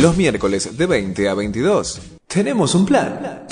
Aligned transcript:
Los 0.00 0.16
miércoles 0.16 0.78
de 0.78 0.86
20 0.86 1.28
a 1.28 1.34
22. 1.34 2.00
Tenemos 2.26 2.74
un 2.74 2.86
plan. 2.86 3.49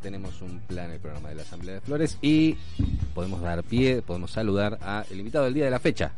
Tenemos 0.00 0.40
un 0.42 0.60
plan, 0.60 0.90
el 0.90 1.00
programa 1.00 1.28
de 1.28 1.34
la 1.36 1.42
Asamblea 1.42 1.74
de 1.76 1.80
Flores, 1.80 2.18
y 2.22 2.56
podemos 3.14 3.40
dar 3.40 3.62
pie, 3.62 4.02
podemos 4.02 4.30
saludar 4.30 4.78
al 4.82 5.18
invitado 5.18 5.44
del 5.44 5.54
día 5.54 5.64
de 5.64 5.70
la 5.70 5.78
fecha. 5.78 6.12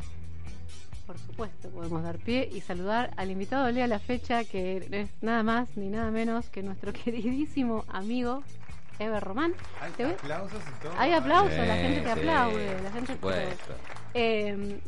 Por 1.05 1.17
supuesto, 1.19 1.69
podemos 1.69 2.01
dar 2.03 2.17
pie 2.17 2.49
y 2.51 2.61
saludar 2.61 3.11
al 3.17 3.29
invitado 3.29 3.65
del 3.65 3.75
día 3.75 3.83
de 3.83 3.89
la 3.89 3.99
fecha, 3.99 4.45
que 4.45 4.87
es 4.89 5.09
nada 5.21 5.43
más 5.43 5.75
ni 5.75 5.89
nada 5.89 6.11
menos 6.11 6.49
que 6.49 6.63
nuestro 6.63 6.93
queridísimo 7.03 7.85
amigo 7.89 8.43
Ever 8.99 9.23
Román. 9.23 9.53
Hay 9.81 9.91
aplausos 10.05 10.59
y 10.61 10.83
todo. 10.83 10.93
Hay 10.97 11.11
aplausos, 11.11 11.57
la 11.57 11.75
gente 11.75 11.99
te 11.99 12.05
sí, 12.05 12.11
aplaude. 12.11 12.81
La 12.81 12.91
gente. 12.91 13.17
Eh, 14.13 14.79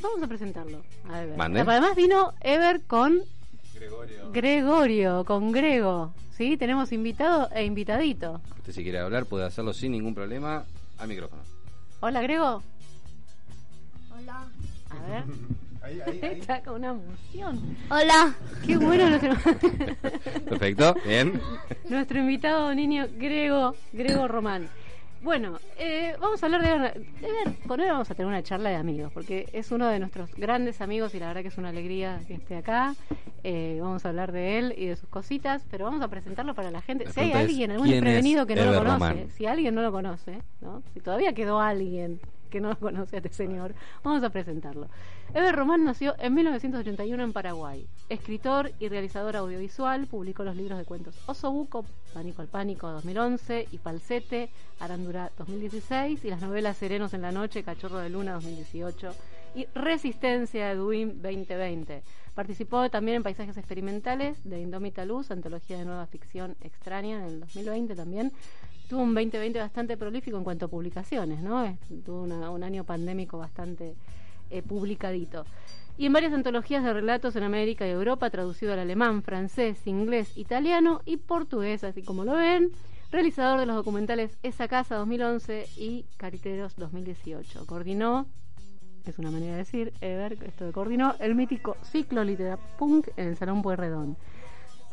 vamos 0.00 0.22
a 0.22 0.26
presentarlo. 0.26 0.82
A 1.08 1.22
Ever. 1.22 1.40
Además 1.40 1.96
vino 1.96 2.34
Ever 2.40 2.82
con 2.82 3.22
Gregorio. 3.82 4.30
Gregorio, 4.32 5.24
con 5.24 5.52
Grego. 5.52 6.12
¿Sí? 6.36 6.56
Tenemos 6.56 6.92
invitado 6.92 7.48
e 7.54 7.64
invitadito. 7.64 8.40
Usted 8.58 8.72
si 8.72 8.82
quiere 8.82 8.98
hablar 9.00 9.26
puede 9.26 9.44
hacerlo 9.44 9.72
sin 9.74 9.92
ningún 9.92 10.14
problema 10.14 10.64
al 10.98 11.08
micrófono. 11.08 11.42
Hola, 12.00 12.22
Grego. 12.22 12.62
Hola. 14.16 14.46
A 14.90 15.10
ver. 15.10 15.24
Ahí, 15.82 16.00
ahí, 16.06 16.20
ahí. 16.22 16.38
Está 16.38 16.62
con 16.62 16.76
una 16.76 16.90
emoción. 16.90 17.76
Hola. 17.90 18.32
Qué 18.64 18.76
bueno 18.76 19.08
nuestro, 19.10 19.34
Perfecto, 20.48 20.94
bien. 21.04 21.40
nuestro 21.88 22.20
invitado 22.20 22.72
niño 22.72 23.08
Grego, 23.16 23.74
Grego 23.92 24.28
Román. 24.28 24.68
Bueno, 25.22 25.58
eh, 25.78 26.16
vamos 26.20 26.42
a 26.42 26.46
hablar 26.46 26.62
de, 26.62 27.00
de 27.00 27.32
ver, 27.32 27.54
con 27.68 27.80
él 27.80 27.88
vamos 27.88 28.10
a 28.10 28.14
tener 28.14 28.26
una 28.26 28.42
charla 28.42 28.70
de 28.70 28.76
amigos, 28.76 29.12
porque 29.12 29.48
es 29.52 29.70
uno 29.70 29.86
de 29.86 30.00
nuestros 30.00 30.34
grandes 30.34 30.80
amigos 30.80 31.14
y 31.14 31.20
la 31.20 31.28
verdad 31.28 31.42
que 31.42 31.48
es 31.48 31.58
una 31.58 31.68
alegría 31.68 32.20
que 32.26 32.34
esté 32.34 32.56
acá. 32.56 32.96
Eh, 33.44 33.78
vamos 33.80 34.04
a 34.04 34.08
hablar 34.08 34.32
de 34.32 34.58
él 34.58 34.74
y 34.76 34.86
de 34.86 34.96
sus 34.96 35.08
cositas, 35.08 35.64
pero 35.70 35.84
vamos 35.84 36.02
a 36.02 36.08
presentarlo 36.08 36.54
para 36.54 36.72
la 36.72 36.82
gente. 36.82 37.04
La 37.04 37.12
si 37.12 37.20
hay 37.20 37.32
alguien, 37.32 37.70
algún 37.70 37.86
¿quién 37.86 37.98
es 37.98 38.02
desprevenido 38.02 38.46
que 38.46 38.56
no 38.56 38.64
lo 38.64 38.78
conoce, 38.78 39.30
si 39.30 39.46
alguien 39.46 39.74
no 39.74 39.82
lo 39.82 39.92
conoce, 39.92 40.42
¿no? 40.60 40.82
si 40.92 41.00
todavía 41.00 41.32
quedó 41.32 41.60
alguien 41.60 42.20
que 42.52 42.60
no 42.60 42.78
conoce 42.78 43.16
a 43.16 43.18
este 43.18 43.30
señor, 43.30 43.74
vamos 44.04 44.22
a 44.22 44.30
presentarlo. 44.30 44.88
Eber 45.34 45.56
Román 45.56 45.84
nació 45.84 46.14
en 46.18 46.34
1981 46.34 47.22
en 47.22 47.32
Paraguay. 47.32 47.88
Escritor 48.10 48.70
y 48.78 48.88
realizador 48.88 49.34
audiovisual, 49.36 50.06
publicó 50.06 50.44
los 50.44 50.54
libros 50.54 50.78
de 50.78 50.84
cuentos 50.84 51.16
Osobuco, 51.26 51.86
Pánico 52.12 52.42
al 52.42 52.48
Pánico 52.48 52.90
2011 52.90 53.68
y 53.72 53.78
Falsete, 53.78 54.50
Arándura 54.78 55.32
2016 55.38 56.24
y 56.24 56.28
las 56.28 56.42
novelas 56.42 56.76
Serenos 56.76 57.14
en 57.14 57.22
la 57.22 57.32
Noche, 57.32 57.64
Cachorro 57.64 57.98
de 57.98 58.10
Luna 58.10 58.34
2018 58.34 59.14
y 59.54 59.66
Resistencia 59.74 60.68
de 60.68 60.74
Duin 60.76 61.22
2020. 61.22 62.02
Participó 62.34 62.88
también 62.88 63.16
en 63.16 63.22
Paisajes 63.22 63.56
Experimentales 63.58 64.38
de 64.44 64.60
Indómita 64.60 65.04
Luz, 65.04 65.30
antología 65.30 65.78
de 65.78 65.84
nueva 65.84 66.06
ficción 66.06 66.56
extraña 66.62 67.18
en 67.18 67.24
el 67.24 67.40
2020 67.40 67.94
también. 67.94 68.32
Tuvo 68.92 69.04
un 69.04 69.14
2020 69.14 69.58
bastante 69.58 69.96
prolífico 69.96 70.36
en 70.36 70.44
cuanto 70.44 70.66
a 70.66 70.68
publicaciones, 70.68 71.40
¿no? 71.40 71.78
Tuvo 72.04 72.24
una- 72.24 72.50
un 72.50 72.62
año 72.62 72.84
pandémico 72.84 73.38
bastante 73.38 73.94
eh, 74.50 74.60
publicadito. 74.60 75.46
Y 75.96 76.04
en 76.04 76.12
varias 76.12 76.34
antologías 76.34 76.84
de 76.84 76.92
relatos 76.92 77.34
en 77.36 77.42
América 77.42 77.86
y 77.86 77.90
Europa, 77.90 78.28
traducido 78.28 78.74
al 78.74 78.80
alemán, 78.80 79.22
francés, 79.22 79.86
inglés, 79.86 80.36
italiano 80.36 81.00
y 81.06 81.16
portugués, 81.16 81.84
así 81.84 82.02
como 82.02 82.26
lo 82.26 82.34
ven. 82.34 82.70
Realizador 83.10 83.58
de 83.60 83.64
los 83.64 83.76
documentales 83.76 84.36
Esa 84.42 84.68
Casa 84.68 84.96
2011 84.96 85.68
y 85.78 86.04
Cariteros 86.18 86.76
2018. 86.76 87.64
Coordinó, 87.64 88.26
es 89.06 89.18
una 89.18 89.30
manera 89.30 89.52
de 89.52 89.58
decir, 89.60 89.94
Ever, 90.02 90.36
esto 90.44 90.66
de 90.66 90.72
coordinó, 90.72 91.14
el 91.18 91.34
mítico 91.34 91.78
ciclo 91.82 92.24
Literapunk 92.24 93.08
en 93.16 93.28
el 93.28 93.36
Salón 93.38 93.62
Pueyrredón. 93.62 94.18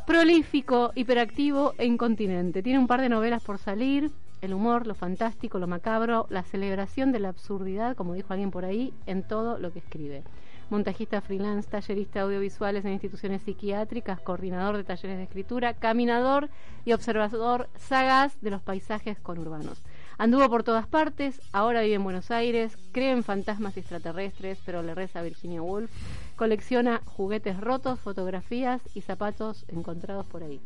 Prolífico, 0.10 0.92
hiperactivo 0.96 1.76
e 1.78 1.86
incontinente. 1.86 2.64
Tiene 2.64 2.80
un 2.80 2.88
par 2.88 3.00
de 3.00 3.10
novelas 3.10 3.44
por 3.44 3.60
salir. 3.60 4.10
El 4.42 4.56
humor, 4.56 4.88
lo 4.88 4.96
fantástico, 4.96 5.60
lo 5.60 5.68
macabro, 5.68 6.26
la 6.32 6.42
celebración 6.42 7.12
de 7.12 7.20
la 7.20 7.30
absurdidad, 7.30 7.96
como 7.96 8.16
dijo 8.16 8.34
alguien 8.34 8.50
por 8.50 8.66
ahí, 8.66 8.92
en 9.06 9.22
todo 9.22 9.60
lo 9.60 9.72
que 9.72 9.78
escribe. 9.78 10.24
Montajista 10.72 11.22
freelance, 11.22 11.70
tallerista 11.70 12.22
audiovisuales 12.22 12.86
en 12.86 12.94
instituciones 12.94 13.44
psiquiátricas, 13.44 14.20
coordinador 14.20 14.78
de 14.78 14.84
talleres 14.84 15.18
de 15.18 15.26
escritura, 15.26 15.76
caminador 15.76 16.50
y 16.86 16.94
observador 16.94 17.70
sagaz 17.76 18.36
de 18.42 18.50
los 18.50 18.64
paisajes 18.64 19.20
conurbanos. 19.20 19.84
Anduvo 20.20 20.50
por 20.50 20.64
todas 20.64 20.86
partes, 20.86 21.42
ahora 21.54 21.82
vive 21.82 21.96
en 21.96 22.04
Buenos 22.04 22.30
Aires, 22.30 22.78
cree 22.92 23.12
en 23.12 23.24
fantasmas 23.24 23.78
extraterrestres, 23.78 24.60
pero 24.66 24.84
le 24.84 24.94
reza 24.94 25.20
a 25.20 25.24
Virginia 25.24 25.62
Woolf, 25.62 25.90
colecciona 26.36 27.02
juguetes 27.06 27.58
rotos, 27.60 28.00
fotografías 28.02 28.82
y 28.94 29.02
zapatos 29.02 29.64
encontrados 29.70 30.26
por 30.26 30.44
ahí. 30.44 30.60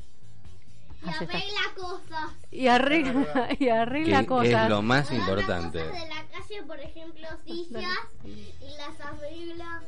Y 1.05 1.09
arregla 1.09 1.61
cosas. 1.75 2.31
Y 2.51 2.67
arregla, 2.67 3.49
y 3.59 3.69
arregla 3.69 4.19
Que 4.21 4.25
cosas. 4.25 4.63
es 4.63 4.69
lo 4.69 4.81
más 4.81 5.11
Agarra 5.11 5.21
importante. 5.21 5.79
cosas 5.79 5.93
de 6.01 6.07
la 6.09 6.23
calle, 6.31 6.63
por 6.65 6.79
ejemplo, 6.79 7.27
sillas, 7.45 7.97
y 8.25 8.77
las 8.77 8.99
arregla. 9.01 9.81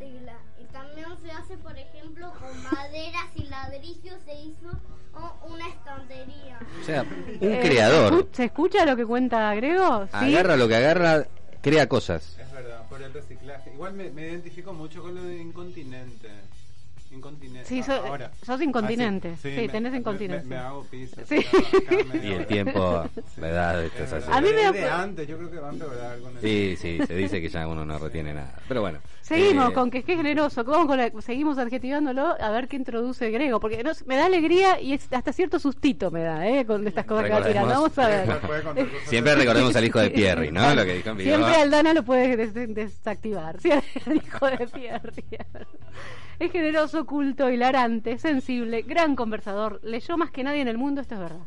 Y, 0.00 0.24
la- 0.24 0.40
y 0.60 0.64
también 0.72 1.06
se 1.22 1.30
hace, 1.30 1.56
por 1.56 1.78
ejemplo, 1.78 2.32
con 2.38 2.62
maderas 2.72 3.26
y 3.36 3.44
ladrillos, 3.44 4.16
se 4.26 4.34
hizo 4.42 4.70
oh, 5.16 5.46
una 5.52 5.68
estantería. 5.68 6.58
O 6.80 6.84
sea, 6.84 7.02
un 7.02 7.52
Eh, 7.52 7.60
creador. 7.62 8.10
¿se 8.12 8.16
escu- 8.18 8.28
¿Se 8.32 8.44
escucha 8.44 8.84
lo 8.86 8.96
que 8.96 9.06
cuenta 9.06 9.54
Grego? 9.54 10.04
Sí. 10.06 10.10
Agarra 10.34 10.56
lo 10.56 10.68
que 10.68 10.76
agarra, 10.76 11.24
crea 11.60 11.88
cosas. 11.88 12.36
Es 12.38 12.52
verdad, 12.52 12.86
por 12.88 13.02
el 13.02 13.12
reciclaje. 13.12 13.72
Igual 13.72 13.94
me, 13.94 14.10
me 14.10 14.22
identifico 14.28 14.72
mucho 14.72 15.02
con 15.02 15.14
lo 15.14 15.22
de 15.22 15.36
incontinente. 15.38 16.23
Incontinente. 17.64 17.68
Sí, 17.68 17.82
so- 17.82 18.06
ahora. 18.06 18.30
sos 18.42 18.60
incontinente. 18.62 19.32
Ah, 19.34 19.38
Sí, 19.42 19.48
me- 19.56 19.68
tenés 19.68 19.92
me- 19.92 19.98
incontinencia. 19.98 20.48
Me, 20.48 20.54
me 20.56 20.60
hago 20.60 20.84
pis. 20.90 21.10
Sí. 21.28 21.36
Y 22.22 22.32
el 22.32 22.46
tiempo, 22.46 23.04
la 23.38 23.48
edad, 23.48 23.84
esto 23.84 24.04
es 24.04 24.12
así. 24.12 24.26
A 24.30 24.40
mí 24.40 24.48
me 24.54 24.72
Desde 24.72 24.90
antes, 24.90 25.26
yo 25.28 25.36
creo 25.38 25.50
que 25.50 25.58
va 25.58 25.68
a 25.68 25.72
empeorar 25.72 26.18
con 26.20 26.36
el 26.36 26.40
Sí, 26.42 26.76
sí, 26.80 26.98
se 27.06 27.14
dice 27.16 27.40
que 27.40 27.48
ya 27.48 27.66
uno 27.68 27.84
no 27.84 27.98
retiene 27.98 28.32
nada. 28.34 28.54
Pero 28.68 28.80
bueno. 28.82 28.98
Seguimos 29.22 29.70
eh, 29.70 29.72
con 29.72 29.90
que, 29.90 30.02
que 30.02 30.12
es 30.12 30.18
generoso, 30.18 30.64
vamos 30.64 30.86
con 30.86 30.98
la- 30.98 31.10
seguimos 31.22 31.56
adjetivándolo 31.56 32.36
a 32.38 32.50
ver 32.50 32.68
qué 32.68 32.76
introduce 32.76 33.30
Grego, 33.30 33.58
porque 33.58 33.82
no- 33.82 33.92
me 34.06 34.16
da 34.16 34.26
alegría 34.26 34.78
y 34.80 34.92
es- 34.92 35.10
hasta 35.12 35.32
cierto 35.32 35.58
sustito 35.58 36.10
me 36.10 36.22
da, 36.22 36.46
¿eh? 36.46 36.66
Con 36.66 36.86
estas 36.86 37.06
cosas 37.06 37.24
que 37.26 37.30
va 37.32 37.42
tirando. 37.46 37.70
Vamos 37.70 37.98
a 37.98 38.08
ver. 38.08 38.28
Siempre 39.06 39.34
recordemos 39.34 39.74
al 39.76 39.84
hijo 39.84 39.98
de 39.98 40.10
Pierry, 40.10 40.50
¿no? 40.52 40.74
Lo 40.74 40.84
que 40.84 40.94
dijo 40.96 41.08
en 41.10 41.16
video. 41.16 41.36
Siempre 41.38 41.56
Aldana 41.62 41.94
lo 41.94 42.02
puede 42.02 42.36
des- 42.36 42.54
desactivar. 42.74 43.56
Sí, 43.62 43.70
el 43.70 44.16
hijo 44.16 44.46
de 44.46 44.66
Pierre. 44.68 45.24
Es 46.38 46.50
generoso, 46.52 47.06
culto, 47.06 47.50
hilarante, 47.50 48.18
sensible, 48.18 48.82
gran 48.82 49.14
conversador. 49.16 49.80
Leyó 49.82 50.16
más 50.16 50.30
que 50.30 50.42
nadie 50.44 50.60
en 50.62 50.68
el 50.68 50.78
mundo, 50.78 51.00
esto 51.00 51.14
es 51.14 51.20
verdad. 51.20 51.44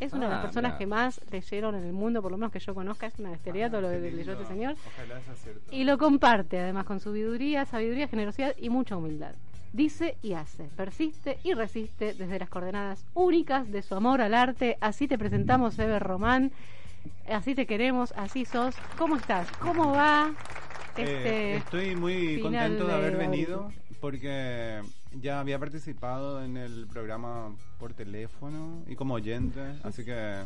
Es 0.00 0.12
una 0.12 0.24
de 0.24 0.30
las 0.32 0.40
Ah, 0.40 0.42
personas 0.42 0.74
que 0.74 0.86
más 0.86 1.20
leyeron 1.30 1.76
en 1.76 1.84
el 1.84 1.92
mundo, 1.92 2.20
por 2.20 2.32
lo 2.32 2.36
menos 2.36 2.50
que 2.52 2.58
yo 2.58 2.74
conozca. 2.74 3.06
Es 3.06 3.18
una 3.18 3.30
bestialidad 3.30 3.70
todo 3.70 3.82
lo 3.82 3.88
que 3.90 4.00
leyó 4.00 4.16
lindo. 4.16 4.32
este 4.32 4.46
señor. 4.46 4.74
Ojalá 4.96 5.20
sea 5.20 5.34
cierto. 5.34 5.60
Y 5.70 5.84
lo 5.84 5.98
comparte, 5.98 6.58
además, 6.58 6.84
con 6.84 6.98
sabiduría, 7.00 7.64
sabiduría, 7.64 8.08
generosidad 8.08 8.54
y 8.58 8.70
mucha 8.70 8.96
humildad. 8.96 9.34
Dice 9.72 10.16
y 10.22 10.34
hace, 10.34 10.64
persiste 10.76 11.38
y 11.44 11.54
resiste 11.54 12.14
desde 12.14 12.38
las 12.38 12.48
coordenadas 12.48 13.04
únicas 13.14 13.70
de 13.70 13.82
su 13.82 13.94
amor 13.94 14.20
al 14.20 14.34
arte. 14.34 14.76
Así 14.80 15.06
te 15.08 15.16
presentamos, 15.18 15.78
Eber 15.78 16.02
Román. 16.02 16.50
Así 17.28 17.54
te 17.54 17.66
queremos, 17.66 18.12
así 18.16 18.44
sos. 18.44 18.74
¿Cómo 18.98 19.16
estás? 19.16 19.48
¿Cómo 19.58 19.92
va? 19.92 20.32
Este, 20.96 21.54
Eh, 21.54 21.56
estoy 21.56 21.96
muy 21.96 22.40
contento 22.40 22.84
de 22.84 22.90
de 22.92 22.96
haber 22.98 23.16
venido 23.16 23.72
porque 24.08 24.82
ya 25.22 25.40
había 25.40 25.58
participado 25.58 26.44
en 26.44 26.58
el 26.58 26.86
programa 26.92 27.56
por 27.78 27.94
teléfono 27.94 28.82
y 28.86 28.96
como 28.96 29.14
oyente, 29.14 29.60
así 29.82 30.04
que 30.04 30.42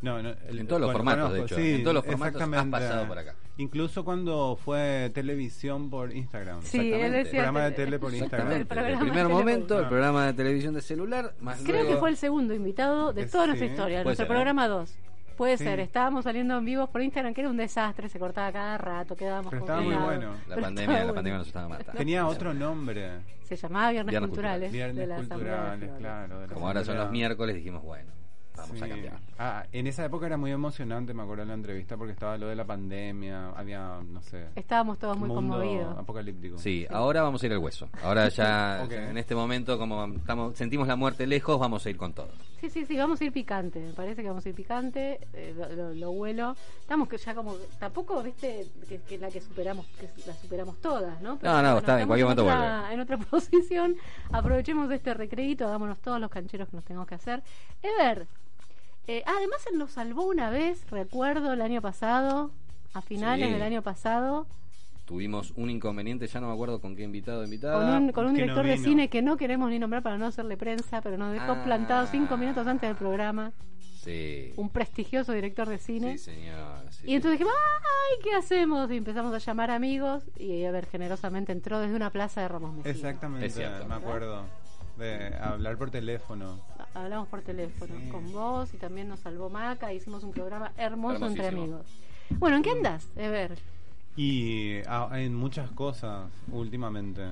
no, 0.00 0.22
no, 0.22 0.30
el- 0.48 0.60
En 0.60 0.66
todos 0.66 0.80
los 0.80 0.90
formatos, 0.92 1.30
de 1.34 1.42
hecho, 1.42 1.56
sí, 1.56 1.74
en 1.74 1.82
todos 1.82 1.94
los 1.96 2.06
formatos 2.06 2.40
has 2.40 2.66
pasado 2.68 3.06
por 3.06 3.18
acá. 3.18 3.34
Incluso 3.58 4.02
cuando 4.02 4.56
fue 4.64 5.10
televisión 5.12 5.90
por 5.90 6.10
Instagram. 6.16 6.62
Sí, 6.62 6.78
él 6.78 6.84
Exactamente. 6.86 7.18
decía- 7.18 7.40
programa 7.40 7.64
de 7.64 7.70
tele 7.72 7.98
por 7.98 8.14
Instagram. 8.14 8.50
El 8.52 8.60
El 8.62 8.66
primer 8.66 9.12
tele 9.12 9.24
momento, 9.28 9.78
el 9.78 9.86
programa 9.88 10.24
de 10.24 10.32
televisión 10.32 10.72
de 10.72 10.80
celular, 10.80 11.34
más 11.42 11.58
creo 11.62 11.82
luego- 11.82 11.90
que 11.90 11.96
fue 12.00 12.08
el 12.08 12.16
segundo 12.16 12.54
invitado 12.54 13.12
de 13.12 13.26
toda 13.26 13.48
nuestra 13.48 13.66
historia, 13.66 13.98
puede 13.98 14.04
nuestro 14.04 14.24
ser, 14.24 14.28
programa 14.34 14.68
2. 14.68 14.94
Puede 15.36 15.56
Sí. 15.56 15.64
ser, 15.64 15.80
estábamos 15.80 16.24
saliendo 16.24 16.56
en 16.58 16.64
vivo 16.64 16.86
por 16.88 17.00
Instagram, 17.02 17.32
que 17.34 17.40
era 17.40 17.50
un 17.50 17.56
desastre, 17.56 18.08
se 18.08 18.18
cortaba 18.18 18.52
cada 18.52 18.76
rato, 18.78 19.16
quedábamos 19.16 19.50
Pero 19.50 19.62
estaba 19.62 19.80
muy 19.80 19.94
bueno. 19.94 20.32
La 20.48 20.54
Pero 20.56 20.60
pandemia, 20.62 20.92
la 20.96 20.98
bueno. 21.00 21.14
pandemia 21.14 21.38
nos 21.38 21.46
estaba 21.46 21.68
matando. 21.68 21.92
Tenía 21.98 22.26
otro 22.26 22.52
nombre. 22.54 23.10
Se 23.42 23.56
llamaba 23.56 23.90
Viernes, 23.90 24.10
Viernes 24.12 24.28
Culturales. 24.30 24.70
de 24.72 24.76
Viernes 24.78 25.08
la 25.08 25.16
Asamblea 25.16 25.52
de 25.54 25.58
culturales, 25.78 25.90
claro. 25.98 26.40
de 26.40 26.46
la 26.46 26.52
Como 26.54 26.66
ahora 26.66 26.84
son 26.84 26.96
los 26.98 27.10
miércoles, 27.10 27.56
dijimos, 27.56 27.82
bueno, 27.82 28.10
vamos 28.60 28.82
a 28.82 28.88
cambiar. 28.88 29.18
Ah, 29.38 29.64
en 29.72 29.86
esa 29.86 30.04
época 30.04 30.26
era 30.26 30.36
muy 30.36 30.50
emocionante, 30.50 31.14
me 31.14 31.22
acuerdo 31.22 31.42
de 31.42 31.48
la 31.48 31.54
entrevista, 31.54 31.96
porque 31.96 32.12
estaba 32.12 32.36
lo 32.38 32.48
de 32.48 32.56
la 32.56 32.64
pandemia, 32.64 33.50
había, 33.50 34.00
no 34.06 34.20
sé, 34.22 34.46
Estábamos 34.54 34.98
todos 34.98 35.18
muy 35.18 35.28
conmovidos. 35.28 35.96
apocalíptico. 35.98 36.58
Sí, 36.58 36.86
ahora 36.90 37.22
vamos 37.22 37.42
a 37.42 37.46
ir 37.46 37.52
al 37.52 37.58
hueso. 37.58 37.88
Ahora 38.02 38.28
ya, 38.28 38.84
en 38.90 39.16
este 39.18 39.34
momento, 39.34 39.78
como 39.78 40.04
estamos, 40.06 40.56
sentimos 40.56 40.86
la 40.88 40.96
muerte 40.96 41.26
lejos, 41.26 41.58
vamos 41.58 41.84
a 41.86 41.90
ir 41.90 41.96
con 41.96 42.12
todo. 42.12 42.28
Sí, 42.60 42.68
sí, 42.68 42.84
sí, 42.84 42.96
vamos 42.98 43.18
a 43.20 43.24
ir 43.24 43.32
picante. 43.32 43.78
Me 43.80 43.92
parece 43.94 44.20
que 44.22 44.28
vamos 44.28 44.44
a 44.44 44.48
ir 44.50 44.54
picante. 44.54 45.18
eh, 45.32 45.54
lo, 45.56 45.68
lo- 45.74 45.94
lo 45.94 46.10
huelo. 46.10 46.54
Estamos 46.82 47.08
que 47.08 47.16
ya 47.16 47.34
como. 47.34 47.54
Tampoco, 47.78 48.22
viste, 48.22 48.66
que, 48.86 48.98
que 49.00 49.16
la 49.16 49.30
que 49.30 49.40
superamos, 49.40 49.86
que 49.98 50.10
la 50.26 50.34
superamos 50.34 50.78
todas, 50.82 51.22
¿no? 51.22 51.38
No, 51.40 51.62
no, 51.62 51.78
está 51.78 51.92
bien, 51.94 52.02
en 52.02 52.06
cualquier 52.08 52.24
momento 52.26 52.44
otra- 52.44 52.92
En 52.92 53.00
otra 53.00 53.16
posición. 53.30 53.96
Aprovechemos 54.30 54.90
este 54.92 55.14
recreito, 55.14 55.66
hagámonos 55.66 56.00
todos 56.00 56.20
los 56.20 56.30
cancheros 56.30 56.68
que 56.68 56.76
nos 56.76 56.84
tengamos 56.84 57.08
que 57.08 57.14
hacer. 57.14 57.42
Ever, 57.82 58.26
eh, 59.18 59.22
además 59.26 59.58
él 59.72 59.78
nos 59.78 59.92
salvó 59.92 60.24
una 60.26 60.50
vez, 60.50 60.88
recuerdo, 60.90 61.52
el 61.52 61.62
año 61.62 61.80
pasado, 61.82 62.50
a 62.94 63.00
finales 63.02 63.46
Sí. 63.48 63.52
del 63.52 63.62
año 63.62 63.82
pasado, 63.82 64.46
Tuvimos 65.04 65.52
un 65.56 65.70
inconveniente, 65.70 66.28
ya 66.28 66.38
no 66.40 66.46
me 66.46 66.52
acuerdo 66.54 66.80
con 66.80 66.94
qué 66.94 67.02
invitado 67.02 67.42
invitada. 67.42 67.74
con 67.94 68.04
un, 68.04 68.12
con 68.12 68.26
un 68.26 68.32
no 68.32 68.36
director 68.38 68.64
de 68.64 68.78
cine 68.78 69.08
que 69.08 69.22
no 69.22 69.36
queremos 69.36 69.68
ni 69.70 69.80
nombrar 69.80 70.04
para 70.04 70.16
no 70.18 70.26
hacerle 70.26 70.56
prensa, 70.56 71.00
pero 71.02 71.16
nos 71.18 71.32
dejó 71.32 71.50
Ah. 71.52 71.64
plantado 71.64 72.06
cinco 72.06 72.36
minutos 72.36 72.64
antes 72.68 72.88
del 72.88 72.96
programa. 72.96 73.50
Sí. 74.04 74.52
Un 74.56 74.68
prestigioso 74.70 75.32
director 75.32 75.68
de 75.68 75.78
cine. 75.78 76.16
Sí, 76.16 76.26
señor. 76.32 76.84
sí, 76.90 77.10
Y 77.10 77.14
entonces 77.16 77.40
dijimos, 77.40 77.52
¡ay, 77.58 78.22
qué 78.22 78.34
hacemos! 78.36 78.88
Y 78.92 78.96
empezamos 78.98 79.34
a 79.34 79.38
llamar 79.38 79.72
amigos 79.72 80.22
y 80.38 80.64
a 80.64 80.70
ver, 80.70 80.86
generosamente 80.86 81.50
entró 81.50 81.80
desde 81.80 81.96
una 81.96 82.10
plaza 82.10 82.42
de 82.42 82.48
Ramos 82.48 82.72
Mejía. 82.76 82.92
Exactamente, 82.92 83.46
Es 83.46 83.54
cierto. 83.54 83.86
me 83.88 83.96
acuerdo. 83.96 84.44
De 84.96 85.34
hablar 85.40 85.76
por 85.76 85.90
teléfono. 85.90 86.60
Hablamos 86.94 87.28
por 87.28 87.42
teléfono 87.42 87.94
Sí. 88.00 88.08
con 88.10 88.32
vos 88.32 88.74
y 88.74 88.76
también 88.76 89.08
nos 89.08 89.20
salvó 89.20 89.48
Maca. 89.48 89.92
Hicimos 89.92 90.24
un 90.24 90.32
programa 90.32 90.72
hermoso 90.76 91.26
entre 91.26 91.48
amigos. 91.48 91.86
Bueno, 92.38 92.56
¿en 92.56 92.62
qué 92.62 92.70
andas? 92.70 93.08
A 93.16 93.28
ver. 93.28 93.58
Y 94.16 94.78
en 95.12 95.34
muchas 95.34 95.70
cosas 95.70 96.28
últimamente. 96.50 97.22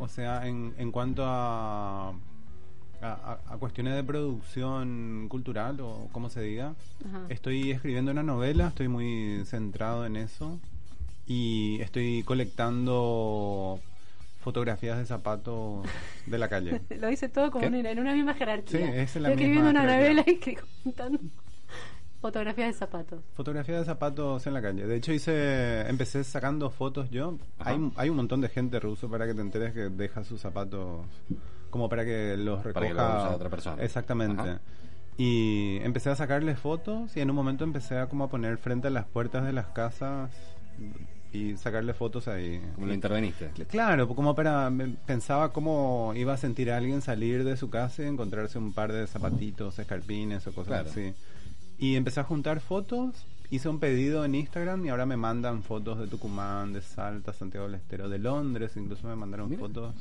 O 0.00 0.08
sea, 0.08 0.46
en, 0.46 0.72
en 0.78 0.92
cuanto 0.92 1.24
a, 1.26 2.10
a, 3.02 3.38
a- 3.48 3.56
cuestiones 3.58 3.94
de 3.96 4.04
producción 4.04 5.26
cultural 5.28 5.80
o 5.80 6.08
como 6.12 6.30
se 6.30 6.40
diga, 6.40 6.74
estoy 7.28 7.72
escribiendo 7.72 8.12
una 8.12 8.22
novela, 8.22 8.68
estoy 8.68 8.88
muy 8.88 9.42
centrado 9.46 10.06
en 10.06 10.16
eso. 10.16 10.58
Y 11.26 11.78
estoy 11.82 12.22
colectando 12.22 13.80
fotografías 14.48 14.96
de 14.96 15.04
zapatos 15.04 15.86
de 16.24 16.38
la 16.38 16.48
calle. 16.48 16.80
Lo 16.98 17.10
hice 17.10 17.28
todo 17.28 17.50
como 17.50 17.70
¿Qué? 17.70 17.90
en, 17.90 17.98
una 17.98 18.14
misma 18.14 18.32
jerarquía. 18.32 18.80
Sí, 18.80 18.82
es 18.82 19.16
en 19.16 19.24
la 19.24 19.28
misma 19.28 19.42
escribiendo 19.42 19.70
una 19.70 19.82
novela 19.82 20.24
y 20.26 20.36
que 20.36 20.58
contando 20.82 21.18
fotografías 22.22 22.68
de 22.68 22.72
zapatos. 22.72 23.20
Fotografía 23.34 23.78
de 23.78 23.84
zapatos 23.84 24.46
en 24.46 24.54
la 24.54 24.62
calle. 24.62 24.86
De 24.86 24.96
hecho, 24.96 25.12
hice, 25.12 25.82
empecé 25.82 26.24
sacando 26.24 26.70
fotos 26.70 27.10
yo. 27.10 27.36
Ajá. 27.58 27.72
Hay, 27.72 27.92
hay 27.96 28.08
un 28.08 28.16
montón 28.16 28.40
de 28.40 28.48
gente 28.48 28.80
ruso 28.80 29.10
para 29.10 29.26
que 29.26 29.34
te 29.34 29.42
enteres 29.42 29.74
que 29.74 29.90
deja 29.90 30.24
sus 30.24 30.40
zapatos 30.40 31.04
como 31.68 31.90
para 31.90 32.06
que 32.06 32.38
los 32.38 32.64
recoja 32.64 32.72
Para 32.72 32.88
que 32.88 32.94
los 32.94 33.26
use 33.26 33.34
otra 33.34 33.50
persona. 33.50 33.82
Exactamente. 33.82 34.40
Ajá. 34.40 34.60
Y 35.18 35.76
empecé 35.82 36.08
a 36.08 36.16
sacarles 36.16 36.58
fotos 36.58 37.14
y 37.18 37.20
en 37.20 37.28
un 37.28 37.36
momento 37.36 37.64
empecé 37.64 37.98
a 37.98 38.08
como 38.08 38.24
a 38.24 38.30
poner 38.30 38.56
frente 38.56 38.86
a 38.88 38.90
las 38.90 39.04
puertas 39.04 39.44
de 39.44 39.52
las 39.52 39.66
casas 39.66 40.30
y 41.32 41.56
sacarle 41.56 41.92
fotos 41.94 42.26
ahí. 42.28 42.60
Como 42.74 42.86
lo 42.86 42.94
interveniste. 42.94 43.50
Claro, 43.68 44.08
como 44.08 44.34
para 44.34 44.72
pensaba 45.06 45.52
cómo 45.52 46.12
iba 46.16 46.32
a 46.32 46.36
sentir 46.36 46.70
a 46.70 46.76
alguien 46.78 47.02
salir 47.02 47.44
de 47.44 47.56
su 47.56 47.68
casa 47.70 48.02
y 48.02 48.06
encontrarse 48.06 48.58
un 48.58 48.72
par 48.72 48.92
de 48.92 49.06
zapatitos, 49.06 49.78
escarpines 49.78 50.46
o 50.46 50.52
cosas 50.52 50.66
Claro. 50.84 50.90
así. 50.90 51.12
Y 51.78 51.96
empecé 51.96 52.20
a 52.20 52.24
juntar 52.24 52.60
fotos, 52.60 53.14
hice 53.50 53.68
un 53.68 53.78
pedido 53.78 54.24
en 54.24 54.34
Instagram 54.34 54.84
y 54.86 54.88
ahora 54.88 55.06
me 55.06 55.16
mandan 55.16 55.62
fotos 55.62 55.98
de 55.98 56.06
Tucumán, 56.06 56.72
de 56.72 56.80
Salta, 56.82 57.32
Santiago 57.32 57.66
del 57.66 57.76
Estero, 57.76 58.08
de 58.08 58.18
Londres, 58.18 58.72
incluso 58.76 59.06
me 59.06 59.14
mandaron 59.14 59.48
Mira. 59.50 59.60
fotos. 59.60 59.94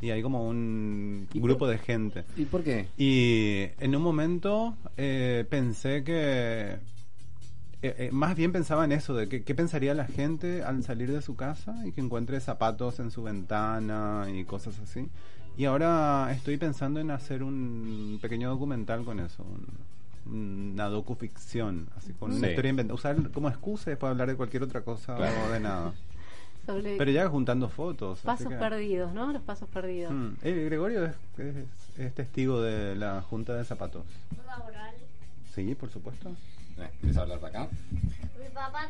Y 0.00 0.10
hay 0.10 0.20
como 0.20 0.48
un 0.48 1.28
¿Y 1.32 1.40
grupo 1.40 1.60
por- 1.60 1.68
de 1.70 1.78
gente. 1.78 2.24
¿Y 2.36 2.44
por 2.44 2.62
qué? 2.64 2.88
Y 2.98 3.68
en 3.82 3.94
un 3.96 4.02
momento 4.02 4.76
eh, 4.96 5.44
pensé 5.48 6.02
que... 6.04 6.76
eh, 7.82 7.94
eh, 7.98 8.10
más 8.12 8.34
bien 8.36 8.52
pensaba 8.52 8.84
en 8.84 8.92
eso, 8.92 9.14
de 9.14 9.28
que, 9.28 9.42
qué 9.42 9.54
pensaría 9.54 9.92
la 9.94 10.06
gente 10.06 10.62
al 10.62 10.82
salir 10.84 11.10
de 11.10 11.20
su 11.22 11.34
casa 11.36 11.74
y 11.86 11.92
que 11.92 12.00
encuentre 12.00 12.38
zapatos 12.40 13.00
en 13.00 13.10
su 13.10 13.22
ventana 13.22 14.26
y 14.32 14.44
cosas 14.44 14.78
así. 14.78 15.08
Y 15.56 15.64
ahora 15.66 16.30
estoy 16.32 16.56
pensando 16.56 17.00
en 17.00 17.10
hacer 17.10 17.42
un 17.42 18.18
pequeño 18.22 18.48
documental 18.50 19.04
con 19.04 19.20
eso, 19.20 19.42
un- 19.44 19.92
una 20.74 20.84
docuficción, 20.86 21.88
así 21.96 22.12
con 22.12 22.32
una 22.32 22.48
historia 22.48 22.70
inventada. 22.70 22.94
Usar 22.94 23.30
como 23.32 23.48
excusa 23.48 23.90
y 23.90 23.92
después 23.92 24.10
hablar 24.10 24.28
de 24.28 24.36
cualquier 24.36 24.62
otra 24.62 24.82
cosa 24.82 25.16
Claro. 25.16 25.34
o 25.48 25.52
de 25.52 25.60
nada. 25.60 25.92
Sobre 26.66 26.96
Pero 26.96 27.10
ya 27.10 27.28
juntando 27.28 27.68
fotos. 27.68 28.18
así 28.20 28.26
pasos 28.26 28.46
que- 28.52 28.54
perdidos, 28.56 29.12
¿no? 29.12 29.32
Los 29.32 29.42
pasos 29.42 29.68
perdidos. 29.68 30.12
Mm. 30.12 30.34
Eh, 30.42 30.64
Gregorio 30.66 31.06
es, 31.06 31.14
es- 31.38 31.98
es 31.98 32.14
testigo 32.14 32.62
de 32.62 32.94
la 32.94 33.20
junta 33.22 33.54
de 33.54 33.64
zapatos. 33.64 34.04
laboral. 34.46 34.94
Sí, 35.52 35.74
por 35.74 35.90
supuesto. 35.90 36.30
Eh, 36.78 36.90
¿Quieres 37.00 37.16
hablar 37.18 37.40
de 37.40 37.46
acá? 37.46 37.68
Mi 38.42 38.48
papá, 38.54 38.88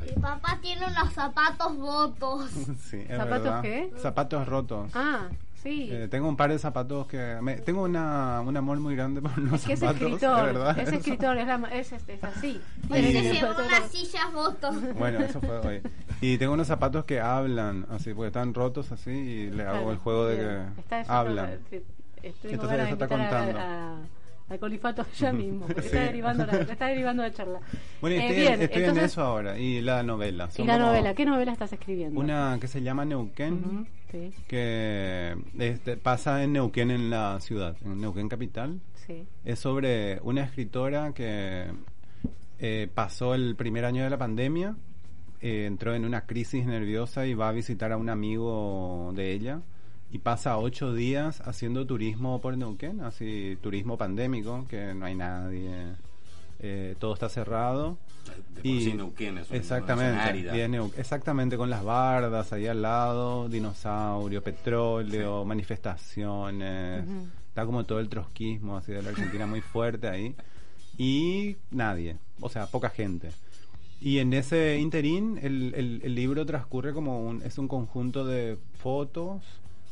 mi 0.00 0.22
papá 0.22 0.58
tiene 0.60 0.86
unos 0.86 1.12
zapatos 1.12 1.76
rotos. 1.78 2.50
Sí, 2.90 3.04
es 3.08 3.16
¿Zapatos 3.16 3.42
verdad. 3.44 3.62
qué? 3.62 3.92
Zapatos 3.98 4.46
rotos. 4.48 4.90
Ah, 4.94 5.28
sí. 5.62 5.88
Eh, 5.90 6.08
tengo 6.10 6.28
un 6.28 6.36
par 6.36 6.50
de 6.50 6.58
zapatos 6.58 7.06
que... 7.06 7.38
me- 7.42 7.56
tengo 7.56 7.82
una, 7.82 8.40
un 8.42 8.56
amor 8.56 8.78
muy 8.80 8.94
grande 8.94 9.20
por 9.22 9.36
los 9.38 9.60
es 9.60 9.66
que 9.66 9.72
es 9.74 9.80
zapatos. 9.80 10.02
escritor, 10.02 10.36
de 10.46 10.52
verdad. 10.52 10.78
es 10.78 10.88
eso. 10.88 10.96
escritor, 10.98 11.38
es, 11.38 11.46
la- 11.46 11.68
es, 11.72 11.92
es, 11.92 12.08
es 12.08 12.24
así. 12.24 12.60
Pues 12.88 13.00
Y- 13.04 13.12
se 13.12 13.22
llevó 13.34 13.52
todo 13.54 13.66
una 13.66 13.80
lo- 13.80 13.88
silla 13.88 14.20
roto. 14.32 14.70
Bueno, 14.98 15.18
eso 15.20 15.40
fue 15.40 15.58
hoy. 15.58 15.82
Y 16.20 16.38
tengo 16.38 16.52
unos 16.52 16.66
zapatos 16.66 17.04
que 17.06 17.20
hablan, 17.20 17.86
así, 17.90 18.12
porque 18.14 18.28
están 18.28 18.54
rotos 18.54 18.92
así 18.92 19.10
y 19.10 19.50
le 19.50 19.62
hago 19.64 19.72
Claro, 19.72 19.90
el 19.92 19.98
juego 19.98 20.26
de 20.26 20.36
que 20.88 20.94
hablan. 21.08 21.58
Entonces 22.22 22.52
eso 22.52 22.58
está 22.58 22.88
invitar 22.90 23.04
a- 23.04 23.08
contando. 23.08 23.58
a- 23.58 23.96
al 24.54 24.60
colifato 24.60 25.04
ya 25.18 25.32
mismo. 25.32 25.66
porque 25.66 25.82
Sí. 25.82 25.86
Está, 25.88 26.00
derivando 26.00 26.46
la, 26.46 26.52
está 26.72 26.86
derivando 26.86 27.22
la 27.22 27.32
charla. 27.32 27.60
Bueno, 28.00 28.16
Eh, 28.16 28.20
estoy, 28.26 28.36
bien, 28.40 28.62
estoy 28.62 28.82
en 28.82 28.88
entonces- 28.88 29.12
eso 29.12 29.22
ahora. 29.22 29.58
Y 29.58 29.80
la 29.82 30.02
novela. 30.02 30.48
¿Y 30.52 30.56
Son 30.56 30.66
la 30.66 30.78
novela? 30.78 31.14
¿Qué 31.14 31.24
novela 31.26 31.52
estás 31.52 31.72
escribiendo? 31.72 32.18
Una 32.18 32.56
que 32.60 32.66
se 32.68 32.82
llama 32.82 33.04
Neuquén. 33.04 33.86
Sí, 34.10 34.30
que 34.46 35.36
este, 35.58 35.96
pasa 35.96 36.42
en 36.44 36.52
Neuquén 36.52 36.90
en 36.92 37.10
la 37.10 37.40
ciudad, 37.40 37.76
en 37.84 38.00
Neuquén 38.00 38.28
capital. 38.28 38.80
sí. 39.06 39.26
Es 39.44 39.58
sobre 39.58 40.20
una 40.22 40.42
escritora 40.44 41.12
que 41.12 41.66
eh, 42.60 42.88
pasó 42.94 43.34
el 43.34 43.56
primer 43.56 43.84
año 43.84 44.04
de 44.04 44.10
la 44.10 44.16
pandemia, 44.18 44.76
eh, 45.40 45.66
entró 45.66 45.94
en 45.94 46.04
una 46.04 46.22
crisis 46.26 46.64
nerviosa 46.64 47.26
y 47.26 47.34
va 47.34 47.48
a 47.48 47.52
visitar 47.52 47.90
a 47.92 47.96
un 47.96 48.08
amigo 48.08 49.12
de 49.14 49.32
ella 49.32 49.60
y 50.14 50.18
pasa 50.20 50.56
ocho 50.58 50.94
días 50.94 51.40
haciendo 51.44 51.84
turismo 51.86 52.40
por 52.40 52.56
Neuquén, 52.56 53.00
así 53.00 53.58
turismo 53.60 53.98
pandémico, 53.98 54.64
que 54.70 54.94
no 54.94 55.06
hay 55.06 55.16
nadie, 55.16 55.72
eh, 56.60 56.94
todo 57.00 57.14
está 57.14 57.28
cerrado. 57.28 57.98
De 58.54 58.60
por 58.62 58.66
Y- 58.66 58.84
sí 58.84 58.92
Neuquén 58.94 59.38
es 59.38 59.48
una 59.50 59.58
exactamente, 59.58 60.64
es 60.64 60.70
Neu- 60.70 60.92
exactamente 60.96 61.56
con 61.56 61.68
las 61.68 61.82
bardas 61.82 62.52
ahí 62.52 62.68
al 62.68 62.80
lado, 62.80 63.48
dinosaurio, 63.48 64.40
petróleo, 64.40 65.44
manifestaciones, 65.44 67.04
está 67.48 67.66
como 67.66 67.84
todo 67.84 67.98
el 67.98 68.08
trotskismo 68.08 68.76
así 68.76 68.92
de 68.92 69.02
la 69.02 69.08
Argentina 69.10 69.46
muy 69.46 69.62
fuerte 69.62 70.06
ahí 70.08 70.34
y 70.96 71.56
nadie, 71.72 72.16
o 72.40 72.48
sea, 72.48 72.66
poca 72.66 72.88
gente. 72.88 73.30
Y 74.00 74.18
en 74.18 74.32
ese 74.32 74.78
interín 74.78 75.38
el, 75.42 75.74
el- 75.74 76.00
el 76.04 76.14
libro 76.14 76.46
transcurre 76.46 76.92
como 76.92 77.20
un, 77.26 77.42
es 77.42 77.58
un 77.58 77.66
conjunto 77.66 78.24
de 78.24 78.58
fotos, 78.78 79.42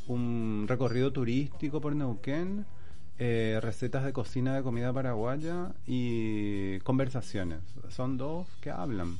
un 0.08 0.66
recorrido 0.68 1.12
turístico 1.12 1.80
por 1.80 1.94
Neuquén, 1.94 2.64
eh, 3.18 3.58
recetas 3.62 4.04
de 4.04 4.12
cocina 4.12 4.54
de 4.56 4.62
comida 4.62 4.92
paraguaya 4.92 5.72
y 5.86 6.78
conversaciones. 6.80 7.60
Son 7.90 8.16
dos 8.18 8.46
que 8.60 8.70
hablan. 8.70 9.16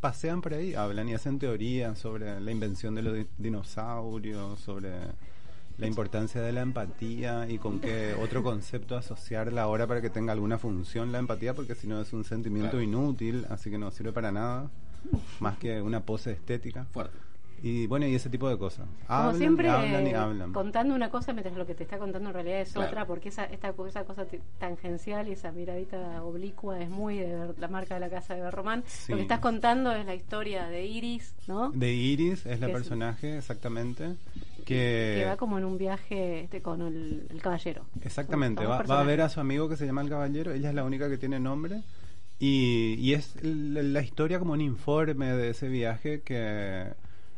Pasean 0.00 0.40
por 0.40 0.54
ahí, 0.54 0.74
hablan 0.74 1.08
y 1.08 1.14
hacen 1.14 1.38
teorías 1.38 1.98
sobre 1.98 2.40
la 2.40 2.50
invención 2.50 2.94
de 2.94 3.02
los 3.02 3.14
di- 3.14 3.26
dinosaurios, 3.36 4.58
sobre 4.60 4.90
la 5.76 5.86
importancia 5.86 6.40
de 6.40 6.52
la 6.52 6.60
empatía 6.62 7.46
y 7.50 7.58
con 7.58 7.80
qué 7.80 8.14
otro 8.20 8.42
concepto 8.42 8.96
asociarla 8.96 9.62
ahora 9.62 9.86
para 9.86 10.00
que 10.00 10.08
tenga 10.10 10.32
alguna 10.32 10.58
función 10.58 11.10
la 11.12 11.18
empatía, 11.18 11.54
porque 11.54 11.74
si 11.74 11.86
no 11.86 12.00
es 12.00 12.12
un 12.12 12.24
sentimiento 12.24 12.72
Claro. 12.72 12.82
inútil, 12.82 13.46
así 13.50 13.70
que 13.70 13.78
no 13.78 13.90
sirve 13.90 14.12
para 14.12 14.30
nada, 14.32 14.70
más 15.40 15.58
que 15.58 15.82
una 15.82 16.00
pose 16.00 16.32
estética. 16.32 16.84
Fuerte. 16.92 17.16
Y 17.62 17.86
bueno, 17.86 18.06
y 18.06 18.14
ese 18.14 18.30
tipo 18.30 18.48
de 18.48 18.56
cosas. 18.56 18.86
Como 19.06 19.34
siempre, 19.34 19.66
y 19.66 19.70
hablan 19.70 20.06
y 20.06 20.12
hablan. 20.14 20.52
contando 20.52 20.94
una 20.94 21.10
cosa 21.10 21.32
mientras 21.34 21.54
lo 21.56 21.66
que 21.66 21.74
te 21.74 21.82
está 21.84 21.98
contando 21.98 22.30
en 22.30 22.34
realidad 22.34 22.60
es 22.62 22.72
Claro. 22.72 22.88
otra, 22.88 23.06
porque 23.06 23.28
esa, 23.28 23.44
esta, 23.44 23.74
esa 23.86 24.04
cosa 24.04 24.24
tangencial 24.58 25.28
y 25.28 25.32
esa 25.32 25.52
miradita 25.52 26.22
oblicua 26.22 26.80
es 26.80 26.88
muy 26.88 27.18
de 27.18 27.52
la 27.58 27.68
marca 27.68 27.94
de 27.94 28.00
la 28.00 28.08
casa 28.08 28.34
de 28.34 28.40
Berromán. 28.40 28.82
Sí. 28.86 29.12
Lo 29.12 29.16
que 29.16 29.22
estás 29.22 29.40
contando 29.40 29.92
es 29.92 30.06
la 30.06 30.14
historia 30.14 30.66
de 30.68 30.86
Iris, 30.86 31.34
¿no? 31.46 31.70
De 31.70 31.92
Iris 31.92 32.46
es 32.46 32.60
la 32.60 32.66
Que 32.66 32.72
es- 32.72 32.78
personaje, 32.78 33.36
exactamente. 33.38 34.14
que 34.64 35.18
Que, 35.20 35.24
va 35.26 35.36
como 35.36 35.58
en 35.58 35.64
un 35.64 35.76
viaje 35.76 36.44
este, 36.44 36.62
con 36.62 36.80
el, 36.82 37.26
el 37.28 37.42
caballero. 37.42 37.84
exactamente, 38.02 38.64
va, 38.64 38.82
va 38.82 39.00
a 39.00 39.04
ver 39.04 39.20
a 39.20 39.28
su 39.28 39.40
amigo 39.40 39.68
que 39.68 39.76
se 39.76 39.84
llama 39.84 40.00
el 40.02 40.08
caballero. 40.08 40.52
Ella 40.52 40.68
es 40.70 40.74
la 40.74 40.84
única 40.84 41.08
que 41.10 41.18
tiene 41.18 41.38
nombre. 41.40 41.82
Y, 42.38 42.94
y 42.98 43.12
es 43.12 43.36
el- 43.42 43.92
la 43.92 44.00
historia 44.00 44.38
como 44.38 44.52
un 44.54 44.62
informe 44.62 45.32
de 45.32 45.50
ese 45.50 45.68
viaje 45.68 46.22
que 46.22 46.86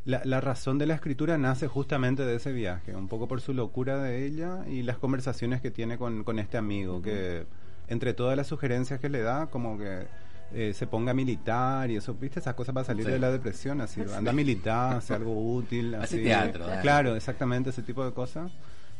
la, 0.04 0.20
la 0.24 0.40
razón 0.40 0.78
de 0.78 0.86
la 0.86 0.94
escritura 0.94 1.38
nace 1.38 1.68
justamente 1.68 2.24
de 2.24 2.36
ese 2.36 2.52
viaje, 2.52 2.94
un 2.96 3.08
poco 3.08 3.28
por 3.28 3.40
su 3.40 3.54
locura 3.54 4.02
de 4.02 4.26
ella 4.26 4.64
y 4.68 4.82
las 4.82 4.98
conversaciones 4.98 5.60
que 5.60 5.70
tiene 5.70 5.96
con, 5.98 6.24
con 6.24 6.38
este 6.38 6.56
amigo, 6.58 7.00
que 7.02 7.44
entre 7.88 8.12
todas 8.14 8.36
las 8.36 8.46
sugerencias 8.48 8.98
que 9.00 9.08
le 9.08 9.20
da, 9.22 9.46
como 9.46 9.78
que 9.78 10.06
eh, 10.54 10.72
se 10.74 10.86
ponga 10.86 11.14
militar 11.14 11.90
y 11.90 11.96
eso, 11.96 12.14
¿viste? 12.14 12.40
Esas 12.40 12.54
cosas 12.54 12.74
para 12.74 12.84
salir 12.84 13.06
Sí. 13.06 13.12
de 13.12 13.18
la 13.18 13.30
depresión, 13.30 13.80
así, 13.80 14.02
anda 14.16 14.32
militar, 14.32 14.96
hace 14.96 15.14
algo 15.14 15.54
útil. 15.54 15.94
Hace 15.94 16.16
así. 16.16 16.24
teatro, 16.24 16.66
dale. 16.66 16.82
Claro, 16.82 17.16
exactamente, 17.16 17.70
ese 17.70 17.82
tipo 17.82 18.04
de 18.04 18.12
cosas. 18.12 18.50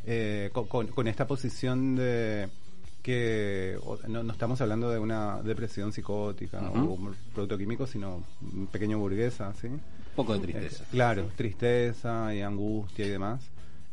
Eh, 0.06 0.50
con, 0.52 0.66
con- 0.66 0.86
con 0.88 1.06
esta 1.08 1.26
posición 1.26 1.94
de 1.96 2.48
que 3.02 3.76
no, 4.08 4.22
no 4.22 4.32
estamos 4.32 4.60
hablando 4.60 4.88
de 4.90 4.98
una 4.98 5.42
depresión 5.42 5.92
psicótica 5.92 6.60
o 6.70 6.72
un 6.94 7.14
producto 7.34 7.58
químico, 7.58 7.86
sino 7.86 8.22
un 8.40 8.66
pequeño 8.68 8.98
burguesa, 8.98 9.52
¿sí? 9.60 9.68
Un 10.12 10.16
poco 10.16 10.34
de 10.34 10.40
tristeza. 10.40 10.84
Eh, 10.84 10.86
claro, 10.90 11.28
tristeza 11.36 12.34
y 12.34 12.42
angustia 12.42 13.06
y 13.06 13.08
demás. 13.08 13.42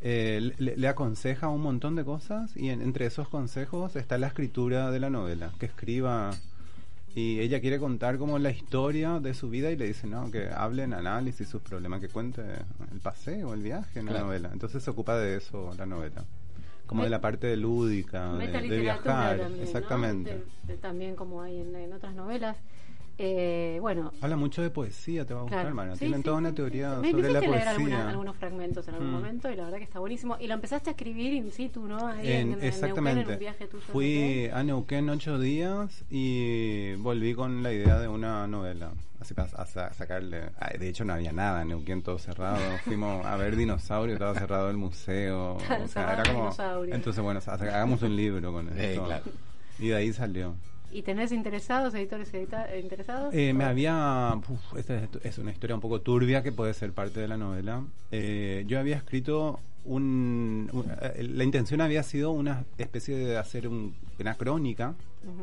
Eh, 0.01 0.53
le, 0.57 0.77
le 0.77 0.87
aconseja 0.87 1.49
un 1.49 1.61
montón 1.61 1.95
de 1.95 2.05
cosas 2.05 2.55
y 2.55 2.69
en- 2.69 2.81
entre 2.81 3.05
esos 3.05 3.27
consejos 3.27 3.95
está 3.95 4.17
la 4.17 4.27
escritura 4.27 4.91
de 4.91 4.99
la 4.99 5.09
novela, 5.09 5.51
que 5.59 5.65
escriba 5.65 6.31
y 7.15 7.39
ella 7.39 7.59
quiere 7.59 7.79
contar 7.79 8.17
como 8.17 8.37
la 8.39 8.49
historia 8.51 9.19
de 9.19 9.33
su 9.33 9.49
vida 9.49 9.71
y 9.71 9.75
le 9.75 9.87
dice, 9.87 10.07
no, 10.07 10.29
que 10.31 10.49
hable 10.49 10.83
en 10.83 10.93
análisis 10.93 11.49
sus 11.49 11.61
problemas, 11.61 11.99
que 11.99 12.07
cuente 12.07 12.41
el 12.93 12.99
paseo, 13.01 13.53
el 13.53 13.61
viaje 13.61 13.99
en 13.99 14.05
la 14.05 14.19
novela. 14.19 14.49
Entonces 14.53 14.83
se 14.83 14.89
ocupa 14.91 15.17
de 15.17 15.35
eso 15.37 15.73
la 15.77 15.85
novela. 15.85 16.23
Como 16.85 17.03
de 17.03 17.09
la 17.09 17.19
parte 17.21 17.55
lúdica, 17.57 18.33
de, 18.33 18.79
viajar. 18.79 19.37
también, 19.37 19.57
¿no? 19.57 19.63
Exactamente. 19.63 20.29
De- 20.37 20.43
de- 20.73 20.77
también 20.77 21.15
como 21.15 21.41
hay 21.41 21.59
en, 21.59 21.75
en 21.75 21.93
otras 21.93 22.15
novelas. 22.15 22.57
Eh, 23.21 23.77
bueno, 23.81 24.13
Habla 24.21 24.37
mucho 24.37 24.61
de 24.61 24.69
poesía, 24.69 25.25
te 25.25 25.33
va 25.33 25.41
a 25.41 25.43
gustar, 25.43 25.71
Claro. 25.73 25.93
Sí, 25.93 25.99
Tienen 25.99 26.19
sí, 26.19 26.23
toda 26.23 26.37
una 26.37 26.55
teoría. 26.55 26.95
Me 27.01 27.11
sobre 27.11 27.23
la 27.33 27.39
hiciste 27.39 27.39
leer 27.41 27.49
poesía. 27.49 27.69
alguna- 27.71 28.09
algunos 28.09 28.35
fragmentos 28.37 28.87
en 28.87 28.93
algún 28.93 29.09
Mm. 29.09 29.13
momento 29.13 29.51
y 29.51 29.55
la 29.57 29.63
verdad 29.65 29.77
que 29.77 29.83
está 29.83 29.99
buenísimo. 29.99 30.37
Y 30.39 30.47
lo 30.47 30.53
empezaste 30.53 30.89
a 30.89 30.91
escribir 30.91 31.33
in 31.33 31.51
situ, 31.51 31.85
¿no? 31.85 32.07
Ahí 32.07 32.31
en, 32.31 32.53
En- 32.53 32.53
en 32.53 32.63
exactamente. 32.63 33.15
Neuquén, 33.15 33.27
en 33.27 33.33
un 33.33 33.39
viaje 33.39 33.67
tuyo. 33.67 33.83
Fui 33.91 34.49
a 34.53 34.63
Neuquén 34.63 35.09
ocho 35.09 35.37
días 35.37 36.05
y 36.09 36.93
volví 36.95 37.33
con 37.33 37.61
la 37.61 37.73
idea 37.73 37.99
de 37.99 38.07
una 38.07 38.47
novela. 38.47 38.91
Así 39.19 39.33
para 39.33 39.49
a 39.49 39.65
sacarle. 39.93 40.43
ah, 40.57 40.69
De 40.79 40.87
hecho, 40.87 41.03
no 41.03 41.11
había 41.11 41.33
nada 41.33 41.63
en 41.63 41.67
Neuquén, 41.67 42.01
todo 42.01 42.17
cerrado. 42.19 42.55
Fuimos 42.85 43.25
a 43.25 43.35
ver 43.35 43.57
dinosaurios, 43.57 44.13
estaba 44.13 44.33
cerrado 44.39 44.69
el 44.69 44.77
museo. 44.77 45.57
Claro, 45.67 45.83
o 45.83 45.87
sea, 45.89 46.13
era 46.13 46.23
como. 46.23 46.85
Entonces, 46.85 47.21
bueno, 47.21 47.41
hagamos 47.45 48.01
un 48.01 48.15
libro 48.15 48.53
con 48.53 48.69
esto. 48.79 49.03
claro. 49.03 49.25
Y 49.77 49.89
de 49.89 49.95
ahí 49.97 50.13
salió. 50.13 50.55
¿Y 50.91 51.03
tenés 51.03 51.31
interesados, 51.31 51.93
editores 51.93 52.33
edita- 52.33 52.67
interesados? 52.81 53.33
Eh, 53.33 53.53
me 53.53 53.63
había. 53.63 54.33
uf, 54.35 54.77
esta 54.77 55.07
es, 55.23 55.37
una 55.37 55.51
historia 55.51 55.75
un 55.75 55.81
poco 55.81 56.01
turbia 56.01 56.41
que 56.41 56.51
puede 56.51 56.73
ser 56.73 56.93
parte 56.93 57.19
de 57.19 57.27
la 57.27 57.37
novela. 57.37 57.83
Eh, 58.11 58.63
yo 58.67 58.79
había 58.79 58.95
escrito 58.97 59.59
un. 59.85 60.69
un- 60.73 60.85
eh, 61.01 61.23
la 61.29 61.43
intención 61.43 61.81
había 61.81 62.01
sido 62.03 62.31
una 62.31 62.65
especie 62.77 63.15
de 63.15 63.37
hacer 63.37 63.67
un- 63.67 63.93
una 64.19 64.35
crónica 64.35 64.95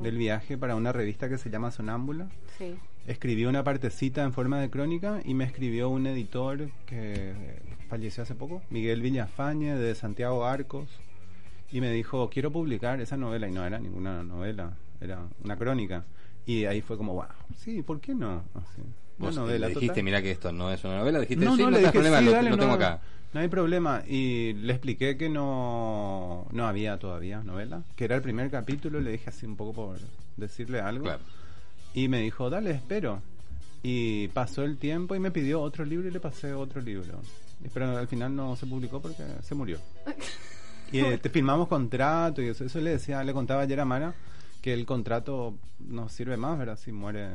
del 0.03 0.17
viaje 0.17 0.57
para 0.59 0.75
una 0.75 0.91
revista 0.93 1.29
que 1.29 1.39
se 1.39 1.49
llama 1.51 1.71
Sonámbula. 1.71 2.29
Sí. 2.59 2.75
Escribí 3.07 3.45
una 3.45 3.63
partecita 3.63 4.25
en 4.25 4.33
forma 4.33 4.61
de 4.61 4.69
crónica 4.69 5.21
y 5.25 5.35
me 5.35 5.45
escribió 5.45 5.89
un 5.91 6.07
editor 6.09 6.71
que 6.87 7.35
falleció 7.89 8.25
hace 8.25 8.35
poco, 8.35 8.63
Miguel 8.71 9.01
Villafañe, 9.01 9.77
de 9.77 9.95
Santiago 9.95 10.45
Arcos, 10.45 10.89
y 11.71 11.81
me 11.81 11.93
dijo, 11.93 12.29
quiero 12.31 12.51
publicar 12.51 13.01
esa 13.01 13.17
novela, 13.17 13.49
y 13.49 13.53
no 13.53 13.65
era 13.65 13.79
ninguna 13.79 14.23
novela, 14.25 14.73
era 15.01 15.27
una 15.43 15.57
crónica. 15.57 16.05
Y 16.47 16.65
ahí 16.65 16.81
fue 16.81 16.97
como, 16.97 17.15
wow, 17.15 17.25
sí, 17.57 17.83
¿por 17.83 18.01
qué 18.01 18.15
no? 18.15 18.45
Así, 18.55 18.83
Vos 19.19 19.35
novela, 19.35 19.67
le 19.69 19.75
dijiste, 19.75 19.89
total. 19.89 20.05
mira 20.05 20.23
que 20.23 20.31
esto 20.31 20.53
no 20.53 20.71
es 20.71 20.85
una 20.85 20.99
novela, 20.99 21.21
dijiste, 21.21 21.45
No, 21.45 21.57
sí, 21.57 21.63
no, 21.63 21.71
no, 21.71 21.79
dije, 21.79 21.91
problema, 21.91 22.19
sí, 22.19 22.25
lo, 22.25 22.31
dale, 22.33 22.51
lo 22.51 22.57
tengo 22.57 22.69
no, 22.69 22.75
acá. 22.75 23.01
No 23.33 23.41
hay 23.41 23.49
problema. 23.49 24.03
Y 24.07 24.53
le 24.53 24.73
expliqué 24.73 25.17
que 25.17 25.29
no, 25.29 26.47
no 26.53 26.67
había 26.67 26.99
todavía 26.99 27.43
novela, 27.43 27.83
que 27.97 28.05
era 28.05 28.17
el 28.17 28.23
primer 28.23 28.51
capítulo, 28.51 29.01
le 29.01 29.13
dije 29.13 29.31
así 29.31 29.47
un 29.47 29.57
poco 29.57 29.73
por 29.73 29.99
decirle 30.37 30.81
algo. 30.81 31.05
Claro. 31.05 31.23
Y 31.95 32.09
me 32.09 32.21
dijo, 32.21 32.51
dale, 32.51 32.73
espero. 32.73 33.23
Y 33.83 34.29
pasó 34.29 34.65
el 34.65 34.77
tiempo 34.77 35.15
y 35.15 35.19
me 35.19 35.31
pidió 35.31 35.61
otro 35.63 35.85
libro 35.85 36.09
y 36.09 36.11
le 36.11 36.21
pasé 36.21 36.53
otro 36.53 36.81
libro. 36.81 37.21
Pero 37.73 37.97
al 37.97 38.07
final 38.07 38.37
no 38.37 38.55
se 38.55 38.67
publicó 38.67 39.01
porque 39.01 39.25
se 39.43 39.55
murió. 39.55 39.79
Y 40.93 41.01
eh, 41.01 41.19
te 41.19 41.31
firmamos 41.31 41.67
contrato 41.67 42.41
y 42.41 42.47
eso, 42.47 42.65
eso 42.65 42.81
le 42.81 42.91
decía, 42.91 43.25
le 43.25 43.33
contaba 43.33 43.63
ayer 43.63 43.81
a 43.81 43.85
Mara 43.85 44.15
que 44.67 44.73
el 44.75 44.85
contrato 44.85 45.55
no 45.79 46.09
sirve 46.09 46.37
más, 46.37 46.59
¿verdad? 46.59 46.77
Si 46.77 46.91
muere 46.91 47.29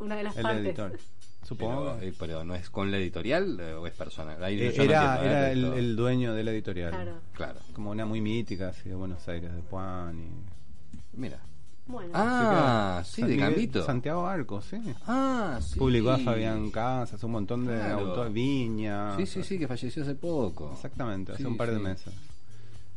Una 0.00 0.16
de 0.16 0.24
las 0.24 0.36
el 0.36 0.42
partes. 0.42 0.66
editor. 0.66 0.98
Supongo. 1.44 1.94
Pero, 2.00 2.08
eh, 2.08 2.12
pero 2.18 2.42
no 2.44 2.56
es 2.56 2.70
con 2.70 2.90
la 2.90 2.96
editorial 2.98 3.56
eh, 3.60 3.72
o 3.74 3.86
es 3.86 3.92
personal. 3.94 4.42
Ahí 4.42 4.60
Eh, 4.60 4.74
era 4.76 5.52
el, 5.52 5.94
dueño 5.94 6.34
de 6.34 6.42
la 6.42 6.50
editorial. 6.50 6.90
Claro. 6.90 7.12
Claro, 7.36 7.60
Como 7.72 7.92
una 7.92 8.04
muy 8.04 8.20
mítica, 8.20 8.70
así 8.70 8.88
de 8.88 8.96
Buenos 8.96 9.28
Aires, 9.28 9.54
de 9.54 9.62
Puan 9.62 10.18
y... 10.18 11.16
mira. 11.20 11.38
Bueno, 11.86 12.10
Ah, 12.14 13.02
sí, 13.04 13.20
San 13.20 13.30
de 13.30 13.36
Miguel- 13.36 13.50
Gambito. 13.52 13.86
Santiago 13.86 14.26
Arcos, 14.26 14.64
sí. 14.64 14.78
Ah, 15.06 15.60
sí. 15.62 15.78
Publicó 15.78 16.10
a 16.10 16.18
Fabián 16.18 16.68
Casas, 16.72 17.22
un 17.22 17.30
montón 17.30 17.64
de 17.64 17.76
Claro. 17.78 18.08
autores, 18.08 18.32
Viña. 18.32 19.16
Sí, 19.18 19.26
sí, 19.26 19.44
sí, 19.44 19.56
que 19.56 19.68
falleció 19.68 20.02
hace 20.02 20.16
poco. 20.16 20.72
Exactamente, 20.74 21.30
hace 21.30 21.42
Sí, 21.44 21.48
un 21.48 21.56
par 21.56 21.70
de 21.70 21.76
sí. 21.76 21.82
meses. 21.84 22.12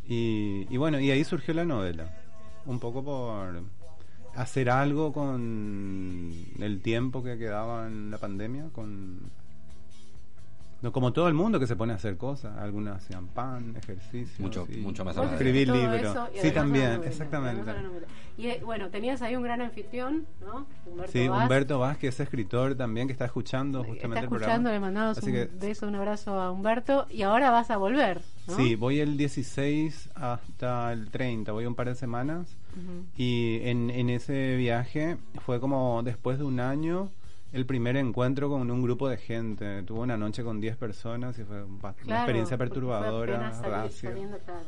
Y, 0.07 0.65
y 0.71 0.77
bueno, 0.77 0.99
y 0.99 1.11
ahí 1.11 1.23
surgió 1.23 1.53
la 1.53 1.65
novela. 1.65 2.11
Un 2.65 2.79
poco 2.79 3.03
por 3.03 3.63
hacer 4.35 4.69
algo 4.69 5.13
con 5.13 6.31
el 6.59 6.81
tiempo 6.81 7.23
que 7.23 7.37
quedaba 7.37 7.87
en 7.87 8.11
la 8.11 8.17
pandemia, 8.17 8.69
con 8.73 9.19
no, 10.81 10.91
como 10.91 11.13
todo 11.13 11.27
el 11.27 11.33
mundo 11.33 11.59
que 11.59 11.67
se 11.67 11.75
pone 11.75 11.93
a 11.93 11.95
hacer 11.95 12.17
cosas, 12.17 12.57
algunas 12.57 12.97
hacían 12.97 13.27
pan, 13.27 13.75
ejercicio, 13.77 14.43
Mucho- 14.43 14.67
y 14.69 14.77
mucho 14.77 15.03
más 15.05 15.17
escribir 15.17 15.69
libros. 15.69 16.15
Sí, 16.41 16.51
también, 16.51 16.93
novela, 16.95 17.07
exactamente. 17.09 17.71
Y 18.37 18.47
eh, 18.47 18.61
bueno, 18.65 18.89
tenías 18.89 19.21
ahí 19.21 19.35
un 19.37 19.43
gran 19.43 19.61
anfitrión, 19.61 20.25
¿no? 20.45 20.65
Humberto 20.85 21.11
Sí, 21.13 21.27
Vaz. 21.29 21.43
Humberto 21.43 21.79
Vázquez, 21.79 22.15
es 22.15 22.19
escritor 22.19 22.75
también 22.75 23.07
que 23.07 23.13
está 23.13 23.25
escuchando 23.25 23.79
justamente 23.85 24.07
Está 24.07 24.19
el 24.19 24.25
escuchando, 24.25 24.69
programa. 24.69 24.71
le 24.73 24.79
mandamos 24.81 25.17
Así 25.17 25.27
un 25.27 25.33
que- 25.33 25.49
beso, 25.65 25.87
un 25.87 25.95
abrazo 25.95 26.39
a 26.39 26.51
Humberto. 26.51 27.07
Y 27.09 27.21
ahora 27.21 27.49
vas 27.49 27.71
a 27.71 27.77
volver, 27.77 28.21
¿no? 28.47 28.55
Sí, 28.57 28.75
voy 28.75 28.99
el 28.99 29.15
16 29.15 30.09
hasta 30.15 30.91
el 30.91 31.09
30, 31.09 31.53
voy 31.53 31.65
un 31.65 31.75
par 31.75 31.87
de 31.87 31.95
semanas. 31.95 32.57
Y 33.15 33.59
en, 33.63 33.89
en 33.89 34.09
ese 34.09 34.57
viaje 34.57 35.15
fue 35.45 35.61
como 35.61 36.03
después 36.03 36.37
de 36.37 36.43
un 36.43 36.59
año 36.59 37.09
el 37.55 37.65
primer 37.65 37.95
encuentro 37.95 38.49
con 38.49 38.69
un 38.69 38.81
grupo 38.81 39.07
de 39.07 39.15
gente. 39.17 39.81
Tuve 39.83 39.99
una 40.01 40.17
noche 40.17 40.43
con 40.43 40.59
10 40.59 40.75
personas 40.75 41.39
y 41.39 41.43
fue 41.45 41.63
una 41.63 41.93
Claro, 41.93 42.17
experiencia 42.21 42.57
perturbadora, 42.57 43.35
apenas 43.35 43.57
sali- 43.59 43.71
racia. 43.71 44.09
saliendo, 44.09 44.37
claro, 44.39 44.65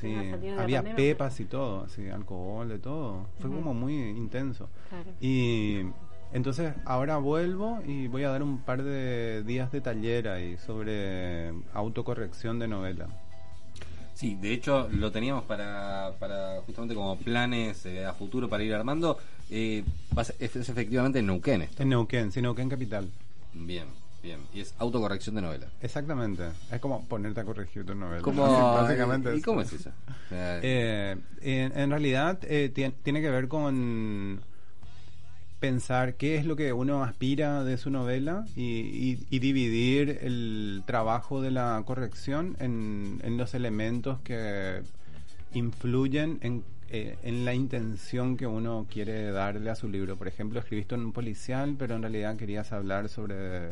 Sí, 0.00 0.14
había 0.58 0.82
pandemia, 0.82 0.96
pepas 0.96 1.38
y 1.40 1.44
todo, 1.46 1.84
así, 1.84 2.08
alcohol, 2.08 2.68
de 2.68 2.78
todo. 2.78 3.26
Fue 3.40 3.50
como 3.50 3.74
muy 3.74 3.94
intenso. 3.94 4.68
Claro. 4.88 5.10
Y 5.20 5.80
entonces 6.32 6.74
ahora 6.84 7.16
vuelvo 7.18 7.80
y 7.84 8.06
voy 8.08 8.22
a 8.24 8.30
dar 8.30 8.42
un 8.42 8.58
par 8.58 8.82
de 8.84 9.42
días 9.44 9.70
de 9.72 9.80
taller 9.80 10.28
ahí 10.28 10.56
sobre 10.58 11.52
autocorrección 11.72 12.58
de 12.60 12.68
novela. 12.68 13.06
Sí, 14.14 14.34
de 14.36 14.52
hecho 14.54 14.88
lo 14.92 15.12
teníamos 15.12 15.44
para, 15.44 16.12
para 16.18 16.60
justamente 16.62 16.94
como 16.94 17.16
planes 17.18 17.84
eh, 17.86 18.04
a 18.06 18.12
futuro 18.14 18.48
para 18.48 18.62
ir 18.64 18.74
armando. 18.74 19.18
Eh, 19.50 19.84
es, 20.18 20.56
es 20.56 20.68
efectivamente 20.68 21.18
en 21.20 21.26
Neuquén 21.26 21.62
esto. 21.62 21.82
En 21.82 21.88
Neuquén, 21.90 22.32
sí, 22.32 22.42
Neuquén 22.42 22.68
Capital. 22.68 23.08
Bien, 23.54 23.86
bien. 24.22 24.40
Y 24.52 24.60
es 24.60 24.74
autocorrección 24.78 25.36
de 25.36 25.42
novela. 25.42 25.66
Exactamente. 25.80 26.44
Es 26.70 26.80
como 26.80 27.04
ponerte 27.06 27.40
a 27.40 27.44
corregir 27.44 27.84
tu 27.86 27.94
novela. 27.94 28.22
¿Cómo, 28.22 28.42
Básicamente 28.74 29.34
¿Y 29.34 29.38
eso. 29.38 29.44
cómo 29.44 29.60
es 29.62 29.72
eso? 29.72 29.90
Eh, 30.32 31.16
en, 31.42 31.78
en 31.78 31.90
realidad 31.90 32.38
eh, 32.42 32.72
tien- 32.74 32.92
tiene 33.04 33.20
que 33.20 33.30
ver 33.30 33.46
con 33.46 34.40
pensar 35.60 36.14
qué 36.16 36.36
es 36.36 36.44
lo 36.44 36.56
que 36.56 36.72
uno 36.72 37.02
aspira 37.02 37.62
de 37.64 37.78
su 37.78 37.90
novela 37.90 38.44
y, 38.56 38.62
y- 38.80 39.26
y 39.30 39.38
dividir 39.38 40.18
el 40.22 40.82
trabajo 40.86 41.40
de 41.40 41.50
la 41.52 41.82
corrección 41.86 42.56
en, 42.60 43.20
en 43.22 43.36
los 43.36 43.54
elementos 43.54 44.20
que 44.22 44.82
influyen 45.54 46.38
en, 46.42 46.62
eh, 47.02 47.18
en 47.22 47.44
la 47.44 47.54
intención 47.54 48.36
que 48.36 48.46
uno 48.46 48.86
quiere 48.90 49.30
darle 49.30 49.70
a 49.70 49.74
su 49.74 49.88
libro. 49.88 50.16
Por 50.16 50.28
ejemplo, 50.28 50.58
escribiste 50.60 50.94
en 50.94 51.02
un 51.02 51.12
policial, 51.12 51.76
pero 51.78 51.94
en 51.96 52.02
realidad 52.02 52.36
querías 52.36 52.72
hablar 52.72 53.08
sobre 53.08 53.70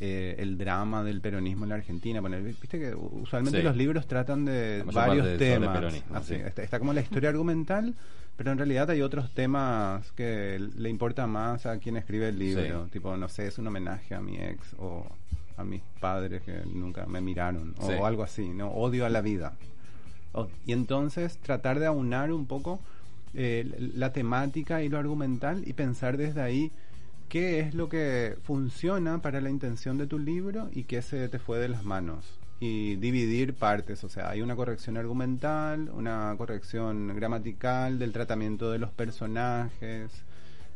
eh, 0.00 0.36
el 0.38 0.56
drama 0.58 1.02
del 1.02 1.20
peronismo 1.20 1.64
en 1.64 1.70
la 1.70 1.74
Argentina. 1.76 2.20
Bueno, 2.20 2.36
Viste 2.40 2.78
que 2.78 2.94
usualmente 2.94 3.58
Sí. 3.58 3.64
los 3.64 3.76
libros 3.76 4.06
tratan 4.06 4.44
de 4.44 4.84
varios 4.84 5.38
temas. 5.38 5.76
peronismo, 5.76 6.16
Así, 6.16 6.34
sí. 6.36 6.40
está, 6.44 6.62
está 6.62 6.78
como 6.78 6.92
la 6.92 7.00
historia 7.00 7.30
argumental, 7.30 7.94
pero 8.36 8.52
en 8.52 8.58
realidad 8.58 8.88
hay 8.90 9.02
otros 9.02 9.34
temas 9.34 10.12
que 10.12 10.60
le 10.76 10.88
importa 10.88 11.26
más 11.26 11.66
a 11.66 11.78
quien 11.78 11.96
escribe 11.96 12.28
el 12.28 12.38
libro. 12.38 12.84
Sí. 12.84 12.90
Tipo, 12.92 13.16
no 13.16 13.28
sé, 13.28 13.48
es 13.48 13.58
un 13.58 13.66
homenaje 13.66 14.14
a 14.14 14.20
mi 14.20 14.36
ex 14.36 14.74
o 14.78 15.04
a 15.56 15.64
mis 15.64 15.82
padres 15.98 16.42
que 16.42 16.60
nunca 16.72 17.04
me 17.06 17.20
miraron 17.20 17.74
o 17.80 18.06
algo 18.06 18.22
así, 18.22 18.48
¿no? 18.48 18.68
Odio 18.70 19.04
a 19.04 19.08
la 19.08 19.20
vida. 19.20 19.54
Y 20.66 20.72
entonces 20.72 21.38
tratar 21.38 21.78
de 21.78 21.86
aunar 21.86 22.32
un 22.32 22.46
poco 22.46 22.80
eh, 23.34 23.90
la 23.94 24.12
temática 24.12 24.82
y 24.82 24.88
lo 24.88 24.98
argumental 24.98 25.62
y 25.66 25.72
pensar 25.72 26.16
desde 26.16 26.40
ahí 26.40 26.70
qué 27.28 27.60
es 27.60 27.74
lo 27.74 27.88
que 27.88 28.36
funciona 28.44 29.18
para 29.20 29.40
la 29.40 29.50
intención 29.50 29.98
de 29.98 30.06
tu 30.06 30.18
libro 30.18 30.68
y 30.72 30.84
qué 30.84 31.02
se 31.02 31.28
te 31.28 31.38
fue 31.38 31.58
de 31.58 31.68
las 31.68 31.84
manos. 31.84 32.24
Y 32.60 32.96
dividir 32.96 33.54
partes, 33.54 34.02
o 34.02 34.08
sea, 34.08 34.30
hay 34.30 34.42
una 34.42 34.56
corrección 34.56 34.96
argumental, 34.96 35.90
una 35.94 36.34
corrección 36.36 37.14
gramatical 37.14 37.98
del 37.98 38.12
tratamiento 38.12 38.70
de 38.70 38.78
los 38.78 38.90
personajes, 38.90 40.10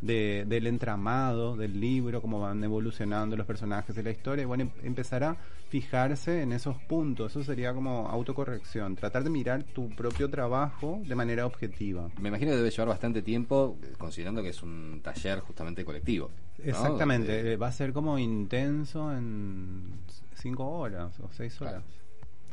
de, 0.03 0.45
del 0.47 0.67
entramado 0.67 1.57
del 1.57 1.81
libro, 1.81 2.21
cómo 2.21 2.41
van 2.41 2.63
evolucionando 2.63 3.37
los 3.37 3.47
personajes 3.47 3.97
de 3.97 4.03
la 4.03 4.11
historia, 4.11 4.43
y 4.43 4.47
bueno, 4.47 4.65
em- 4.65 4.71
empezar 4.83 5.25
a 5.25 5.37
fijarse 5.71 6.43
en 6.43 6.53
esos 6.53 6.77
puntos, 6.83 7.31
eso 7.31 7.43
sería 7.43 7.73
como 7.73 8.07
autocorrección, 8.09 8.95
tratar 8.95 9.25
de 9.25 9.31
mirar 9.31 9.63
tu 9.63 9.89
propio 9.89 10.29
trabajo 10.29 11.01
de 11.07 11.15
manera 11.15 11.47
objetiva. 11.47 12.11
Me 12.21 12.29
imagino 12.29 12.51
que 12.51 12.57
debe 12.59 12.71
llevar 12.71 12.89
bastante 12.89 13.23
tiempo, 13.23 13.79
eh, 13.83 13.95
considerando 13.97 14.43
que 14.43 14.51
es 14.51 14.63
un 14.63 15.01
taller 15.03 15.41
justamente 15.41 15.83
colectivo. 15.85 16.31
¿no? 16.59 16.65
Exactamente, 16.71 17.53
eh, 17.53 17.57
va 17.57 17.69
a 17.69 17.73
ser 17.73 17.93
como 17.95 18.19
intenso 18.19 19.11
en 19.17 19.93
cinco 20.35 20.69
horas 20.69 21.19
o 21.21 21.29
seis 21.33 21.59
horas. 21.63 21.75
Claro. 21.75 21.87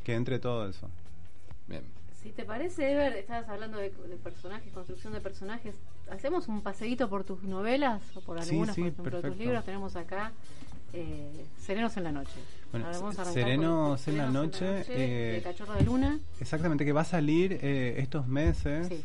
Que 0.03 0.15
entre 0.15 0.39
todo 0.39 0.70
eso. 0.70 0.89
Bien. 1.68 1.84
Si 2.21 2.31
te 2.31 2.43
parece, 2.43 2.91
Ever, 2.91 3.15
estabas 3.15 3.47
hablando 3.47 3.77
de, 3.77 3.91
de 3.91 4.15
personajes, 4.17 4.73
construcción 4.73 5.13
de 5.13 5.21
personajes. 5.21 5.75
¿Hacemos 6.11 6.47
un 6.47 6.61
paseíto 6.61 7.09
por 7.09 7.23
tus 7.23 7.43
novelas 7.43 8.01
o 8.15 8.21
por 8.21 8.41
Sí, 8.43 8.51
algunas, 8.51 8.75
sí, 8.75 8.81
por 8.81 8.89
ejemplo, 8.89 9.21
de 9.21 9.29
tus 9.29 9.38
libros? 9.38 9.63
Tenemos 9.63 9.95
acá 9.95 10.33
eh, 10.93 11.45
Serenos 11.59 11.95
en 11.97 12.03
la 12.03 12.11
Noche. 12.11 12.39
Bueno, 12.71 13.13
Serenos 13.25 14.07
en 14.07 14.17
la 14.17 14.27
Noche, 14.29 14.83
eh, 14.89 15.33
de 15.35 15.41
Cachorro 15.43 15.73
de 15.73 15.83
Luna. 15.83 16.19
Exactamente, 16.39 16.83
que 16.83 16.91
va 16.91 17.01
a 17.01 17.05
salir 17.05 17.59
eh, 17.61 17.95
estos 17.99 18.27
meses. 18.27 18.88
Sí. 18.88 19.03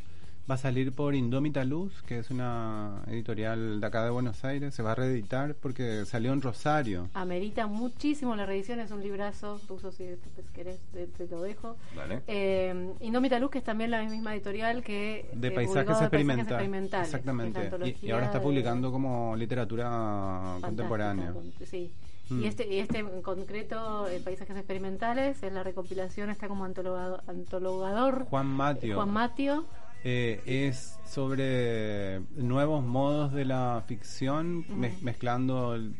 Va 0.51 0.57
a 0.57 0.59
salir 0.59 0.93
por 0.93 1.15
Indómita 1.15 1.65
Luz, 1.65 2.03
que 2.03 2.19
es 2.19 2.31
una 2.31 3.03
editorial 3.07 3.81
de 3.81 3.87
acá 3.87 4.05
de 4.05 4.11
Buenos 4.11 4.45
Aires. 4.45 4.75
Se 4.75 4.83
va 4.83 4.93
a 4.93 4.95
reeditar 4.95 5.55
porque 5.55 6.05
salió 6.05 6.35
en 6.35 6.43
Rosario. 6.43 7.09
Amerita 7.15 7.67
muchísimo 7.67 8.37
la 8.37 8.45
reedición, 8.45 8.79
es 8.81 8.91
un 8.91 9.01
librazo. 9.03 9.59
Ruso, 9.67 9.91
si 9.91 10.05
después 10.05 10.35
querés, 10.53 10.79
te, 10.93 11.07
te 11.07 11.27
lo 11.29 11.41
dejo. 11.41 11.77
Vale. 11.97 12.21
Eh, 12.27 12.93
Indómita 13.01 13.39
Luz, 13.39 13.53
que 13.53 13.59
es 13.59 13.65
también 13.65 13.91
la 13.91 14.03
misma 14.03 14.35
editorial 14.35 14.83
que. 14.83 15.31
De 15.33 15.49
eh, 15.49 15.51
paisajes, 15.51 15.87
de 15.99 16.05
experimentales. 16.05 16.51
experimentales, 16.51 17.11
que 17.11 17.17
es 17.17 17.25
la 17.25 17.33
Exactamente. 17.47 18.07
Y, 18.07 18.11
ahora 18.11 18.27
está 18.27 18.39
de- 18.39 18.45
publicando 18.45 18.93
como 18.93 19.35
literatura 19.37 19.89
fantástica, 19.89 20.67
contemporánea. 20.67 21.33
con- 21.33 21.53
Sí. 21.67 21.91
Mm. 22.29 22.43
Y 22.43 22.47
este, 22.47 22.67
y 22.71 22.79
este 22.81 22.99
en 22.99 23.23
concreto, 23.23 24.09
eh, 24.09 24.21
Paisajes 24.23 24.57
Experimentales, 24.57 25.43
es 25.43 25.53
la 25.55 25.63
recopilación, 25.63 26.29
está 26.29 26.49
como 26.49 26.65
antologado- 26.67 27.23
antologador. 27.29 28.27
Juan 28.29 28.47
Matio. 28.47 28.95
Juan 28.97 29.11
Matio. 29.11 29.65
Eh, 30.07 30.43
es 30.45 30.99
sobre 31.07 32.21
nuevos 32.37 32.85
modos 32.85 33.33
de 33.33 33.47
la 33.47 33.83
ficción, 33.87 34.65
mezclando 35.03 35.75
el 35.75 35.95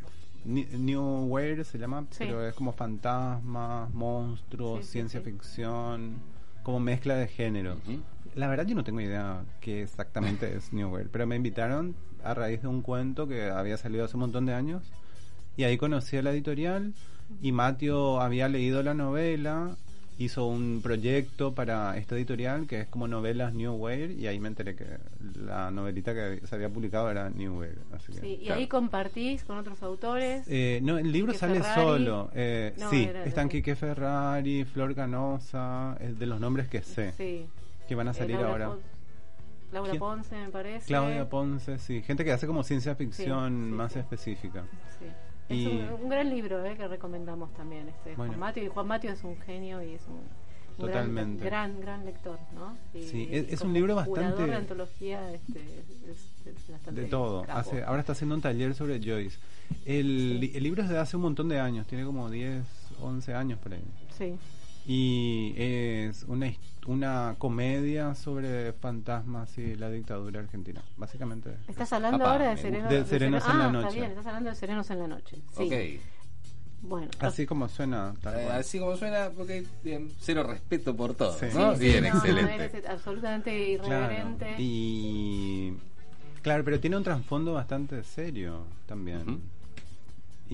New 0.45 1.27
Wave 1.27 1.65
se 1.65 1.79
llama, 1.79 2.03
Sí. 2.11 2.19
pero 2.27 2.47
es 2.47 2.55
como 2.55 2.73
fantasmas, 2.73 3.91
monstruos, 3.95 4.85
Sí, 4.85 4.93
ciencia 4.93 5.21
sí. 5.21 5.31
ficción, 5.31 6.17
como 6.63 6.81
mezcla 6.81 7.15
de 7.17 7.29
géneros. 7.29 7.79
La 8.35 8.49
verdad 8.49 8.67
yo 8.67 8.75
no 8.75 8.85
tengo 8.85 9.01
idea 9.01 9.43
qué 9.63 9.83
exactamente 9.83 10.55
es 10.55 10.71
New 10.75 10.89
Wave, 10.93 11.09
pero 11.11 11.27
me 11.27 11.37
invitaron 11.37 11.95
a 12.23 12.35
raíz 12.35 12.61
de 12.61 12.69
un 12.69 12.83
cuento 12.83 13.27
que 13.27 13.51
había 13.51 13.79
salido 13.79 14.05
hace 14.05 14.17
un 14.17 14.21
montón 14.21 14.45
de 14.45 14.53
años 14.53 14.83
y 15.57 15.63
ahí 15.65 15.79
conocí 15.79 16.17
a 16.19 16.23
la 16.23 16.31
editorial 16.33 16.93
y 17.41 17.53
Matio 17.53 18.21
había 18.21 18.49
leído 18.49 18.83
la 18.83 18.93
novela, 18.93 19.77
hizo 20.17 20.47
un 20.47 20.81
proyecto 20.81 21.55
para 21.55 21.97
esta 21.97 22.15
editorial 22.15 22.67
que 22.69 22.83
es 22.83 22.87
como 22.87 23.09
novelas 23.09 23.53
New 23.53 23.73
Wave 23.75 24.13
y 24.17 24.29
ahí 24.29 24.39
me 24.39 24.47
enteré 24.49 24.77
que 24.77 24.85
la 25.45 25.71
novelita 25.73 26.15
que 26.15 26.41
se 26.47 26.55
había 26.55 26.69
publicado 26.71 27.11
era 27.11 27.31
New 27.31 27.55
Wave. 27.59 27.79
Así 27.93 28.13
que, 28.13 28.21
Sí, 28.21 28.39
y 28.41 28.45
claro. 28.47 28.61
ahí 28.61 28.67
compartís 28.69 29.43
con 29.43 29.59
otros 29.59 29.83
autores. 29.83 30.45
Eh, 30.47 30.79
no, 30.83 30.99
el 30.99 31.11
libro 31.11 31.33
Quique 31.33 31.41
sale 31.41 31.55
Ferrari. 31.61 31.81
solo. 31.83 32.31
Eh, 32.35 32.75
No, 32.79 32.91
sí, 32.91 33.05
era- 33.05 33.25
están 33.25 33.49
Quique 33.49 33.75
Ferrari, 33.75 34.65
Flor 34.65 34.95
Canosa, 34.95 35.97
es 36.01 36.17
de 36.19 36.27
los 36.27 36.39
nombres 36.41 36.69
que 36.69 36.83
sé, 36.83 37.13
sí. 37.17 37.47
que 37.89 37.95
van 37.97 38.07
a 38.09 38.13
Eh, 38.13 38.15
salir 38.15 38.37
Laura 38.37 38.51
ahora. 38.51 38.69
Pon- 38.69 38.95
Laura 39.73 39.91
¿Quién? 39.91 39.99
Ponce, 39.99 40.37
me 40.37 40.49
parece. 40.51 40.87
Claudia 40.87 41.29
Ponce, 41.29 41.79
sí, 41.79 42.01
gente 42.03 42.25
que 42.25 42.31
hace 42.31 42.47
como 42.47 42.63
ciencia 42.63 42.95
ficción 42.95 43.53
sí, 43.71 43.75
más 43.75 43.97
específica. 43.97 44.63
Sí. 45.01 45.07
Es 45.49 45.57
Y- 45.59 45.67
un, 45.67 46.03
un 46.05 46.09
gran 46.09 46.31
libro 46.31 46.65
eh, 46.65 46.77
que 46.77 46.89
recomendamos 46.89 47.53
también. 47.55 47.89
Este, 47.89 48.15
Bueno. 48.17 48.33
Juan 48.33 48.41
Matio. 48.41 48.63
Y 48.65 48.69
Juan 48.69 48.91
es 49.05 49.25
un 49.25 49.37
genio 49.43 49.83
y 49.83 49.95
es 49.95 50.03
un, 50.09 50.85
un 50.85 50.91
gran- 50.91 51.39
gran, 51.39 51.81
gran, 51.81 52.05
lector. 52.07 52.39
¿no? 52.55 52.77
Y- 52.99 53.03
Sí, 53.05 53.29
es- 53.31 53.53
es 53.53 53.61
un 53.61 53.73
libro 53.75 53.95
bastante- 53.95 54.47
de 54.47 54.55
antología 54.55 55.31
este, 55.33 55.61
es, 56.11 56.47
es 56.47 56.71
bastante 56.71 57.01
De 57.03 57.07
todo. 57.09 57.45
Hace, 57.49 57.83
ahora 57.85 58.01
está 58.01 58.13
haciendo 58.13 58.35
un 58.35 58.41
taller 58.41 58.75
sobre 58.75 58.99
Joyce. 59.01 59.39
El, 59.87 60.39
Sí. 60.41 60.53
el 60.55 60.63
libro 60.63 60.83
es 60.83 60.89
de 60.89 60.99
hace 60.99 61.17
un 61.17 61.23
montón 61.23 61.49
de 61.49 61.59
años, 61.61 61.87
tiene 61.87 62.05
como 62.05 62.31
10, 62.31 62.65
11 63.01 63.35
años 63.35 63.59
por 63.59 63.73
ahí. 63.75 63.85
Sí. 64.17 64.35
Y 64.87 65.55
es 65.57 66.25
una, 66.29 66.53
una 66.87 67.35
comedia 67.39 68.15
sobre 68.15 68.73
fantasmas 68.75 69.57
y 69.57 69.77
la 69.77 69.91
dictadura 69.91 70.41
argentina. 70.41 70.83
Básicamente. 70.97 71.57
Estás 71.69 71.93
hablando 71.93 72.19
Papá, 72.19 72.33
ahora 72.33 72.49
de 72.51 72.55
me 72.57 72.61
Serenos, 72.61 72.83
gusta. 72.91 72.95
De 73.03 73.05
Serenos 73.09 73.45
en 73.45 73.51
ah, 73.51 73.55
la 73.59 73.65
está 73.67 73.73
Noche. 73.81 73.95
bien, 73.97 74.11
estás 74.11 74.27
hablando 74.27 74.51
de 74.51 74.57
Serenos 74.57 74.91
en 74.91 74.99
la 74.99 75.07
Noche. 75.09 75.37
Sí. 75.57 75.63
Ok. 75.63 76.03
Bueno, 76.87 77.09
Así 77.21 77.47
como 77.47 77.67
suena. 77.71 78.13
tal 78.21 78.39
Eh, 78.39 78.49
así 78.51 78.79
como 78.79 78.95
suena, 78.97 79.31
porque 79.35 79.65
bien, 79.83 80.13
cero 80.21 80.43
respeto 80.43 80.95
por 80.95 81.15
todo. 81.15 81.33
Sí. 81.33 81.47
¿no? 81.55 81.75
Sí, 81.77 81.85
bien, 81.85 82.03
no, 82.03 82.09
excelente. 82.11 82.43
no, 82.59 82.63
eres 82.65 82.87
absolutamente 82.87 83.79
Claro. 83.83 84.05
irreverente. 84.13 84.55
Y. 84.59 85.73
Claro, 86.43 86.63
pero 86.63 86.79
tiene 86.79 86.99
un 86.99 87.03
trasfondo 87.05 87.55
bastante 87.55 88.05
serio 88.05 88.67
también. 88.87 89.23
Ujú. 89.23 89.41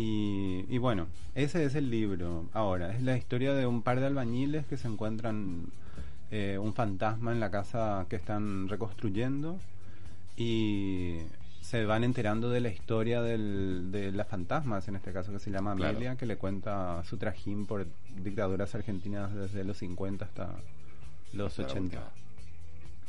Y, 0.01 0.65
y 0.69 0.79
bueno, 0.79 1.07
ese 1.35 1.65
es 1.65 1.75
el 1.75 1.91
libro. 1.91 2.47
Ahora, 2.55 2.95
es 2.95 3.03
la 3.03 3.17
historia 3.19 3.53
de 3.53 3.67
un 3.67 3.83
par 3.83 4.01
de 4.01 4.07
albañiles 4.07 4.65
que 4.67 4.77
se 4.79 4.89
encuentran 4.89 5.67
eh, 6.31 6.59
un 6.59 6.73
fantasma 6.75 7.33
en 7.33 7.41
la 7.41 7.51
casa 7.51 8.07
que 8.09 8.17
están 8.17 8.69
reconstruyendo 8.69 9.59
y 10.37 11.19
se 11.61 11.85
van 11.85 12.03
enterando 12.05 12.49
de 12.51 12.61
la 12.61 12.71
historia 12.71 13.21
del, 13.21 13.91
de 13.93 14.11
las 14.13 14.27
fantasmas, 14.27 14.89
en 14.89 14.97
este 14.97 15.13
caso 15.13 15.33
que 15.33 15.39
se 15.39 15.51
llama 15.51 15.77
Claro. 15.77 15.91
Amelia, 15.97 16.17
que 16.17 16.25
le 16.27 16.37
cuenta 16.37 17.03
su 17.05 17.17
trajín 17.19 17.67
por 17.67 17.87
dictaduras 18.25 18.75
argentinas 18.75 19.35
desde 19.35 19.65
los 19.65 19.77
50 19.79 20.25
hasta 20.25 20.49
los 21.35 21.59
La 21.59 21.65
80. 21.67 21.81
última. 21.83 22.03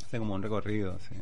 Hace 0.04 0.18
como 0.18 0.34
un 0.34 0.42
recorrido, 0.42 0.98
sí. 1.08 1.14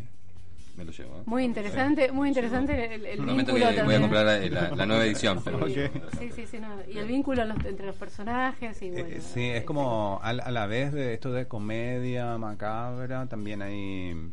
Me 0.77 0.85
lo 0.85 0.93
llevo. 0.93 1.17
¿eh? 1.19 1.23
Muy 1.27 1.45
interesante, 1.45 2.11
muy 2.13 2.29
interesante 2.29 2.95
el, 2.95 3.05
el 3.07 3.21
vínculo 3.21 3.45
que 3.47 3.53
voy 3.53 3.63
a 3.63 3.75
también. 3.77 4.01
comprar 4.03 4.25
la, 4.25 4.39
la- 4.39 4.71
la 4.77 4.87
nueva 4.87 5.05
edición. 5.05 5.43
Pero 5.45 5.67
Sí, 5.67 5.75
sí, 6.19 6.31
sí, 6.35 6.47
sí, 6.47 6.59
no, 6.61 6.69
y 6.89 6.99
el 6.99 7.07
vínculo 7.07 7.45
los- 7.45 7.65
entre 7.65 7.87
los 7.87 7.97
personajes 7.97 8.81
y 8.83 8.87
Eh, 8.87 8.91
bueno. 8.93 9.09
eh, 9.09 9.21
sí, 9.21 9.45
es 9.51 9.65
como 9.65 10.21
a, 10.23 10.33
la- 10.33 10.45
a 10.45 10.51
la 10.51 10.67
vez 10.67 10.93
de 10.93 11.13
esto 11.15 11.33
de 11.33 11.47
comedia 11.47 12.39
macabra, 12.39 13.27
también 13.27 13.63
hay 13.63 14.31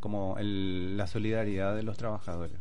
como 0.00 0.36
el- 0.38 0.96
la 0.96 1.06
solidaridad 1.06 1.74
de 1.76 1.82
los 1.82 1.98
trabajadores. 1.98 2.56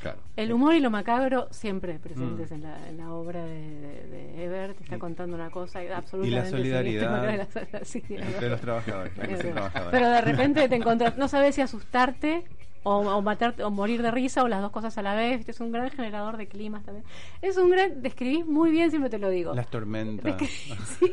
Claro. 0.00 0.18
El 0.34 0.50
humor 0.50 0.74
y 0.74 0.80
lo 0.80 0.88
macabro 0.90 1.46
siempre 1.50 1.98
presentes 1.98 2.50
Mm. 2.50 2.54
en, 2.54 2.62
la, 2.62 2.88
en 2.88 2.96
la 2.96 3.12
obra 3.12 3.44
de, 3.44 3.60
de, 3.70 4.06
de 4.08 4.44
Ebert. 4.46 4.78
Te 4.78 4.84
está 4.84 4.96
Y- 4.96 4.98
contando 4.98 5.36
una 5.36 5.50
cosa 5.50 5.80
absolutamente 5.94 6.50
solidaridad 6.50 7.46
sí, 7.84 7.98
es 8.08 8.10
Entre 8.10 8.26
verdad. 8.30 8.48
los 8.50 8.60
trabajadores, 8.62 9.12
la. 9.54 9.90
Pero 9.90 10.08
de 10.08 10.20
repente 10.22 10.68
te 10.70 10.74
encontrás, 10.76 11.18
no 11.18 11.28
sabes 11.28 11.54
si 11.54 11.60
asustarte 11.60 12.44
o, 12.82 12.96
o 12.98 13.22
matarte 13.22 13.62
o 13.62 13.70
morir 13.70 14.00
de 14.02 14.10
risa 14.10 14.42
o 14.42 14.48
las 14.48 14.60
dos 14.62 14.70
cosas 14.70 14.96
a 14.98 15.02
la 15.02 15.14
vez. 15.14 15.46
Es 15.48 15.60
un 15.60 15.70
gran 15.72 15.90
generador 15.90 16.36
de 16.36 16.48
climas 16.48 16.82
también. 16.84 17.04
Es 17.42 17.56
un 17.56 17.70
gran, 17.70 18.00
describís 18.02 18.46
muy 18.46 18.70
bien, 18.70 18.90
siempre 18.90 19.10
te 19.10 19.18
lo 19.18 19.28
digo. 19.28 19.54
Las 19.54 19.68
tormentas. 19.68 20.36
Sí, 20.98 21.12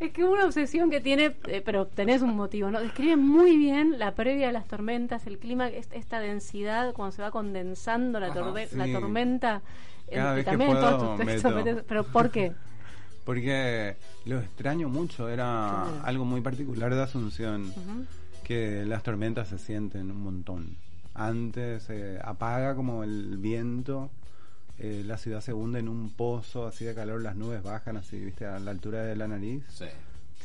es 0.00 0.10
que 0.12 0.24
una 0.24 0.44
obsesión 0.44 0.90
que 0.90 1.00
tiene, 1.00 1.36
eh, 1.46 1.62
pero 1.64 1.86
tenés 1.86 2.22
un 2.22 2.34
motivo, 2.36 2.70
¿no? 2.70 2.80
Describe 2.80 3.16
muy 3.16 3.56
bien 3.56 3.98
la 3.98 4.14
previa 4.14 4.46
de 4.48 4.52
las 4.52 4.66
tormentas, 4.66 5.26
el 5.26 5.38
clima, 5.38 5.68
est- 5.68 5.92
esta 5.94 6.20
densidad 6.20 6.92
cuando 6.94 7.12
se 7.12 7.22
va 7.22 7.30
condensando 7.30 8.20
la, 8.20 8.28
Ajá, 8.28 8.40
torbe- 8.40 8.70
la 8.72 8.86
tormenta. 9.00 9.62
Cada 10.12 10.32
eh, 10.32 10.36
vez 10.36 10.44
que 10.44 10.50
también 10.50 10.70
en 10.70 10.76
todos 10.76 10.94
puedo 11.02 11.16
tus 11.16 11.26
textos 11.26 11.54
meto. 11.54 11.64
metes- 11.64 11.84
pero 11.88 12.04
¿por 12.04 12.30
qué? 12.30 12.52
Porque 13.24 13.96
lo 14.24 14.38
extraño 14.38 14.88
mucho, 14.88 15.28
era 15.28 15.82
algo 16.04 16.24
muy 16.24 16.40
particular 16.42 16.94
de 16.94 17.02
Asunción, 17.02 17.72
que 18.44 18.84
las 18.86 19.02
tormentas 19.02 19.48
se 19.48 19.58
sienten 19.58 20.10
un 20.12 20.22
montón. 20.22 20.76
Antes 21.18 21.84
se 21.84 22.18
apaga 22.22 22.74
como 22.74 23.02
el 23.04 23.38
viento 23.38 24.10
eh, 24.78 25.02
la 25.06 25.16
ciudad 25.16 25.40
se 25.40 25.54
hunde 25.54 25.78
en 25.78 25.88
un 25.88 26.10
pozo 26.10 26.66
así 26.66 26.84
de 26.84 26.94
calor, 26.94 27.22
las 27.22 27.34
nubes 27.34 27.62
bajan 27.62 27.96
así, 27.96 28.22
viste, 28.22 28.44
a 28.44 28.58
la 28.58 28.70
altura 28.72 29.02
de 29.04 29.16
la 29.16 29.26
nariz 29.26 29.64
Sí. 29.70 29.86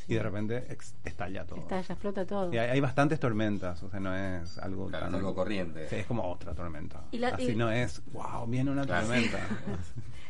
y 0.08 0.14
de 0.14 0.24
repente 0.24 0.64
ex- 0.70 0.96
estalla 1.04 1.44
todo. 1.46 1.60
Está, 1.60 1.82
ya 1.82 1.94
explota 1.96 2.26
todo. 2.26 2.54
Y 2.54 2.58
hay, 2.58 2.70
hay 2.70 2.80
bastantes 2.80 3.20
tormentas, 3.20 3.84
o 3.84 3.90
sea, 3.90 4.00
no 4.00 4.16
es 4.16 4.58
algo 4.60 4.88
Claro, 4.88 5.06
tan... 5.08 5.14
es 5.16 5.18
algo 5.20 5.36
corriente. 5.36 5.90
Sí, 5.90 5.96
es 5.98 6.06
como 6.06 6.24
otra 6.32 6.54
tormenta. 6.54 7.02
Y 7.12 7.18
la- 7.18 7.28
así 7.30 7.52
y- 7.52 7.56
no 7.58 7.70
es, 7.70 8.02
wow, 8.14 8.48
viene 8.48 8.72
una 8.72 8.86
Claro. 8.86 9.06
tormenta. 9.08 9.38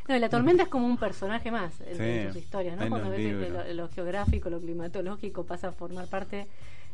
No, 0.07 0.17
y 0.17 0.19
la 0.19 0.29
tormenta 0.29 0.63
es 0.63 0.69
como 0.69 0.87
un 0.87 0.97
personaje 0.97 1.51
más 1.51 1.79
en, 1.81 1.95
Sí, 1.95 2.27
tus 2.33 2.35
historias, 2.43 2.75
¿no? 2.77 2.89
Cuando 2.89 3.11
ves 3.11 3.19
que 3.19 3.73
lo 3.75 3.87
geográfico, 3.87 4.49
lo 4.49 4.59
climatológico 4.59 5.45
pasa 5.45 5.67
a 5.67 5.71
formar 5.73 6.07
parte 6.07 6.47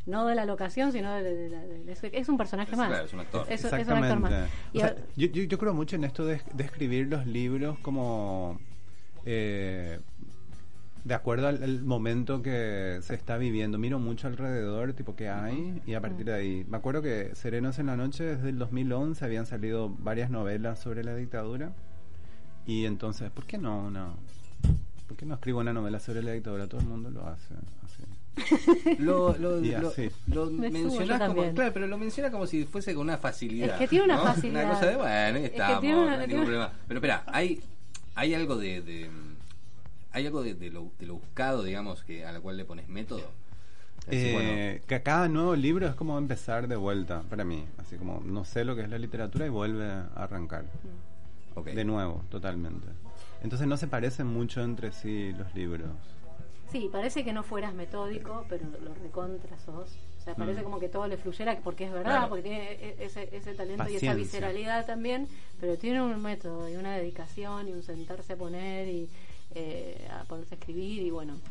no 0.07 0.25
de 0.25 0.33
la 0.35 0.45
locación, 0.45 0.91
sino 0.91 1.13
de, 1.13 1.23
de- 1.23 1.49
de- 1.49 1.83
de- 1.83 1.91
es- 1.91 2.03
es 2.03 2.29
un 2.29 2.37
personaje 2.37 2.71
Es- 2.71 2.77
más. 2.77 2.87
claro, 2.89 3.05
es 3.05 3.13
un 3.13 3.19
actor. 3.19 3.45
Es, 3.49 3.63
es 3.63 3.71
un 3.87 3.93
actor 3.93 4.19
más. 4.19 4.33
Y 4.73 4.77
O 4.77 4.81
sea, 4.81 4.89
a- 4.89 4.95
yo, 5.15 5.27
yo, 5.27 5.43
yo 5.43 5.57
creo 5.59 5.73
mucho 5.73 5.95
en 5.95 6.03
esto 6.05 6.25
de, 6.25 6.41
de 6.53 6.63
escribir 6.63 7.07
los 7.07 7.27
libros 7.27 7.77
como 7.79 8.59
eh, 9.25 9.99
de 11.03 11.13
acuerdo 11.13 11.47
al, 11.47 11.63
al 11.63 11.83
momento 11.83 12.41
que 12.41 12.99
se 13.01 13.13
está 13.15 13.37
viviendo. 13.37 13.77
Miro 13.77 13.97
mucho 13.99 14.27
alrededor, 14.27 14.91
tipo 14.93 15.15
qué 15.15 15.29
hay, 15.29 15.81
y 15.85 15.93
a 15.93 16.01
partir 16.01 16.25
de 16.25 16.33
ahí. 16.33 16.65
Me 16.69 16.77
acuerdo 16.77 17.01
que 17.01 17.33
Serenos 17.35 17.79
en 17.79 17.85
la 17.85 17.95
Noche, 17.95 18.23
desde 18.25 18.49
el 18.49 18.57
2011, 18.57 19.23
habían 19.23 19.45
salido 19.45 19.89
varias 19.99 20.29
novelas 20.29 20.79
sobre 20.79 21.03
la 21.05 21.15
dictadura. 21.15 21.71
Y 22.65 22.85
entonces, 22.85 23.29
¿por 23.31 23.45
qué 23.45 23.57
no 23.57 23.85
una... 23.85 24.09
¿Por 25.07 25.15
qué 25.15 25.25
no 25.25 25.35
escribo 25.35 25.61
una 25.61 25.71
novela 25.71 26.01
sobre 26.01 26.21
la 26.21 26.33
dictadura? 26.33 26.67
Todo 26.67 26.81
el 26.81 26.87
mundo 26.87 27.09
lo 27.09 27.25
hace. 27.25 27.53
Así. 27.85 28.03
Lo, 28.99 29.35
lo, 29.37 29.57
así. 29.89 30.09
mencionás 30.51 31.21
como, 31.27 31.53
claro, 31.53 31.73
pero 31.73 31.87
lo 31.87 31.97
menciona 31.97 32.29
como 32.31 32.45
si 32.47 32.65
fuese 32.65 32.93
con 32.93 33.03
una 33.03 33.17
facilidad. 33.17 33.69
Es 33.69 33.75
que 33.79 33.87
tiene 33.87 34.05
una 34.05 34.17
¿no? 34.17 34.23
facilidad. 34.23 34.65
Una 34.65 34.73
cosa 34.73 34.85
de, 34.87 34.95
bueno, 34.95 35.09
ahí 35.11 35.43
Es 35.45 35.49
que 35.51 35.57
estamos, 35.57 35.81
tiene 35.81 35.95
una- 35.97 36.05
no 36.05 36.11
hay 36.11 36.17
tiene- 36.19 36.33
ningún 36.33 36.45
problema. 36.45 36.71
Pero 36.87 36.97
espera, 36.99 37.23
hay, 37.27 37.61
hay 38.15 38.33
algo 38.33 38.55
de, 38.57 38.81
de- 38.81 39.09
hay 40.11 40.25
algo 40.25 40.41
de, 40.43 40.53
de 40.55 40.69
lo, 40.69 40.91
de 40.99 41.05
lo 41.05 41.15
buscado, 41.15 41.63
digamos, 41.63 42.03
que 42.03 42.25
a 42.25 42.31
la 42.31 42.39
cual 42.39 42.57
le 42.57 42.65
pones 42.65 42.87
método. 42.89 43.23
Decir, 44.07 44.33
bueno, 44.33 44.49
Eh, 44.51 44.81
que 44.87 45.01
cada 45.03 45.27
nuevo 45.27 45.55
libro 45.55 45.85
es 45.87 45.95
como 45.95 46.17
empezar 46.17 46.67
de 46.67 46.75
vuelta 46.75 47.23
para 47.29 47.43
mí. 47.43 47.65
Así 47.77 47.97
como 47.97 48.21
no 48.25 48.45
sé 48.45 48.63
lo 48.63 48.75
que 48.75 48.83
es 48.83 48.89
la 48.89 48.97
literatura 48.97 49.45
y 49.45 49.49
vuelve 49.49 49.85
a 49.85 50.07
arrancar. 50.15 50.65
De 51.65 51.83
nuevo, 51.83 52.23
totalmente. 52.29 52.87
Entonces 53.43 53.67
no 53.67 53.77
se 53.77 53.87
parecen 53.87 54.27
mucho 54.27 54.63
entre 54.63 54.91
sí 54.91 55.33
los 55.37 55.53
libros. 55.55 55.89
Sí, 56.71 56.89
parece 56.91 57.23
que 57.23 57.31
no 57.33 57.43
fueras 57.43 57.73
metódico, 57.73 58.45
pero 58.49 58.65
lo 58.83 58.93
recontra 58.95 59.57
sos. 59.59 59.95
O 60.19 60.21
sea, 60.23 60.35
parece 60.35 60.61
Mm. 60.61 60.63
como 60.65 60.79
que 60.79 60.89
todo 60.89 61.07
le 61.07 61.15
fluyera, 61.17 61.57
porque 61.63 61.85
es 61.85 61.91
verdad, 61.91 62.11
Claro. 62.11 62.29
porque 62.29 62.43
tiene 62.43 62.71
e- 62.73 62.95
ese, 62.99 63.29
ese 63.31 63.53
talento 63.53 63.87
y 63.89 63.95
esa 63.95 64.13
visceralidad 64.13 64.85
también, 64.85 65.27
pero 65.61 65.77
tiene 65.77 66.01
un 66.01 66.21
método 66.21 66.67
y 66.69 66.75
una 66.75 66.97
dedicación 66.97 67.69
y 67.69 67.71
un 67.71 67.83
sentarse 67.83 68.33
a 68.33 68.35
poner 68.35 68.87
y 68.89 69.09
eh, 69.55 70.05
a 70.11 70.25
ponerse 70.25 70.55
a 70.55 70.57
escribir 70.57 71.01
y 71.03 71.09
bueno, 71.09 71.33
en 71.33 71.41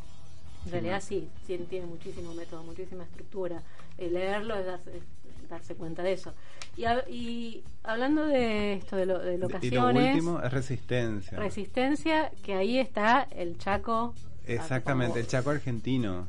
Sí, 0.65 0.71
realidad 0.71 0.97
no. 0.97 1.01
sí, 1.01 1.29
tiene, 1.47 1.65
tiene 1.65 1.87
muchísimo 1.87 2.35
método, 2.35 2.63
muchísima 2.63 3.05
estructura. 3.05 3.63
Eh, 3.97 4.11
leerlo 4.11 4.55
es 4.57 4.67
darse, 4.67 4.97
es 4.99 5.49
darse 5.49 5.75
cuenta 5.77 6.03
de 6.03 6.13
eso. 6.13 6.35
Y, 6.77 6.83
hab- 6.83 7.09
y 7.09 7.65
hablando 7.85 8.27
de 8.27 8.75
esto, 8.75 8.97
de, 8.97 9.07
lo, 9.07 9.19
de 9.19 9.35
Y 9.35 9.39
lo 9.39 9.49
locaciones, 9.49 10.15
último 10.15 10.41
es 10.43 10.53
resistencia. 10.53 11.39
resistencia, 11.39 12.31
que 12.43 12.53
ahí 12.55 12.79
está 12.79 13.27
el 13.31 13.57
Chaco. 13.57 14.15
Exactamente, 14.47 15.19
a- 15.19 15.23
el 15.23 15.27
Chaco 15.29 15.51
argentino. 15.51 16.27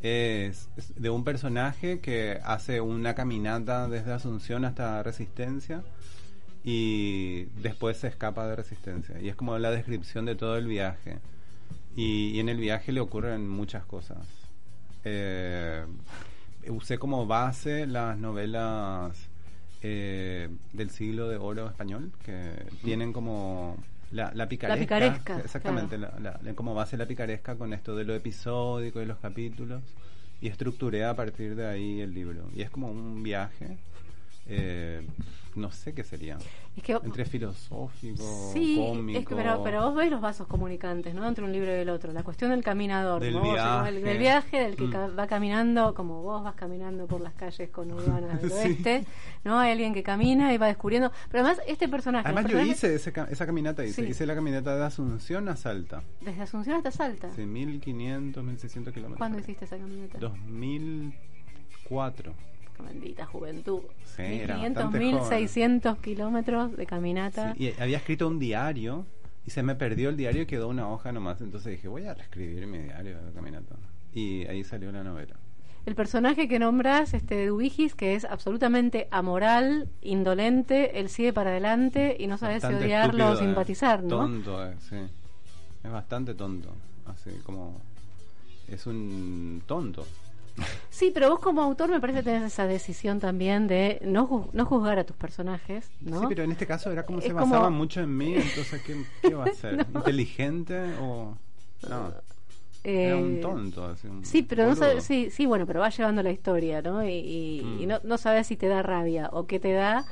Es, 0.00 0.68
es 0.76 0.94
de 1.00 1.08
un 1.10 1.24
personaje 1.24 2.00
que 2.00 2.38
hace 2.44 2.80
una 2.80 3.14
caminata 3.14 3.88
desde 3.88 4.12
Asunción 4.12 4.64
hasta 4.66 5.02
Resistencia 5.02 5.82
y 6.62 7.44
después 7.62 7.96
se 7.98 8.08
escapa 8.08 8.46
de 8.46 8.56
Resistencia. 8.56 9.18
Y 9.20 9.28
es 9.28 9.36
como 9.36 9.56
la 9.58 9.70
descripción 9.70 10.24
de 10.26 10.34
todo 10.34 10.56
el 10.56 10.66
viaje. 10.66 11.18
Y, 11.96 12.30
y 12.30 12.40
en 12.40 12.48
el 12.48 12.58
viaje 12.58 12.92
le 12.92 13.00
ocurren 13.00 13.48
muchas 13.48 13.84
cosas. 13.86 14.18
Eh, 15.04 15.84
usé 16.68 16.98
como 16.98 17.26
base 17.26 17.86
las 17.86 18.18
novelas 18.18 19.16
eh, 19.82 20.48
del 20.72 20.90
siglo 20.90 21.28
de 21.28 21.36
oro 21.36 21.68
español, 21.68 22.10
que 22.24 22.50
tienen 22.82 23.12
como 23.12 23.76
la, 24.10 24.32
la 24.34 24.48
picaresca. 24.48 24.80
picaresca, 24.80 25.38
Exactamente, 25.40 25.98
la- 25.98 26.14
la- 26.20 26.54
como 26.54 26.74
base 26.74 26.96
la 26.96 27.06
picaresca 27.06 27.56
con 27.56 27.72
esto 27.72 27.96
de 27.96 28.04
lo 28.04 28.14
episódico 28.14 29.00
y 29.02 29.06
los 29.06 29.18
capítulos. 29.18 29.82
Y 30.40 30.48
estructuré 30.48 31.04
a 31.04 31.14
partir 31.14 31.54
de 31.56 31.66
ahí 31.66 32.00
el 32.00 32.12
libro. 32.14 32.42
Y 32.54 32.62
es 32.62 32.70
como 32.70 32.90
un 32.90 33.22
viaje. 33.22 33.76
Eh, 34.46 35.06
no 35.56 35.70
sé 35.70 35.94
qué 35.94 36.02
sería. 36.02 36.36
Es 36.76 36.82
que 36.82 36.98
Entre 37.04 37.24
filosófico, 37.24 38.50
Sí, 38.52 38.74
cómico. 38.76 39.20
es 39.20 39.26
que, 39.28 39.36
pero, 39.36 39.62
pero 39.62 39.82
vos 39.82 39.94
ves 39.94 40.10
los 40.10 40.20
vasos 40.20 40.48
comunicantes, 40.48 41.14
¿no? 41.14 41.26
Entre 41.28 41.44
un 41.44 41.52
libro 41.52 41.70
y 41.70 41.74
el 41.78 41.88
otro. 41.88 42.12
La 42.12 42.24
cuestión 42.24 42.50
del 42.50 42.64
caminador, 42.64 43.22
Del 43.22 43.40
viaje. 43.40 43.92
del 43.92 44.18
viaje, 44.18 44.58
del 44.58 44.74
que 44.74 44.86
Mm. 44.88 44.90
ca- 44.90 45.06
va 45.16 45.28
caminando, 45.28 45.94
como 45.94 46.22
vos 46.22 46.42
vas 46.42 46.56
caminando 46.56 47.06
por 47.06 47.20
las 47.20 47.34
calles 47.34 47.70
conurbanas 47.70 48.42
del 48.42 48.50
Sí. 48.50 48.56
oeste, 48.56 49.04
¿no? 49.44 49.60
Hay 49.60 49.70
alguien 49.70 49.94
que 49.94 50.02
camina 50.02 50.52
y 50.52 50.58
va 50.58 50.66
descubriendo. 50.66 51.12
Pero 51.30 51.44
además, 51.44 51.62
este 51.68 51.88
personaje. 51.88 52.26
Además 52.26 52.44
los 52.44 52.52
yo 52.52 52.60
hice 52.60 52.92
ese 52.96 53.12
esa 53.30 53.46
caminata, 53.46 53.84
hice, 53.84 54.02
Sí. 54.04 54.10
hice 54.10 54.26
la 54.26 54.34
caminata 54.34 54.74
de 54.76 54.84
Asunción 54.84 55.48
a 55.48 55.54
Salta. 55.54 56.02
Desde 56.22 56.42
Asunción 56.42 56.78
hasta 56.78 56.90
Salta. 56.90 57.30
Sí, 57.36 57.46
1500, 57.46 58.42
1600 58.42 58.92
kilómetros. 58.92 59.18
¿Cuándo 59.18 59.38
hiciste 59.38 59.66
esa 59.66 59.78
caminata? 59.78 60.18
2004. 60.18 62.34
Bendita 62.82 63.26
juventud. 63.26 63.80
Sí, 64.04 64.22
era 64.22 64.56
1500, 64.56 64.84
bastante 64.84 64.98
1600 64.98 65.98
kilómetros 65.98 66.76
de 66.76 66.86
caminata. 66.86 67.54
Sí, 67.54 67.64
y 67.64 67.80
había 67.80 67.98
escrito 67.98 68.28
un 68.28 68.38
diario 68.38 69.06
y 69.46 69.50
se 69.50 69.62
me 69.62 69.74
perdió 69.74 70.08
el 70.08 70.16
diario 70.16 70.42
y 70.42 70.46
quedó 70.46 70.68
una 70.68 70.88
hoja 70.88 71.12
nomás. 71.12 71.40
Entonces 71.40 71.72
dije, 71.72 71.88
voy 71.88 72.06
a 72.06 72.14
reescribir 72.14 72.66
mi 72.66 72.78
diario 72.78 73.20
de 73.20 73.32
caminata. 73.32 73.76
Y 74.12 74.46
ahí 74.46 74.64
salió 74.64 74.92
la 74.92 75.02
novela. 75.02 75.34
El 75.86 75.94
personaje 75.94 76.48
que 76.48 76.58
nombras, 76.58 77.12
este 77.12 77.34
de 77.34 77.46
Dubigis, 77.48 77.94
que 77.94 78.14
es 78.14 78.24
absolutamente 78.24 79.06
amoral, 79.10 79.90
indolente, 80.00 80.98
él 80.98 81.10
sigue 81.10 81.34
para 81.34 81.50
adelante 81.50 82.16
y 82.18 82.26
no 82.26 82.38
sabe 82.38 82.58
si 82.58 82.66
odiarlo 82.66 83.24
o 83.24 83.32
estúpido, 83.32 83.34
eh. 83.34 83.46
simpatizar, 83.46 84.02
¿no? 84.02 84.08
Tonto, 84.08 84.66
eh, 84.66 84.76
sí. 84.78 84.96
Es 85.82 85.90
bastante 85.90 86.34
tonto. 86.34 86.70
Así 87.06 87.30
como... 87.44 87.80
Es 88.66 88.86
un 88.86 89.62
tonto. 89.66 90.06
Sí, 90.90 91.10
pero 91.12 91.30
vos 91.30 91.40
como 91.40 91.62
autor 91.62 91.90
me 91.90 92.00
parece 92.00 92.20
que 92.20 92.24
tenés 92.24 92.44
esa 92.44 92.66
decisión 92.66 93.18
también 93.18 93.66
de 93.66 94.00
no, 94.04 94.28
ju- 94.28 94.48
no 94.52 94.64
juzgar 94.64 94.98
a 95.00 95.04
tus 95.04 95.16
personajes, 95.16 95.90
¿no? 96.00 96.20
Sí, 96.20 96.26
pero 96.28 96.44
en 96.44 96.52
este 96.52 96.66
caso 96.66 96.92
era 96.92 97.04
como 97.04 97.18
Es 97.18 97.24
se 97.24 97.32
como- 97.32 97.46
basaba 97.46 97.70
mucho 97.70 98.00
en 98.00 98.16
mí, 98.16 98.34
entonces 98.34 98.80
¿qué, 98.82 99.04
qué 99.22 99.34
va 99.34 99.44
a 99.46 99.52
ser? 99.54 99.88
No. 99.92 99.98
¿Inteligente 100.00 100.94
o...? 101.00 101.36
No, 101.88 102.14
era 102.84 103.16
un 103.16 103.34
Eh, 103.36 103.40
tonto. 103.42 103.84
así, 103.86 104.06
un 104.06 104.24
Sí, 104.24 104.42
pero 104.42 104.66
no 104.66 104.76
sabes, 104.76 105.02
sí, 105.04 105.30
sí, 105.30 105.46
bueno, 105.46 105.66
pero 105.66 105.80
va 105.80 105.88
llevando 105.90 106.22
la 106.22 106.30
historia, 106.30 106.80
¿no? 106.82 107.04
Y, 107.04 107.12
y- 107.12 107.62
Mm. 107.64 107.80
y 107.82 107.86
no, 107.86 108.00
no 108.04 108.16
sabes 108.18 108.46
si 108.46 108.56
te 108.56 108.68
da 108.68 108.82
rabia 108.82 109.30
o 109.32 109.46
qué 109.46 109.58
te 109.58 109.72
da, 109.72 110.04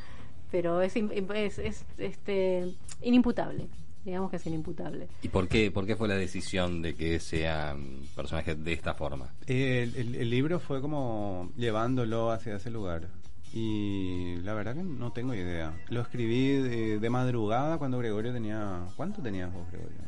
pero 0.50 0.82
es, 0.82 0.96
es, 0.96 1.58
es, 1.58 1.84
este, 1.98 2.68
inimputable. 3.00 3.68
Digamos 4.04 4.30
que 4.30 4.36
es 4.36 4.46
inimputable. 4.46 5.08
¿Y 5.22 5.28
por 5.28 5.46
qué, 5.48 5.70
por 5.70 5.86
qué 5.86 5.94
fue 5.96 6.08
la 6.08 6.16
decisión 6.16 6.82
de 6.82 6.94
que 6.94 7.20
sea 7.20 7.74
un 7.76 8.06
personaje 8.16 8.54
de 8.56 8.72
esta 8.72 8.94
forma? 8.94 9.32
El, 9.46 9.94
el- 9.96 10.14
el 10.16 10.30
libro 10.30 10.58
fue 10.58 10.80
como 10.80 11.52
llevándolo 11.56 12.30
hacia 12.32 12.56
ese 12.56 12.70
lugar. 12.70 13.06
Y 13.54 14.36
la 14.42 14.54
verdad 14.54 14.74
que 14.74 14.82
no 14.82 15.12
tengo 15.12 15.34
idea. 15.34 15.72
Lo 15.88 16.00
escribí 16.00 16.48
de, 16.54 16.98
de 16.98 17.10
madrugada 17.10 17.76
cuando 17.78 17.98
Gregorio 17.98 18.32
tenía... 18.32 18.80
¿Cuánto 18.96 19.20
tenías 19.22 19.52
vos, 19.52 19.70
Gregorio? 19.70 19.98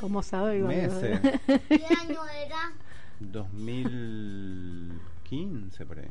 ¿Cómo 0.00 0.20
sabe? 0.22 0.58
Iván? 0.58 0.76
Meses. 0.76 1.20
¿Qué 1.68 1.86
año 1.86 2.20
era? 2.44 2.72
2015 3.20 5.86
por 5.86 5.98
ahí. 6.00 6.08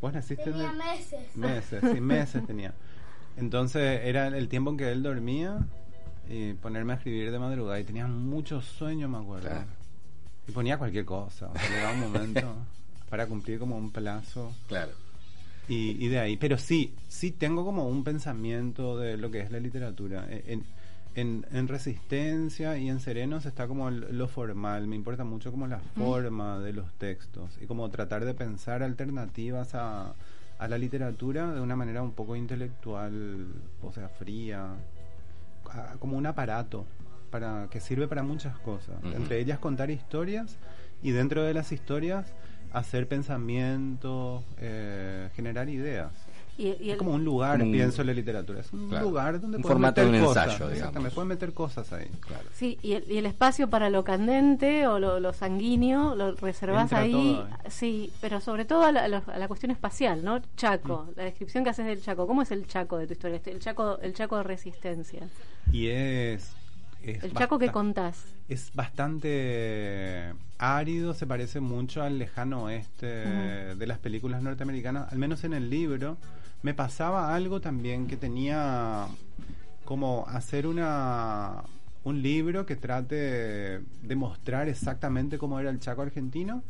Vos 0.00 0.12
naciste 0.12 0.44
en 0.44 0.52
Tenía 0.52 0.70
el- 0.70 0.76
meses. 0.78 1.36
Meses, 1.36 1.82
sí, 1.92 2.00
meses 2.00 2.46
tenía. 2.46 2.72
Entonces 3.36 4.00
era 4.04 4.28
el 4.28 4.48
tiempo 4.48 4.70
en 4.70 4.76
que 4.76 4.90
él 4.92 5.02
dormía 5.02 5.58
y 6.28 6.54
ponerme 6.54 6.94
a 6.94 6.96
escribir 6.96 7.30
de 7.30 7.38
madrugada 7.38 7.78
y 7.78 7.84
tenía 7.84 8.06
mucho 8.06 8.60
sueño, 8.62 9.08
me 9.08 9.18
acuerdo. 9.18 9.48
Claro. 9.48 9.66
Y 10.48 10.52
ponía 10.52 10.78
cualquier 10.78 11.04
cosa, 11.04 11.48
o 11.48 11.58
sea, 11.58 11.68
llegaba 11.70 11.92
un 11.92 12.00
momento 12.00 12.54
para 13.10 13.26
cumplir 13.26 13.58
como 13.58 13.76
un 13.76 13.90
plazo 13.90 14.52
Claro. 14.68 14.92
y, 15.68 16.02
y 16.04 16.08
de 16.08 16.18
ahí. 16.18 16.36
Pero 16.36 16.56
sí, 16.58 16.94
sí 17.08 17.30
tengo 17.30 17.64
como 17.64 17.88
un 17.88 18.04
pensamiento 18.04 18.96
de 18.98 19.16
lo 19.16 19.30
que 19.30 19.40
es 19.40 19.50
la 19.50 19.60
literatura. 19.60 20.26
En, 20.30 20.64
en, 21.14 21.46
en 21.50 21.66
Resistencia 21.68 22.76
y 22.76 22.88
en 22.90 23.00
Serenos 23.00 23.46
está 23.46 23.66
como 23.66 23.90
lo 23.90 24.28
formal, 24.28 24.86
me 24.86 24.96
importa 24.96 25.24
mucho 25.24 25.50
como 25.50 25.66
la 25.66 25.78
forma 25.96 26.58
de 26.60 26.72
los 26.74 26.92
textos 26.94 27.50
y 27.60 27.66
como 27.66 27.88
tratar 27.90 28.24
de 28.24 28.34
pensar 28.34 28.82
alternativas 28.82 29.74
a, 29.74 30.14
a 30.58 30.68
la 30.68 30.78
literatura 30.78 31.52
de 31.52 31.60
una 31.60 31.76
manera 31.76 32.02
un 32.02 32.12
poco 32.12 32.34
intelectual, 32.36 33.46
o 33.82 33.92
sea, 33.92 34.08
fría, 34.08 34.66
a- 35.70 35.94
como 35.98 36.16
un 36.16 36.26
aparato 36.26 36.86
para 37.30 37.68
que 37.70 37.80
sirve 37.80 38.08
para 38.08 38.22
muchas 38.22 38.56
cosas, 38.58 38.96
entre 39.14 39.38
ellas 39.40 39.58
contar 39.58 39.90
historias 39.90 40.56
y 41.02 41.10
dentro 41.10 41.42
de 41.42 41.52
las 41.54 41.72
historias 41.72 42.26
hacer 42.72 43.06
pensamiento, 43.08 44.44
eh, 44.58 45.28
generar 45.34 45.68
ideas. 45.68 46.12
Y, 46.58 46.74
y 46.80 46.90
Es 46.92 46.96
como 46.96 47.12
un 47.12 47.22
lugar, 47.24 47.60
un- 47.60 47.70
pienso 47.70 48.00
en 48.00 48.06
la 48.06 48.14
literatura. 48.14 48.60
Es 48.60 48.72
un 48.72 48.88
Claro. 48.88 49.04
lugar 49.06 49.40
donde 49.40 49.58
Un 49.58 49.62
puedes 49.62 49.72
formato 49.74 50.00
meter 50.00 50.12
de 50.12 50.20
un 50.20 50.26
cosas. 50.26 50.46
ensayo, 50.46 50.68
digamos. 50.70 51.12
Puedes 51.12 51.28
meter 51.28 51.52
cosas 51.52 51.92
ahí. 51.92 52.06
Claro. 52.20 52.48
Sí, 52.54 52.78
y 52.82 52.92
el, 52.92 53.04
y 53.10 53.18
el 53.18 53.26
espacio 53.26 53.68
para 53.68 53.90
lo 53.90 54.04
candente 54.04 54.86
o 54.86 54.98
lo, 54.98 55.20
lo 55.20 55.32
sanguíneo 55.34 56.14
lo 56.14 56.34
reservás 56.36 56.84
Entra 56.84 57.00
ahí. 57.00 57.12
todo 57.12 57.44
ahí. 57.44 57.70
Sí, 57.70 58.10
pero 58.22 58.40
sobre 58.40 58.64
todo 58.64 58.84
a 58.84 58.92
la, 58.92 59.04
a 59.04 59.08
la- 59.08 59.22
a 59.26 59.38
la 59.38 59.48
cuestión 59.48 59.70
espacial, 59.70 60.24
¿no? 60.24 60.40
Chaco, 60.56 61.06
Mm. 61.10 61.18
la 61.18 61.24
descripción 61.24 61.62
que 61.64 61.70
haces 61.70 61.84
del 61.84 62.00
Chaco. 62.02 62.26
¿Cómo 62.26 62.40
es 62.40 62.50
el 62.50 62.66
Chaco 62.66 62.96
de 62.96 63.06
tu 63.06 63.12
historia? 63.12 63.36
Este, 63.36 63.50
El 63.52 63.60
Chaco, 63.60 63.98
el 64.00 64.14
Chaco 64.14 64.38
de 64.38 64.42
resistencia. 64.44 65.28
Y 65.72 65.88
es. 65.88 66.52
es 67.02 67.22
El 67.22 67.34
Chaco 67.34 67.58
que 67.58 67.70
contás. 67.70 68.24
Es 68.48 68.70
bastante 68.74 70.32
árido, 70.58 71.14
se 71.14 71.26
parece 71.26 71.60
mucho 71.60 72.02
al 72.02 72.18
lejano 72.18 72.64
oeste 72.64 73.06
de 73.06 73.86
las 73.86 73.98
películas 73.98 74.42
norteamericanas, 74.42 75.12
al 75.12 75.18
menos 75.18 75.44
en 75.44 75.52
el 75.52 75.68
libro. 75.68 76.16
Me 76.66 76.74
pasaba 76.74 77.32
algo 77.32 77.60
también 77.60 78.08
que 78.08 78.16
tenía 78.16 79.06
como 79.84 80.26
hacer 80.26 80.66
una 80.66 81.62
un 82.02 82.22
libro 82.22 82.66
que 82.66 82.74
trate 82.74 83.14
de 84.02 84.16
mostrar 84.16 84.68
exactamente 84.68 85.38
cómo 85.38 85.60
era 85.60 85.70
el 85.70 85.78
Chaco 85.78 86.02
argentino 86.02 86.64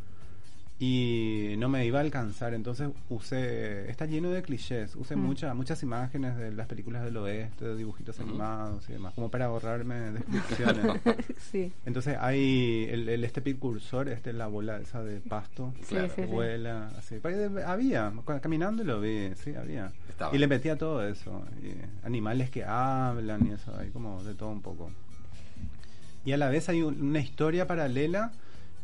y 0.79 1.55
no 1.57 1.69
me 1.69 1.85
iba 1.87 1.97
a 1.97 2.01
alcanzar, 2.03 2.53
entonces 2.53 2.89
usé, 3.09 3.89
está 3.89 4.05
lleno 4.05 4.29
de 4.29 4.43
clichés, 4.43 4.95
usé 4.95 5.15
Mm. 5.15 5.19
muchas 5.21 5.55
muchas 5.55 5.81
imágenes 5.81 6.37
de 6.37 6.51
las 6.51 6.67
películas 6.67 7.03
del 7.03 7.17
oeste, 7.17 7.65
de 7.65 7.75
dibujitos 7.75 8.19
animados 8.19 8.87
y 8.89 8.93
demás, 8.93 9.15
como 9.15 9.31
para 9.31 9.45
ahorrarme 9.45 9.95
descripciones. 10.11 10.85
sí. 11.51 11.71
Entonces 11.87 12.15
hay 12.19 12.87
el, 12.91 13.09
el- 13.09 13.23
este 13.23 13.41
cursor, 13.55 14.07
este 14.09 14.33
la 14.33 14.45
bola 14.45 14.77
esa 14.79 15.03
de 15.03 15.19
pasto, 15.19 15.73
Sí, 15.81 15.95
Claro. 15.95 16.09
sí, 16.15 16.21
sí. 16.21 16.27
vuela, 16.27 16.91
así. 16.97 17.15
Pues, 17.19 17.49
Había, 17.65 18.11
cu- 18.23 18.39
caminando 18.39 18.83
lo 18.83 19.01
vi, 19.01 19.31
sí, 19.43 19.55
había. 19.55 19.91
Estaba. 20.09 20.35
Y 20.35 20.37
le 20.37 20.45
metía 20.47 20.75
todo 20.77 21.03
eso, 21.07 21.43
y 21.63 22.05
animales 22.05 22.51
que 22.51 22.63
hablan 22.63 23.47
y 23.47 23.51
eso, 23.53 23.75
hay 23.79 23.89
como 23.89 24.23
de 24.23 24.35
todo 24.35 24.49
un 24.49 24.61
poco. 24.61 24.91
Y 26.23 26.33
a 26.33 26.37
la 26.37 26.49
vez 26.49 26.69
hay 26.69 26.83
un- 26.83 27.01
una 27.01 27.19
historia 27.19 27.65
paralela 27.65 28.31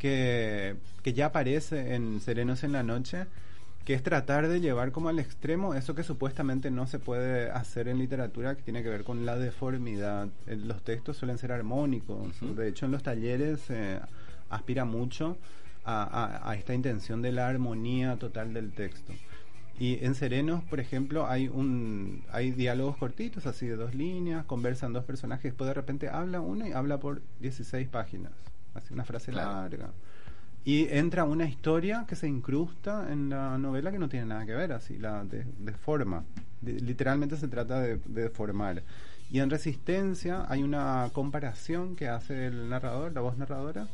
que, 0.08 0.76
que 1.02 1.13
ya 1.13 1.28
aparece 1.28 1.96
en 1.96 2.20
Serenos 2.20 2.66
en 2.66 2.74
la 2.74 2.84
Noche, 2.84 3.26
que 3.86 3.94
es 3.94 4.04
tratar 4.04 4.50
de 4.50 4.60
llevar 4.60 4.92
como 4.92 5.08
al 5.08 5.18
extremo 5.18 5.74
eso 5.76 5.96
que 5.96 6.04
supuestamente 6.04 6.70
no 6.72 6.88
se 6.88 7.00
puede 7.00 7.50
hacer 7.52 7.88
en 7.88 8.00
literatura, 8.00 8.56
que 8.56 8.62
tiene 8.63 8.84
que 8.84 8.89
ver 8.89 9.06
con 9.06 9.26
la 9.26 9.38
deformidad. 9.38 10.28
Eh, 10.48 10.58
Los 10.58 10.82
textos 10.84 11.16
suelen 11.16 11.38
ser 11.38 11.54
armónicos, 11.54 12.34
de 12.58 12.68
hecho 12.68 12.86
en 12.86 12.92
los 12.92 13.02
talleres 13.02 13.62
se 13.62 14.00
aspira 14.50 14.84
mucho 14.84 15.38
a, 15.86 16.04
a- 16.04 16.50
a 16.52 16.56
esta 16.56 16.74
intención 16.74 17.22
de 17.22 17.32
la 17.32 17.48
armonía 17.48 18.18
total 18.18 18.54
del 18.54 18.74
texto. 18.74 19.13
Y 19.80 20.04
en 20.06 20.16
Serenos, 20.16 20.63
por 20.66 20.80
ejemplo, 20.82 21.28
hay 21.28 21.48
un 21.48 22.24
hay 22.32 22.52
diálogos 22.52 22.98
cortitos, 22.98 23.46
así 23.46 23.68
de 23.68 23.78
dos 23.78 23.96
líneas, 23.96 24.44
conversan 24.46 24.92
dos 24.92 25.06
personajes, 25.06 25.46
después 25.46 25.68
de 25.70 25.74
repente 25.74 26.10
habla 26.10 26.42
uno 26.42 26.68
y 26.68 26.74
habla 26.74 27.00
por 27.00 27.22
16 27.39 27.88
páginas, 27.88 28.34
así 28.76 28.94
una 28.94 29.06
frase 29.06 29.32
Claro. 29.32 29.52
larga. 29.54 29.90
Y 30.66 30.88
entra 30.90 31.26
una 31.26 31.46
historia 31.46 32.06
que 32.08 32.16
se 32.16 32.28
incrusta 32.28 33.12
en 33.12 33.30
la 33.30 33.58
novela 33.58 33.92
que 33.92 34.00
no 34.00 34.08
tiene 34.08 34.28
nada 34.28 34.46
que 34.46 34.54
ver, 34.54 34.72
así 34.72 34.98
la 34.98 35.24
de- 35.26 35.46
deforma. 35.60 36.24
De- 36.62 36.80
literalmente 36.80 37.36
se 37.36 37.50
trata 37.50 37.82
de, 37.82 37.98
de 37.98 38.22
deformar. 38.24 38.82
Y 39.30 39.40
en 39.40 39.50
Resistencia 39.50 40.46
hay 40.48 40.64
una 40.64 41.10
comparación 41.12 41.96
que 41.98 42.08
hace 42.08 42.48
el 42.48 42.70
narrador, 42.70 43.12
la 43.14 43.22
voz 43.22 43.38
narradora, 43.38 43.88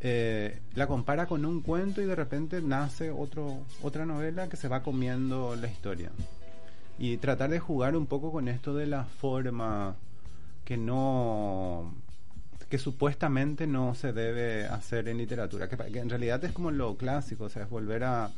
eh, 0.00 0.58
la 0.74 0.88
compara 0.88 1.26
con 1.26 1.44
un 1.44 1.60
cuento 1.60 2.02
y 2.02 2.06
de 2.06 2.16
repente 2.16 2.60
nace 2.60 3.12
otro, 3.12 3.58
otra 3.82 4.04
novela 4.04 4.48
que 4.48 4.56
se 4.56 4.66
va 4.66 4.82
comiendo 4.82 5.54
la 5.54 5.68
historia. 5.68 6.10
Y 6.98 7.18
tratar 7.18 7.50
de 7.50 7.60
jugar 7.60 7.94
un 7.96 8.06
poco 8.06 8.32
con 8.32 8.48
esto 8.48 8.74
de 8.74 8.86
la 8.86 9.04
forma 9.04 9.94
que 10.64 10.76
no 10.76 11.92
que 12.72 12.78
supuestamente 12.78 13.66
no 13.66 13.94
se 13.94 14.14
debe 14.14 14.64
hacer 14.64 15.06
en 15.06 15.18
literatura, 15.18 15.68
que, 15.68 15.76
en 15.98 16.08
realidad 16.08 16.42
es 16.42 16.52
como 16.52 16.70
lo 16.70 16.96
clásico, 16.96 17.44
o 17.44 17.48
sea, 17.50 17.64
es 17.64 17.68
volver 17.68 18.02
a 18.02 18.30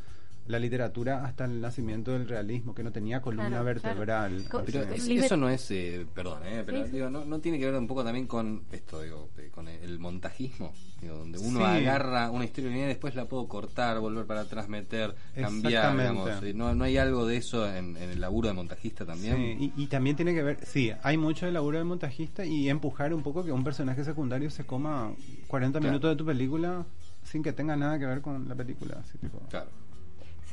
la 0.46 0.58
literatura 0.58 1.24
hasta 1.24 1.46
el 1.46 1.60
nacimiento 1.60 2.10
del 2.12 2.28
realismo, 2.28 2.74
que 2.74 2.82
no 2.82 2.92
tenía 2.92 3.22
columna 3.22 3.48
Claro, 3.48 3.64
vertebral. 3.64 4.44
claro. 4.48 4.66
Pero 4.66 4.82
es- 4.94 5.08
eso 5.08 5.36
no 5.38 5.48
es, 5.48 5.70
eh, 5.70 6.06
perdón, 6.14 6.42
eh, 6.44 6.62
pero 6.66 6.80
Sí, 6.80 6.84
sí. 6.86 6.92
digo, 6.96 7.08
no, 7.08 7.24
no 7.24 7.38
tiene 7.40 7.58
que 7.58 7.64
ver 7.64 7.74
un 7.80 7.86
poco 7.86 8.04
también 8.04 8.26
con 8.26 8.62
esto, 8.70 9.00
digo, 9.00 9.30
eh, 9.38 9.48
con 9.54 9.68
el 9.68 9.98
montajismo, 9.98 10.74
digo, 11.00 11.16
donde 11.16 11.38
uno 11.38 11.60
Sí. 11.60 11.64
agarra 11.64 12.30
una 12.30 12.44
historia 12.44 12.68
lineal 12.70 12.86
y 12.86 12.92
después 12.92 13.14
la 13.14 13.24
puedo 13.24 13.48
cortar, 13.48 13.98
volver 14.00 14.26
para 14.26 14.42
atrás, 14.42 14.68
meter, 14.68 15.14
cambiar, 15.34 15.96
digamos. 15.96 16.42
eh, 16.42 16.52
No, 16.54 16.74
no 16.74 16.84
hay 16.84 16.98
algo 16.98 17.26
de 17.26 17.38
eso 17.38 17.66
en, 17.66 17.96
en 17.96 18.10
el 18.10 18.20
laburo 18.20 18.48
de 18.48 18.54
montajista 18.54 19.06
también. 19.06 19.36
Sí, 19.58 19.72
y, 19.76 19.82
y 19.84 19.86
también 19.86 20.14
tiene 20.14 20.34
que 20.34 20.42
ver, 20.42 20.58
sí, 20.66 20.92
hay 21.02 21.16
mucho 21.16 21.46
de 21.46 21.52
laburo 21.52 21.78
de 21.78 21.84
montajista 21.84 22.44
y 22.44 22.68
empujar 22.68 23.14
un 23.14 23.22
poco 23.22 23.42
que 23.44 23.50
un 23.52 23.64
personaje 23.64 24.04
secundario 24.04 24.50
se 24.50 24.64
coma 24.66 25.12
40 25.48 25.78
Claro. 25.80 25.90
minutos 25.92 26.10
de 26.10 26.16
tu 26.16 26.26
película 26.26 26.84
sin 27.24 27.42
que 27.42 27.54
tenga 27.54 27.74
nada 27.76 27.98
que 27.98 28.04
ver 28.04 28.20
con 28.20 28.46
la 28.46 28.54
película. 28.54 28.98
Así, 29.02 29.16
tipo. 29.16 29.38
Claro. 29.48 29.70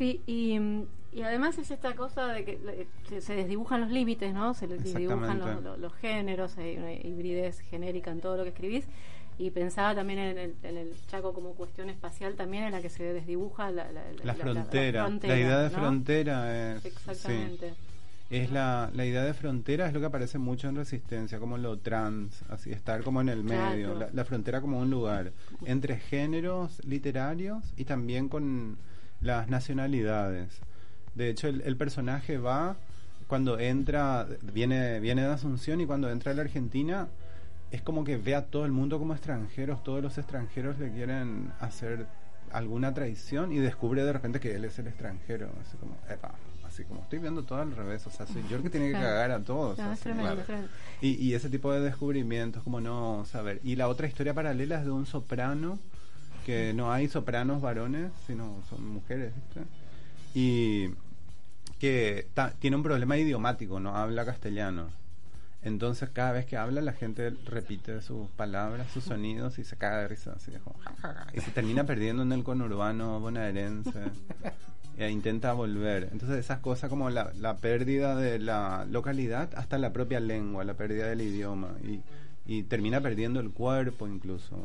Sí, 0.02 0.20
y, 0.26 0.58
y 1.16 1.22
además 1.22 1.60
es 1.60 1.70
esta 1.70 1.94
cosa 1.96 2.26
de 2.34 2.44
que 2.44 2.88
se, 3.08 3.22
se 3.22 3.36
desdibujan 3.36 3.82
los 3.82 3.92
límites, 3.92 4.34
¿no? 4.34 4.56
Se 4.56 4.66
les 4.66 4.84
dibujan 4.84 5.20
Exactamente. 5.20 5.54
los, 5.54 5.64
los- 5.64 5.80
los 5.80 5.94
géneros, 5.94 6.58
hay 6.58 6.78
una 6.78 6.92
hibridez 6.92 7.60
genérica 7.70 8.10
en 8.10 8.20
todo 8.20 8.36
lo 8.36 8.42
que 8.42 8.50
escribís. 8.50 8.86
Y 9.38 9.52
pensaba 9.52 9.94
también 9.94 10.18
en 10.18 10.38
el, 10.40 10.56
en 10.64 10.78
el 10.78 10.94
Chaco 11.08 11.34
como 11.34 11.52
cuestión 11.54 11.92
espacial 11.92 12.34
también 12.34 12.64
en 12.64 12.72
la 12.72 12.82
que 12.82 12.90
se 12.90 13.04
desdibuja 13.14 13.70
la, 13.70 13.92
la, 13.92 14.02
La, 14.24 14.34
frontera, 14.34 15.08
la, 15.08 15.38
idea 15.38 15.60
de 15.60 15.70
¿no? 15.70 15.78
frontera 15.78 16.74
es... 16.78 16.86
Exactamente. 16.86 17.70
sí. 17.70 17.76
Es 18.32 18.52
la, 18.52 18.90
la 18.96 19.06
idea 19.06 19.22
de 19.24 19.36
frontera 19.36 19.86
es 19.86 19.94
lo 19.94 20.00
que 20.00 20.08
aparece 20.08 20.40
mucho 20.40 20.68
en 20.68 20.78
Resistencia, 20.78 21.38
como 21.38 21.60
lo 21.60 21.78
trans, 21.78 22.42
así 22.50 22.72
estar 22.72 23.04
como 23.04 23.22
en 23.22 23.30
el 23.30 23.44
Claro. 23.44 23.72
medio, 23.76 23.94
la, 23.94 24.10
la 24.12 24.26
frontera 24.26 24.62
como 24.62 24.80
un 24.80 24.90
lugar 24.90 25.32
entre 25.66 25.98
géneros 25.98 26.84
literarios 26.86 27.74
y 27.78 27.84
también 27.86 28.28
con 28.30 28.78
las 29.22 29.48
nacionalidades. 29.50 30.60
De 31.16 31.30
hecho, 31.30 31.48
el, 31.48 31.62
el 31.62 31.78
personaje 31.78 32.38
va 32.38 32.76
cuando 33.28 33.60
entra, 33.60 34.28
viene, 34.54 35.00
viene 35.00 35.22
de 35.22 35.30
Asunción 35.30 35.80
y 35.80 35.86
cuando 35.86 36.10
entra 36.10 36.32
a 36.32 36.36
la 36.36 36.42
Argentina 36.42 37.08
es 37.72 37.82
como 37.82 38.04
que 38.04 38.18
ve 38.18 38.36
a 38.36 38.46
todo 38.46 38.66
el 38.66 38.74
mundo 38.74 39.00
como 39.00 39.14
extranjeros, 39.14 39.84
todos 39.84 40.04
los 40.04 40.18
extranjeros 40.18 40.78
le 40.80 40.92
quieren 40.92 41.52
hacer 41.60 42.08
alguna 42.52 42.94
traición 42.94 43.54
y 43.54 43.60
descubre 43.60 44.04
de 44.04 44.12
repente 44.12 44.40
que 44.40 44.54
él 44.54 44.66
es 44.66 44.78
el 44.80 44.88
extranjero, 44.88 45.50
así 45.62 45.78
como, 45.78 45.96
epa, 46.10 46.34
así 46.68 46.84
como 46.84 47.04
estoy 47.04 47.20
viendo 47.20 47.44
todo 47.44 47.62
al 47.62 47.74
revés, 47.74 48.06
o 48.06 48.10
sea, 48.10 48.28
soy 48.28 48.44
yo 48.50 48.58
el 48.58 48.64
que 48.64 48.70
tiene 48.70 48.88
que 48.88 48.94
cagar 48.94 49.32
a 49.32 49.40
todos. 49.40 49.78
No, 49.78 49.86
es 49.86 49.92
así. 49.92 50.04
tremendo, 50.04 50.30
claro. 50.32 50.42
es 50.42 50.46
tremendo. 50.48 50.70
Y, 51.00 51.12
y 51.12 51.34
ese 51.34 51.50
tipo 51.50 51.72
de 51.72 51.80
descubrimientos, 51.80 52.64
como 52.64 52.82
no 52.82 53.24
saber. 53.26 53.62
Y 53.64 53.78
la 53.78 53.88
otra 53.88 54.08
historia 54.08 54.34
paralela 54.34 54.80
es 54.80 54.84
de 54.84 54.92
un 54.92 55.06
soprano, 55.06 55.80
que 56.52 56.74
no 56.74 56.92
hay 56.92 57.08
sopranos 57.08 57.62
varones, 57.62 58.12
sino 58.28 58.62
son 58.70 58.86
mujeres, 58.88 59.34
¿viste? 59.36 59.62
Y 60.34 60.90
que 61.80 62.28
ta- 62.34 62.52
tiene 62.60 62.76
un 62.76 62.84
problema 62.84 63.18
idiomático, 63.18 63.80
no 63.80 63.96
habla 63.96 64.26
castellano. 64.26 64.88
Entonces 65.64 66.10
cada 66.12 66.32
vez 66.32 66.46
que 66.46 66.58
habla 66.58 66.82
la 66.82 66.94
gente 66.94 67.30
repite 67.46 68.02
sus 68.02 68.28
palabras, 68.32 68.92
sus 68.92 69.04
sonidos 69.04 69.60
y 69.60 69.64
se 69.64 69.76
caga 69.78 70.00
de 70.00 70.08
risa. 70.08 70.34
Así, 70.36 70.52
y 71.34 71.40
se 71.40 71.52
termina 71.52 71.84
perdiendo 71.86 72.24
en 72.24 72.32
el 72.32 72.44
conurbano 72.44 73.20
bonaerense. 73.20 74.00
e 74.98 75.10
intenta 75.10 75.54
volver. 75.54 76.10
Entonces 76.12 76.38
esas 76.40 76.60
cosas 76.60 76.90
como 76.90 77.10
la, 77.10 77.32
la 77.40 77.58
pérdida 77.58 78.16
de 78.16 78.40
la 78.40 78.86
localidad 78.90 79.50
hasta 79.56 79.78
la 79.78 79.94
propia 79.94 80.20
lengua, 80.20 80.64
la 80.64 80.74
pérdida 80.76 81.08
del 81.08 81.22
idioma 81.22 81.70
y, 81.84 82.02
y 82.46 82.64
termina 82.64 83.00
perdiendo 83.02 83.40
el 83.40 83.52
cuerpo 83.52 84.08
incluso. 84.08 84.58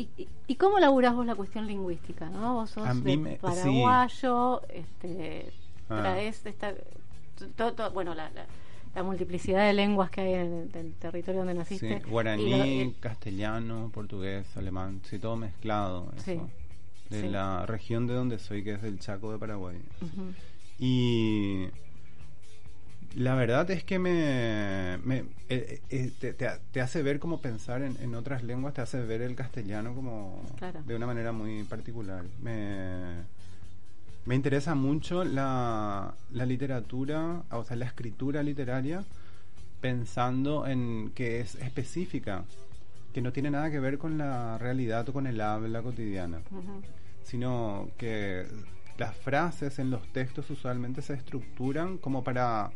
¿Y, 0.00 0.08
y, 0.46 0.54
cómo 0.54 0.78
laburás 0.78 1.14
vos 1.14 1.26
la 1.26 1.34
cuestión 1.34 1.66
lingüística? 1.66 2.30
¿no? 2.30 2.54
Vos 2.54 2.70
sos 2.70 2.94
me- 3.02 3.16
sí. 3.32 3.38
paraguayo, 3.40 4.62
este, 4.68 5.50
Ah. 5.90 5.98
traes 6.00 6.46
esta, 6.46 6.72
bueno, 7.92 8.14
la, 8.14 8.30
la, 8.30 8.46
la 8.94 9.02
multiplicidad 9.02 9.66
de 9.66 9.72
lenguas 9.72 10.10
que 10.10 10.20
hay 10.20 10.34
en 10.34 10.40
el, 10.52 10.70
en 10.74 10.86
el 10.86 10.92
territorio 10.94 11.40
donde 11.44 11.54
Sí, 11.54 11.58
naciste. 11.58 11.98
guaraní, 12.08 12.44
Y 12.44 12.50
lo- 12.58 12.64
y- 12.90 12.92
castellano, 13.00 13.90
portugués, 13.92 14.46
alemán, 14.56 15.00
sí, 15.04 15.18
todo 15.18 15.36
mezclado. 15.36 16.12
eso. 16.16 16.24
Sí, 16.24 16.40
De 17.10 17.22
sí. 17.22 17.28
la 17.28 17.66
región 17.66 18.06
de 18.06 18.14
donde 18.14 18.38
soy, 18.38 18.62
que 18.62 18.74
es 18.74 18.82
del 18.82 18.98
Chaco 19.00 19.32
de 19.32 19.38
Paraguay. 19.38 19.78
Y 20.78 21.66
la 23.18 23.34
verdad 23.34 23.70
es 23.70 23.84
que 23.84 23.98
me, 23.98 24.98
me- 25.04 25.24
eh, 25.48 25.80
eh, 25.90 26.12
te, 26.20 26.32
te 26.32 26.46
ha- 26.46 26.58
te 26.72 26.80
hace 26.80 27.02
ver 27.02 27.18
como 27.18 27.40
pensar 27.40 27.82
en, 27.82 27.96
en 28.00 28.14
otras 28.14 28.42
lenguas, 28.42 28.74
te 28.74 28.80
hace 28.80 29.00
ver 29.04 29.22
el 29.22 29.34
castellano 29.34 29.94
como 29.94 30.42
Claro. 30.56 30.82
de 30.86 30.94
una 30.96 31.06
manera 31.06 31.32
muy 31.32 31.64
particular. 31.64 32.24
Me, 32.42 33.14
me 34.24 34.34
interesa 34.34 34.74
mucho 34.74 35.24
la, 35.24 36.14
la 36.32 36.46
literatura, 36.46 37.42
o 37.50 37.64
sea, 37.64 37.76
la 37.76 37.86
escritura 37.86 38.42
literaria, 38.42 39.04
pensando 39.80 40.66
en 40.66 41.10
que 41.14 41.40
es 41.40 41.54
específica, 41.56 42.44
que 43.12 43.22
no 43.22 43.32
tiene 43.32 43.50
nada 43.50 43.70
que 43.70 43.80
ver 43.80 43.98
con 43.98 44.18
la 44.18 44.58
realidad 44.58 45.08
o 45.08 45.12
con 45.12 45.26
el 45.26 45.40
habla 45.40 45.82
cotidiana 45.82 46.40
sino 47.24 47.88
que 47.98 48.46
las 48.96 49.14
frases 49.16 49.78
en 49.78 49.90
los 49.90 50.02
textos 50.12 50.48
usualmente 50.50 51.02
se 51.02 51.12
estructuran 51.14 51.98
como 51.98 52.24
para 52.24 52.70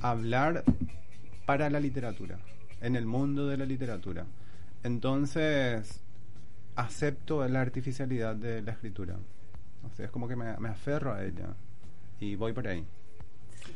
hablar 0.00 0.64
para 1.46 1.68
la 1.70 1.80
literatura, 1.80 2.38
en 2.80 2.96
el 2.96 3.06
mundo 3.06 3.46
de 3.46 3.56
la 3.56 3.64
literatura. 3.66 4.24
Entonces, 4.82 6.00
acepto 6.76 7.46
la 7.48 7.60
artificialidad 7.60 8.34
de 8.36 8.62
la 8.62 8.72
escritura. 8.72 9.16
O 9.90 9.94
sea, 9.96 10.06
es 10.06 10.10
como 10.10 10.28
que 10.28 10.36
me, 10.36 10.56
me 10.58 10.68
aferro 10.68 11.12
a 11.12 11.24
ella 11.24 11.48
y 12.20 12.36
voy 12.36 12.52
por 12.52 12.66
ahí. 12.68 12.84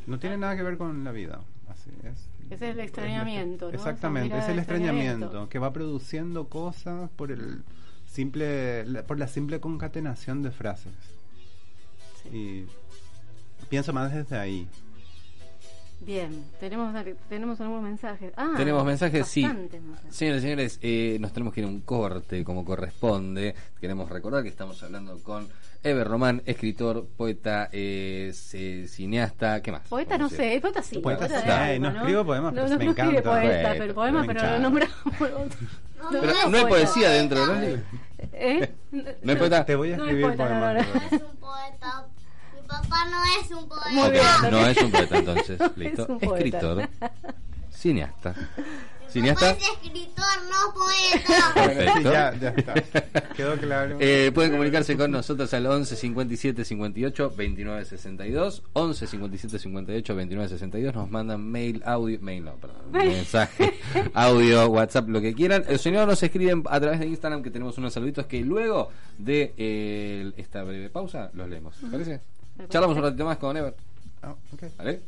No 0.06 0.18
tiene 0.18 0.36
nada 0.38 0.56
que 0.56 0.62
ver 0.62 0.76
con 0.78 1.04
la 1.04 1.12
vida. 1.12 1.40
Así 1.68 1.90
es. 2.04 2.28
Ese 2.50 2.68
es 2.68 2.74
el 2.74 2.80
extrañamiento, 2.80 3.68
¿no? 3.68 3.74
Exactamente, 3.74 4.36
es 4.38 4.48
el 4.48 4.58
extrañamiento 4.58 5.48
que 5.48 5.58
va 5.58 5.72
produciendo 5.72 6.48
cosas 6.48 7.08
por 7.16 7.32
el 7.32 7.62
simple 8.06 8.84
la- 8.86 9.02
por 9.02 9.18
la 9.18 9.28
simple 9.28 9.60
concatenación 9.60 10.42
de 10.42 10.50
frases. 10.50 10.92
Y 12.32 12.64
pienso 13.68 13.92
más 13.92 14.12
desde 14.12 14.36
ahí. 14.36 14.68
Bien, 16.04 16.44
tenemos, 16.60 16.94
tenemos 17.28 17.60
algunos 17.60 17.82
mensajes. 17.82 18.32
Ah, 18.36 18.52
Tenemos 18.56 18.84
mensajes, 18.84 19.26
sí. 19.26 19.44
mensajes. 19.44 19.80
Señores 20.10 20.40
y 20.42 20.42
señores, 20.44 20.78
eh, 20.82 21.16
nos 21.20 21.32
tenemos 21.32 21.54
que 21.54 21.60
ir 21.60 21.66
a 21.66 21.70
un 21.70 21.80
corte 21.80 22.44
como 22.44 22.64
corresponde. 22.64 23.54
Queremos 23.80 24.08
recordar 24.10 24.42
que 24.42 24.50
estamos 24.50 24.82
hablando 24.82 25.18
con 25.22 25.48
Ever 25.82 26.06
Román, 26.06 26.42
escritor, 26.46 27.06
poeta, 27.16 27.68
eh, 27.72 28.32
cineasta, 28.86 29.62
¿qué 29.62 29.72
más? 29.72 29.82
Poeta 29.88 30.18
no 30.18 30.28
sé, 30.28 30.58
poeta 30.60 30.82
sí. 30.82 30.98
Poeta 30.98 31.26
sí. 31.28 31.34
de 31.46 31.52
Ay, 31.52 31.74
alma, 31.76 31.90
no 31.90 31.98
escribo 32.00 32.24
poemas, 32.24 32.52
no, 32.54 32.62
pero 32.62 32.68
no, 32.74 32.78
me 32.78 32.84
no 32.84 32.90
escribe 32.90 33.10
encanta. 33.18 33.30
poeta, 33.40 33.74
pero 33.78 33.94
poema, 33.94 34.24
pero 34.26 34.42
lo 34.42 34.58
nombramos. 34.58 34.94
Pero 36.10 36.28
es 36.30 36.48
no 36.50 36.58
hay 36.58 36.64
poeta. 36.64 36.68
poesía 36.68 37.08
dentro 37.12 37.40
de 37.40 37.46
los 37.46 37.58
libros. 37.60 37.80
¿Eh? 38.34 38.70
No 39.22 39.32
hay 39.32 39.38
poeta. 39.38 39.64
Te 39.64 39.74
voy 39.74 39.92
a 39.92 39.96
No 39.96 40.04
es 40.04 40.10
escribir 40.10 40.36
poeta, 40.36 40.44
no, 40.44 40.60
poemas. 40.60 40.86
no, 40.86 40.94
no. 40.94 41.06
Es 41.16 41.22
un 41.32 41.36
poeta. 41.38 42.06
Papá 42.66 43.08
no 43.10 43.18
es 43.40 43.50
un 43.50 43.68
poeta. 43.68 43.90
Muy 43.90 44.10
bien. 44.10 44.24
no 44.50 44.66
es 44.66 44.76
un 44.82 44.90
poeta 44.90 45.18
entonces, 45.18 45.60
es 45.60 45.76
listo. 45.76 46.06
un 46.08 46.18
poeta. 46.18 46.58
Escritor, 46.58 46.88
cineasta. 47.70 48.34
Cineasta. 49.14 49.54
papá 49.54 49.60
es 49.60 49.86
escritor, 49.86 50.24
no 50.50 50.74
poeta. 50.74 51.54
Perfecto. 51.54 52.12
Ya, 52.12 52.34
ya 52.34 52.48
está. 52.48 53.20
Quedó 53.34 53.56
claro. 53.56 53.96
Eh, 54.00 54.32
pueden 54.34 54.50
comunicarse 54.50 54.96
con 54.96 55.12
nosotros 55.12 55.54
al 55.54 55.66
11 55.66 55.94
57 55.94 56.64
58 56.64 57.32
29 57.36 57.84
62 57.84 58.62
11 58.72 59.06
57 59.06 59.58
58 59.60 60.16
29 60.16 60.48
62 60.48 60.94
nos 60.96 61.10
mandan 61.10 61.48
mail, 61.48 61.80
audio, 61.86 62.18
mail 62.20 62.44
no, 62.44 62.56
perdón, 62.56 62.76
mensaje, 62.90 63.74
audio, 64.14 64.66
WhatsApp, 64.66 65.08
lo 65.08 65.20
que 65.20 65.32
quieran. 65.32 65.64
El 65.68 65.78
señor 65.78 66.08
nos 66.08 66.20
escriben 66.20 66.64
a 66.68 66.80
través 66.80 66.98
de 66.98 67.06
Instagram 67.06 67.42
que 67.44 67.50
tenemos 67.50 67.78
unos 67.78 67.92
saluditos 67.92 68.26
que 68.26 68.40
luego 68.40 68.90
de 69.18 69.54
eh, 69.56 70.32
esta 70.36 70.64
breve 70.64 70.90
pausa 70.90 71.30
los 71.34 71.48
leemos. 71.48 71.76
¿Te 71.76 71.86
parece? 71.86 72.20
Charlamos 72.68 72.96
un 72.96 73.02
ratito 73.02 73.24
más 73.24 73.36
con 73.38 73.56
Ever. 73.56 73.74
Ah, 74.22 74.34
ok. 74.52 74.62
¿Vale? 74.78 75.02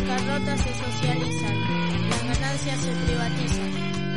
Las 0.00 0.08
bancarrotas 0.08 0.60
se 0.60 0.72
socializan, 0.74 1.56
las 2.08 2.24
ganancias 2.24 2.80
se 2.80 2.90
privatizan. 3.06 3.70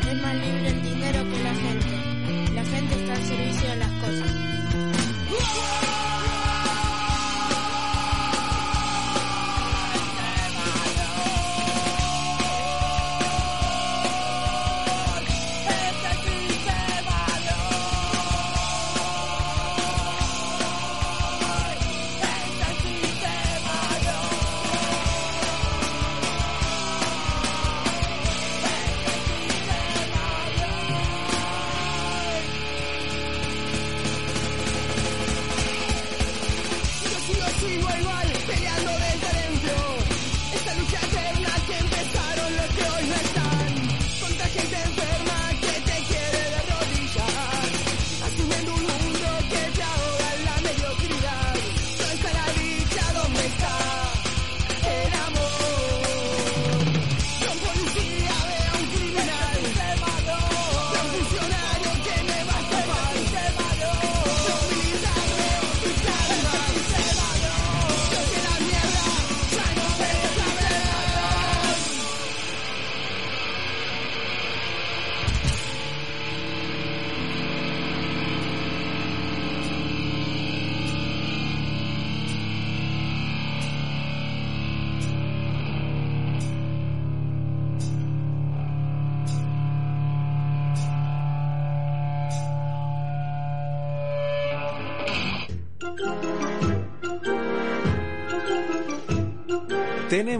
Es 0.09 0.17
más 0.21 0.35
libre 0.35 0.67
el 0.69 0.81
dinero 0.81 1.29
que 1.29 1.43
la 1.43 1.53
gente. 1.55 1.89
La 2.53 2.63
gente 2.63 2.95
está 2.95 3.11
al 3.13 3.23
servicio 3.23 3.69
de 3.69 3.75
las 3.75 3.91
cosas. 3.91 4.31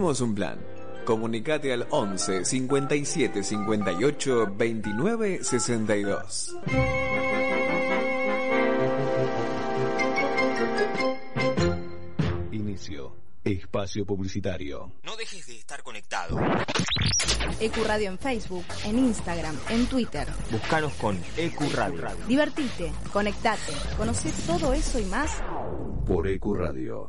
Tenemos 0.04 0.20
un 0.20 0.34
plan. 0.34 0.58
Comunicate 1.06 1.72
al 1.72 1.86
11 1.88 2.44
57 2.44 3.42
58 3.42 4.54
29 4.54 5.42
62. 5.42 6.56
Inicio. 12.52 13.16
Espacio 13.42 14.04
publicitario. 14.04 14.92
No 15.04 15.16
dejes 15.16 15.46
de 15.46 15.56
estar 15.56 15.82
conectado. 15.82 16.38
EQ 17.60 17.76
Radio 17.86 18.10
en 18.10 18.18
Facebook, 18.18 18.66
en 18.84 18.98
Instagram, 18.98 19.58
en 19.70 19.86
Twitter. 19.86 20.28
Búscanos 20.50 20.92
con 20.96 21.18
EQ 21.38 21.60
Radio. 21.72 22.10
Divertite, 22.28 22.92
conectate, 23.10 23.72
conoce 23.96 24.30
todo 24.46 24.74
eso 24.74 24.98
y 24.98 25.04
más. 25.06 25.42
Por 26.06 26.28
EQ 26.28 26.44
Radio. 26.56 27.08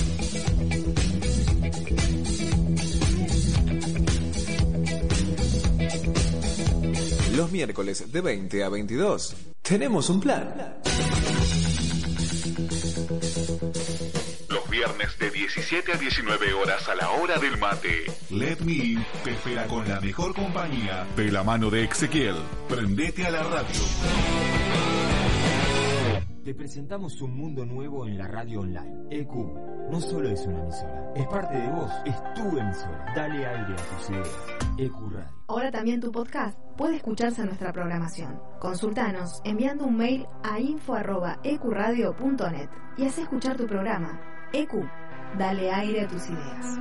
Los 7.35 7.49
miércoles 7.51 8.11
de 8.11 8.21
20 8.21 8.63
a 8.63 8.69
22. 8.69 9.35
Tenemos 9.61 10.09
un 10.09 10.19
plan. 10.19 10.53
Los 14.49 14.69
viernes 14.69 15.17
de 15.17 15.31
17 15.31 15.93
a 15.93 15.97
19 15.97 16.53
horas 16.53 16.89
a 16.89 16.95
la 16.95 17.09
hora 17.11 17.37
del 17.37 17.57
mate. 17.57 18.05
Let 18.31 18.57
Me 18.65 18.73
In 18.73 19.05
te 19.23 19.31
espera 19.31 19.65
con 19.67 19.87
la 19.87 20.01
mejor 20.01 20.35
compañía 20.35 21.07
de 21.15 21.31
la 21.31 21.43
mano 21.43 21.69
de 21.69 21.85
Ezequiel. 21.85 22.35
Prendete 22.67 23.25
a 23.25 23.31
la 23.31 23.43
radio. 23.43 23.81
Te 26.43 26.53
presentamos 26.53 27.21
un 27.21 27.37
mundo 27.37 27.65
nuevo 27.65 28.07
en 28.07 28.17
la 28.17 28.27
radio 28.27 28.61
online. 28.61 29.07
EQ 29.09 29.31
no 29.89 30.01
solo 30.01 30.29
es 30.29 30.41
una 30.47 30.61
emisora, 30.63 31.13
es 31.15 31.27
parte 31.27 31.57
de 31.57 31.69
vos, 31.69 31.91
es 32.05 32.15
tu 32.33 32.57
emisora. 32.57 33.13
Dale 33.15 33.45
aire 33.45 33.73
a 33.73 33.97
tus 33.97 34.09
ideas. 34.09 34.60
Ahora 35.47 35.71
también 35.71 35.99
tu 35.99 36.11
podcast 36.11 36.55
puede 36.77 36.97
escucharse 36.97 37.41
en 37.41 37.47
nuestra 37.47 37.73
programación. 37.73 38.39
Consultanos 38.59 39.41
enviando 39.43 39.85
un 39.85 39.97
mail 39.97 40.27
a 40.43 40.59
info.ecuradio.net 40.59 42.69
y 42.97 43.05
haz 43.05 43.17
escuchar 43.17 43.57
tu 43.57 43.65
programa. 43.67 44.21
EQ, 44.53 44.73
dale 45.37 45.71
aire 45.71 46.01
a 46.01 46.07
tus 46.07 46.27
ideas. 46.29 46.77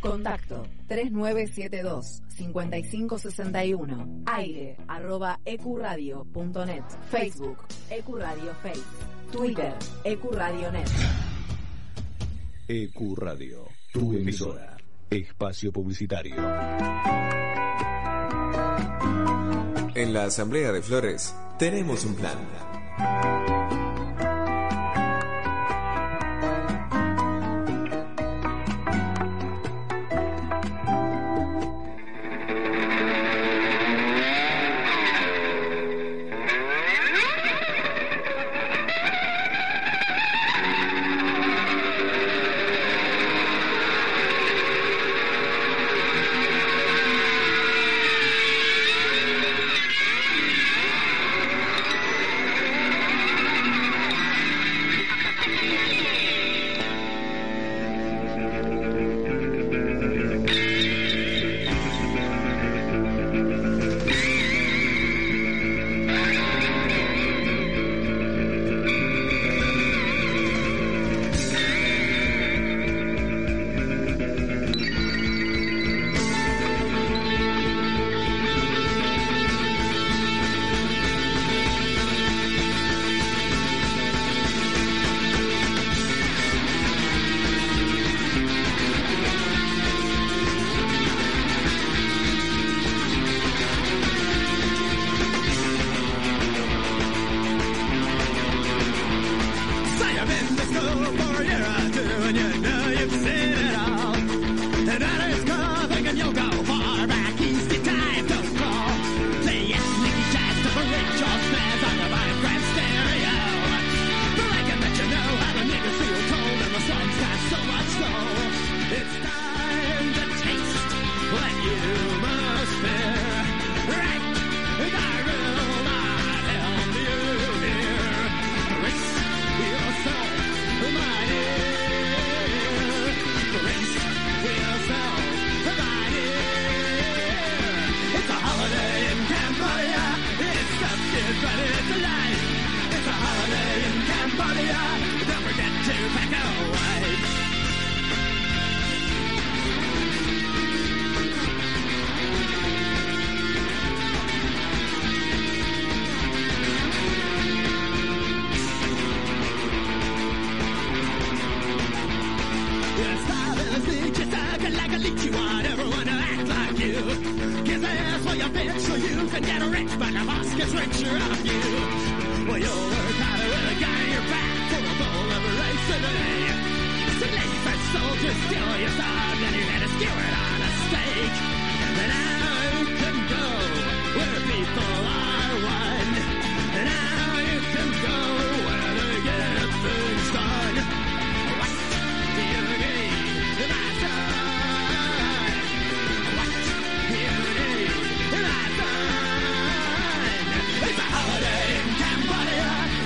Contacto 0.00 0.62
3972 0.88 2.22
5561 2.28 4.22
aire 4.26 4.76
arroba 4.88 5.38
ecuradio.net 5.44 6.82
Facebook 7.08 7.58
Ecuradio 7.88 8.52
Face 8.54 8.82
Twitter 9.30 9.72
Ecuradio.net 10.02 10.88
EQ 12.68 13.14
Radio, 13.16 13.64
tu 13.92 14.14
emisora. 14.14 14.76
Espacio 15.10 15.70
publicitario. 15.70 16.34
En 19.94 20.14
la 20.14 20.24
Asamblea 20.24 20.72
de 20.72 20.82
Flores 20.82 21.34
tenemos 21.58 22.04
un 22.06 22.14
plan. 22.14 23.51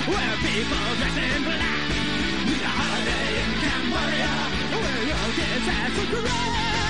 Where 0.07 0.35
people 0.39 0.87
dress 0.99 1.17
in 1.17 1.43
black. 1.43 1.91
It's 2.47 2.63
a 2.63 2.71
holiday 2.79 3.29
in 3.43 3.51
Cambodia 3.63 4.33
where 4.81 5.03
your 5.11 5.27
kids 5.35 5.65
have 5.67 5.93
to 5.99 6.05
grow. 6.15 6.86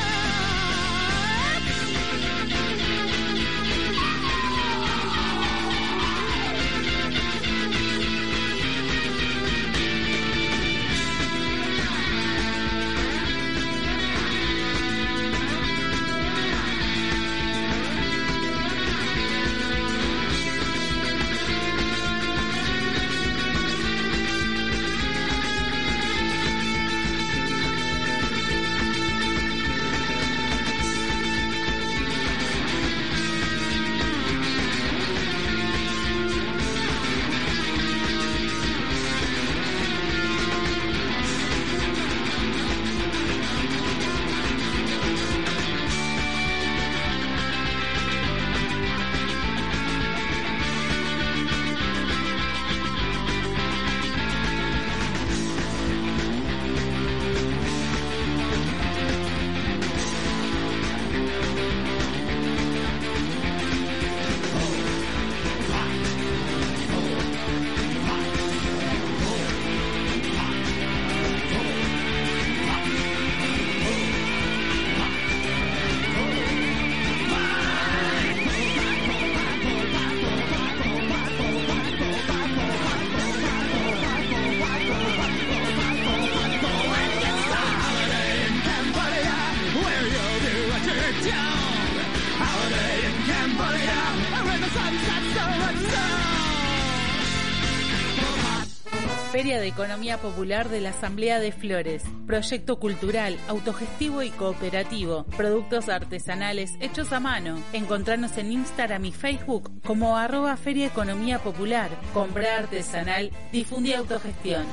De 99.48 99.68
Economía 99.68 100.18
Popular 100.18 100.68
de 100.68 100.82
la 100.82 100.90
Asamblea 100.90 101.40
de 101.40 101.54
Flores. 101.54 102.04
Proyecto 102.26 102.80
cultural, 102.80 103.40
autogestivo 103.48 104.22
y 104.22 104.30
cooperativo. 104.30 105.24
Productos 105.38 105.88
artesanales 105.88 106.74
hechos 106.82 107.14
a 107.14 107.22
mano. 107.22 107.58
Encontrarnos 107.72 108.38
en 108.38 108.52
Instagram 108.52 109.06
y 109.06 109.14
Facebook 109.14 109.72
como 109.86 110.18
arroba 110.18 110.58
Feria 110.58 110.88
Economía 110.88 111.40
Popular. 111.40 111.90
Compra 112.14 112.58
artesanal, 112.58 113.32
difunde 113.54 113.96
autogestión. 113.96 114.66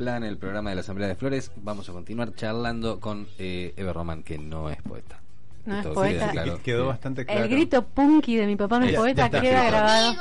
Plan, 0.00 0.24
el 0.24 0.38
programa 0.38 0.70
de 0.70 0.76
la 0.76 0.80
Asamblea 0.80 1.08
de 1.08 1.14
Flores. 1.14 1.52
Vamos 1.56 1.86
a 1.90 1.92
continuar 1.92 2.34
charlando 2.34 3.00
con 3.00 3.28
eh, 3.38 3.74
Ever 3.76 3.94
Román, 3.94 4.22
que 4.22 4.38
no 4.38 4.70
es 4.70 4.80
poeta. 4.80 5.20
No 5.66 5.78
es 5.78 5.86
poeta. 5.88 6.30
claro. 6.30 6.58
Quedó 6.62 6.86
bastante 6.86 7.26
claro. 7.26 7.44
El 7.44 7.50
grito 7.50 7.84
punky 7.84 8.34
de 8.36 8.46
mi 8.46 8.56
papá 8.56 8.78
no 8.80 8.86
es 8.86 8.94
poeta 8.96 9.26
está. 9.26 9.42
queda 9.42 9.66
grabado. 9.66 10.14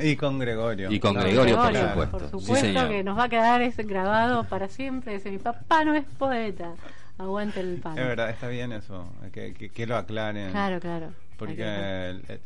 Y 0.00 0.16
con 0.16 0.40
Gregorio. 0.40 0.90
Y 0.90 0.98
con. 0.98 1.14
Gregorio, 1.14 1.56
por 1.56 1.76
supuesto. 1.76 2.10
Por 2.18 2.20
Sí, 2.22 2.30
supuesto 2.30 2.66
señor. 2.66 2.88
que 2.88 3.04
nos 3.04 3.16
va 3.16 3.24
a 3.24 3.28
quedar 3.28 3.62
ese 3.62 3.84
grabado 3.84 4.42
para 4.42 4.66
siempre. 4.66 5.14
Dice, 5.14 5.30
mi 5.30 5.38
papá 5.38 5.84
no 5.84 5.94
es 5.94 6.04
poeta. 6.18 6.72
Aguante 7.16 7.60
el 7.60 7.76
pan. 7.80 7.96
Es 7.96 8.04
verdad, 8.04 8.28
está 8.30 8.48
bien 8.48 8.72
eso, 8.72 9.06
que, 9.32 9.54
que, 9.54 9.68
que 9.68 9.86
lo 9.86 9.96
aclaren. 9.96 10.50
Claro, 10.50 10.80
claro. 10.80 11.12
Porque 11.36 11.62
el- 11.62 12.24
el- 12.26 12.40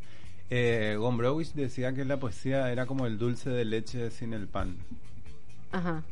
eh, 0.50 0.96
Gombrowicz 0.98 1.54
decía 1.54 1.94
que 1.94 2.04
la 2.04 2.18
poesía 2.18 2.70
era 2.70 2.84
como 2.84 3.06
el 3.06 3.16
dulce 3.16 3.48
de 3.48 3.64
leche 3.64 4.10
sin 4.10 4.34
el 4.34 4.46
pan. 4.46 4.76
Ajá. 5.72 6.02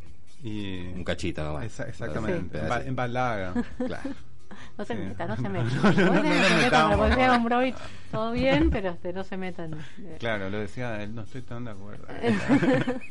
Y 0.42 0.88
Un 0.94 1.04
cachito 1.04 1.42
nomás. 1.44 1.64
Esa- 1.66 1.84
exactamente, 1.88 2.58
Sí. 2.58 2.88
embalaga. 2.88 3.54
Claro. 3.78 4.10
No 4.76 4.84
se 4.84 4.94
Sí. 4.94 5.00
meta, 5.00 5.26
no 5.26 5.36
se 5.36 5.42
No, 5.42 5.48
meta. 5.50 5.64
no, 5.64 5.82
no, 5.82 5.82
Vos 5.82 5.96
no, 5.96 6.22
tenés 6.22 6.22
no 6.22 6.22
que 6.22 6.28
nos 6.38 6.48
se 6.48 6.64
metan 6.64 6.90
no. 6.90 7.32
con 7.32 7.44
Broich, 7.44 7.74
todo 8.10 8.32
bien, 8.32 8.70
pero 8.70 8.90
este, 8.90 9.12
no 9.12 9.24
se 9.24 9.36
metan. 9.36 9.76
Claro, 10.18 10.50
lo 10.50 10.58
decía 10.58 11.02
él, 11.02 11.14
no 11.14 11.22
estoy 11.22 11.42
tan 11.42 11.64
de 11.64 11.70
acuerdo. 11.70 12.06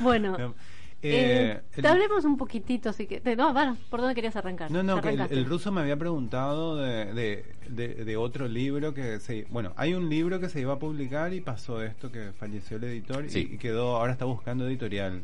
Bueno, 0.00 0.36
No, 0.38 0.54
eh, 1.02 1.54
eh, 1.54 1.60
el- 1.76 1.82
te 1.82 1.88
hablemos 1.88 2.24
un 2.24 2.36
poquitito, 2.36 2.90
así 2.90 3.06
que... 3.06 3.20
te- 3.20 3.36
no, 3.36 3.52
bueno, 3.52 3.76
¿por 3.90 4.00
dónde 4.00 4.14
querías 4.14 4.34
arrancar? 4.36 4.70
No, 4.70 4.82
no, 4.82 5.00
que 5.00 5.10
el, 5.10 5.44
ruso 5.46 5.70
me 5.72 5.80
había 5.82 5.96
preguntado 5.96 6.76
de, 6.76 7.12
de, 7.14 7.44
de- 7.68 8.04
de 8.04 8.16
otro 8.16 8.48
libro 8.48 8.92
que 8.92 9.20
se... 9.20 9.46
Bueno, 9.50 9.72
hay 9.76 9.94
un 9.94 10.08
libro 10.08 10.40
que 10.40 10.48
se 10.48 10.60
iba 10.60 10.74
a 10.74 10.78
publicar 10.78 11.32
y 11.32 11.40
pasó 11.40 11.82
esto, 11.82 12.10
que 12.10 12.32
falleció 12.32 12.76
el 12.78 12.84
editor 12.84 13.24
y, 13.34 13.56
quedó, 13.58 13.96
ahora 13.96 14.12
está 14.12 14.24
buscando 14.24 14.66
editorial, 14.66 15.22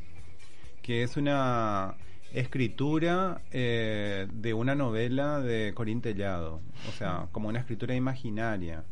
que 0.83 1.03
es 1.03 1.16
una 1.16 1.95
escritura 2.33 3.41
eh, 3.51 4.26
de 4.33 4.55
una 4.55 4.74
novela 4.74 5.41
de 5.41 5.72
Corín 5.74 6.01
Tellado, 6.01 6.61
o 6.89 6.93
sea, 6.93 7.26
como 7.33 7.49
una 7.49 7.59
escritura 7.61 7.95
imaginaria. 7.95 8.85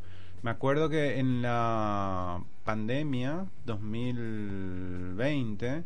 Me 0.43 0.51
acuerdo 0.51 0.89
que 0.89 1.19
en 1.19 1.43
la 1.43 2.43
pandemia 2.65 3.45
2020, 3.67 5.83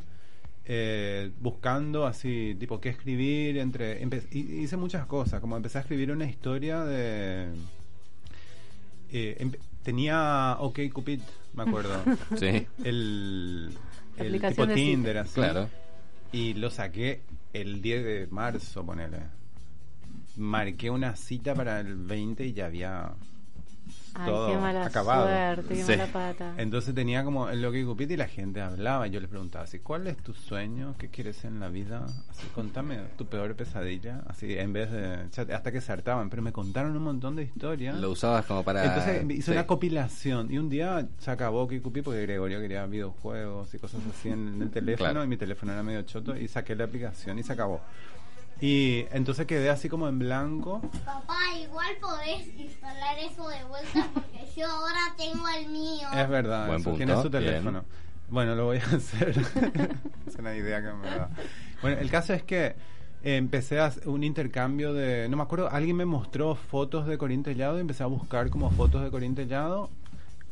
eh, 0.66 1.30
buscando 1.40 2.06
así, 2.06 2.56
tipo, 2.58 2.80
qué 2.80 2.88
escribir, 2.90 3.58
entre 3.58 4.00
hice 4.32 4.76
muchas 4.76 5.06
cosas, 5.06 5.40
como 5.40 5.56
empecé 5.56 5.78
a 5.78 5.80
escribir 5.82 6.10
una 6.12 6.24
historia 6.24 6.84
de... 6.84 7.48
eh, 9.10 9.36
empe- 9.40 9.58
tenía 9.82 10.56
OK 10.60 10.80
Cupid, 10.92 11.20
me 11.54 11.62
acuerdo. 11.64 12.00
Sí. 12.36 12.66
El, 12.84 13.70
el 14.16 14.32
tipo 14.50 14.66
de 14.66 14.74
Tinder, 14.74 15.18
así. 15.18 15.34
Claro. 15.34 15.68
Y 16.34 16.54
lo 16.54 16.68
saqué 16.68 17.20
el 17.52 17.80
10 17.80 18.04
de 18.04 18.26
marzo, 18.28 18.84
ponele. 18.84 19.18
Marqué 20.36 20.90
una 20.90 21.14
cita 21.14 21.54
para 21.54 21.78
el 21.78 21.94
20 21.94 22.44
y 22.44 22.52
ya 22.52 22.66
había 22.66 23.12
Ay, 24.14 24.30
todo 24.30 24.48
qué 24.48 24.56
mala 24.56 24.86
acabado. 24.86 25.26
suerte, 25.26 25.74
qué 25.74 25.82
Sí. 25.84 25.90
mala 25.92 26.06
pata. 26.06 26.54
Entonces 26.56 26.94
tenía 26.94 27.24
como 27.24 27.48
el 27.48 27.60
loco 27.62 27.76
y 27.76 27.84
Cupid 27.84 28.10
y 28.10 28.16
la 28.16 28.28
gente 28.28 28.60
hablaba. 28.60 29.06
Yo 29.08 29.18
les 29.20 29.28
preguntaba 29.28 29.64
así, 29.64 29.80
¿cuál 29.80 30.06
es 30.06 30.16
tu 30.18 30.32
sueño? 30.34 30.94
¿Qué 30.98 31.08
quieres 31.08 31.44
en 31.44 31.58
la 31.60 31.68
vida? 31.68 32.04
Así, 32.30 32.46
contame 32.54 32.98
tu 33.18 33.26
peor 33.26 33.54
pesadilla. 33.56 34.22
Así, 34.28 34.56
en 34.58 34.72
vez 34.72 34.90
de... 34.90 35.28
chat- 35.30 35.50
Hasta 35.50 35.72
que 35.72 35.80
se 35.80 35.92
hartaban, 35.92 36.30
pero 36.30 36.42
me 36.42 36.52
contaron 36.52 36.96
un 36.96 37.02
montón 37.02 37.34
de 37.36 37.42
historias. 37.42 37.96
Lo 37.98 38.10
usabas 38.10 38.46
como 38.46 38.62
para. 38.62 38.84
Entonces 38.84 39.24
hice 39.30 39.42
sí. 39.42 39.50
una 39.50 39.66
compilación 39.66 40.52
y 40.52 40.58
un 40.58 40.68
día 40.68 41.06
se 41.18 41.30
acabó 41.30 41.66
que 41.68 41.82
Cupid 41.82 42.02
porque 42.04 42.22
Gregorio 42.22 42.60
quería 42.60 42.86
videojuegos 42.86 43.74
y 43.74 43.78
cosas 43.78 44.00
así 44.10 44.28
en, 44.28 44.48
en 44.54 44.62
el 44.62 44.70
teléfono 44.70 45.10
Claro. 45.10 45.24
y 45.24 45.28
mi 45.28 45.36
teléfono 45.36 45.72
era 45.72 45.82
medio 45.82 46.02
choto 46.02 46.36
y 46.36 46.46
saqué 46.48 46.74
la 46.76 46.84
aplicación 46.84 47.38
y 47.38 47.42
se 47.42 47.52
acabó. 47.52 47.80
Y 48.64 49.04
entonces 49.12 49.46
quedé 49.46 49.68
así 49.68 49.90
como 49.90 50.08
en 50.08 50.18
blanco. 50.18 50.80
Papá, 51.04 51.36
igual 51.62 51.94
podés 52.00 52.46
instalar 52.58 53.18
eso 53.18 53.46
de 53.46 53.62
vuelta 53.64 54.08
porque 54.14 54.38
yo 54.56 54.66
ahora 54.66 55.00
tengo 55.18 55.46
el 55.58 55.68
mío. 55.68 56.08
Es 56.16 56.28
verdad, 56.30 56.66
Buen 56.68 56.80
eso, 56.80 56.90
punto, 56.90 56.96
tiene 56.96 57.12
su 57.22 57.28
bien. 57.28 57.44
teléfono. 57.44 57.84
Bueno, 58.30 58.54
lo 58.54 58.64
voy 58.64 58.78
a 58.78 58.84
hacer. 58.96 59.34
es 60.26 60.36
una 60.36 60.54
idea 60.56 60.80
que 60.80 60.92
me 60.94 61.10
da. 61.10 61.28
Bueno, 61.82 61.98
el 62.00 62.10
caso 62.10 62.32
es 62.32 62.42
que 62.42 62.74
empecé 63.22 63.80
a 63.80 63.86
hacer 63.86 64.08
un 64.08 64.24
intercambio 64.24 64.94
de. 64.94 65.28
No 65.28 65.36
me 65.36 65.42
acuerdo, 65.42 65.68
alguien 65.70 65.96
me 65.98 66.06
mostró 66.06 66.54
fotos 66.54 67.06
de 67.06 67.18
Corín 67.18 67.42
Tellado 67.42 67.76
y 67.76 67.82
empecé 67.82 68.02
a 68.02 68.06
buscar 68.06 68.48
como 68.48 68.70
fotos 68.70 69.04
de 69.04 69.10
Corín 69.10 69.34
Tellado 69.34 69.90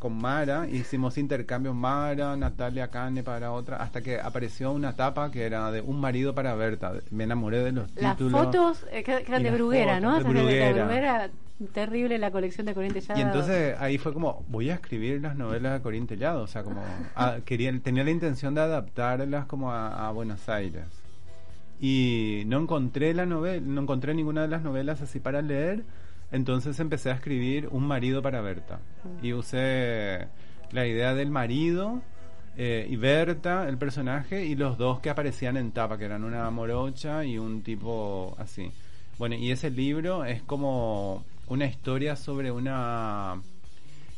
con 0.03 0.15
Mara. 0.21 0.67
Hicimos 0.69 1.17
intercambios 1.17 1.77
Mara, 1.77 2.37
Natalia 2.37 2.89
Cane 2.89 3.23
para 3.23 3.53
otra, 3.53 3.77
hasta 3.77 4.03
que 4.03 4.19
apareció 4.19 4.73
una 4.73 4.97
tapa 4.97 5.31
que 5.31 5.45
era 5.45 5.71
de 5.71 5.81
Un 5.81 6.01
marido 6.01 6.35
para 6.35 6.57
Berta. 6.57 6.95
Me 7.13 7.23
enamoré 7.23 7.63
de 7.63 7.71
los 7.71 7.95
Las 7.95 8.17
títulos. 8.17 8.43
fotos 8.47 8.85
eh, 8.91 9.05
que, 9.05 9.23
que 9.23 9.31
eran 9.31 9.45
de 9.45 9.53
Bruguera, 9.53 10.01
fotos, 10.01 10.03
¿no? 10.03 10.19
de 10.19 10.25
de- 10.25 10.73
Bruguera. 10.73 11.31
Terrible 11.73 12.19
la 12.19 12.33
colección 12.33 12.67
de 12.67 12.75
Corriente 12.75 13.01
ya. 13.01 13.17
Y 13.17 13.21
entonces 13.21 13.77
ahí 13.79 13.97
fue 13.97 14.13
como, 14.13 14.45
voy 14.49 14.71
a 14.71 14.75
escribir 14.75 15.21
las 15.23 15.37
novelas 15.37 15.75
de 15.75 15.81
Corín 15.81 16.09
Tellado, 16.09 16.43
o 16.43 16.47
sea, 16.49 16.65
como 16.65 16.83
ah, 17.15 17.37
quería, 17.45 17.73
tenía 17.79 18.03
la 18.03 18.11
intención 18.11 18.57
de 18.57 18.63
adaptarlas 18.63 19.45
como 19.47 19.71
a, 19.71 20.09
a 20.09 20.11
Buenos 20.11 20.49
Aires. 20.49 20.83
Y 21.81 22.43
no 22.47 22.59
encontré 22.61 23.15
la 23.15 23.27
novela, 23.27 23.63
no 23.65 23.83
encontré 23.83 24.15
ninguna 24.15 24.43
de 24.43 24.49
las 24.49 24.63
novelas 24.63 25.01
así 25.03 25.21
para 25.21 25.41
leer, 25.43 25.85
entonces 26.33 26.81
empecé 26.81 27.11
a 27.11 27.15
escribir 27.15 27.69
Un 27.71 27.87
marido 27.87 28.23
para 28.23 28.41
Berta. 28.41 28.81
Y 29.23 29.35
usé 29.35 30.27
la 30.73 30.87
idea 30.87 31.15
del 31.15 31.31
marido 31.31 32.03
eh, 32.57 32.87
y 32.89 32.97
Berta, 32.97 33.69
el 33.69 33.79
personaje, 33.79 34.45
y 34.45 34.57
los 34.57 34.77
dos 34.79 35.01
que 35.01 35.11
aparecían 35.11 35.57
en 35.57 35.73
tapa, 35.73 35.99
que 35.99 36.05
eran 36.05 36.25
una 36.25 36.51
morocha 36.51 37.25
y 37.25 37.39
un 37.39 37.63
tipo 37.63 38.35
así. 38.39 38.73
Bueno, 39.19 39.37
y 39.37 39.51
ese 39.51 39.71
libro 39.71 40.25
es 40.25 40.43
como 40.43 41.25
una 41.47 41.67
historia 41.67 42.17
sobre 42.17 42.51
una 42.51 43.41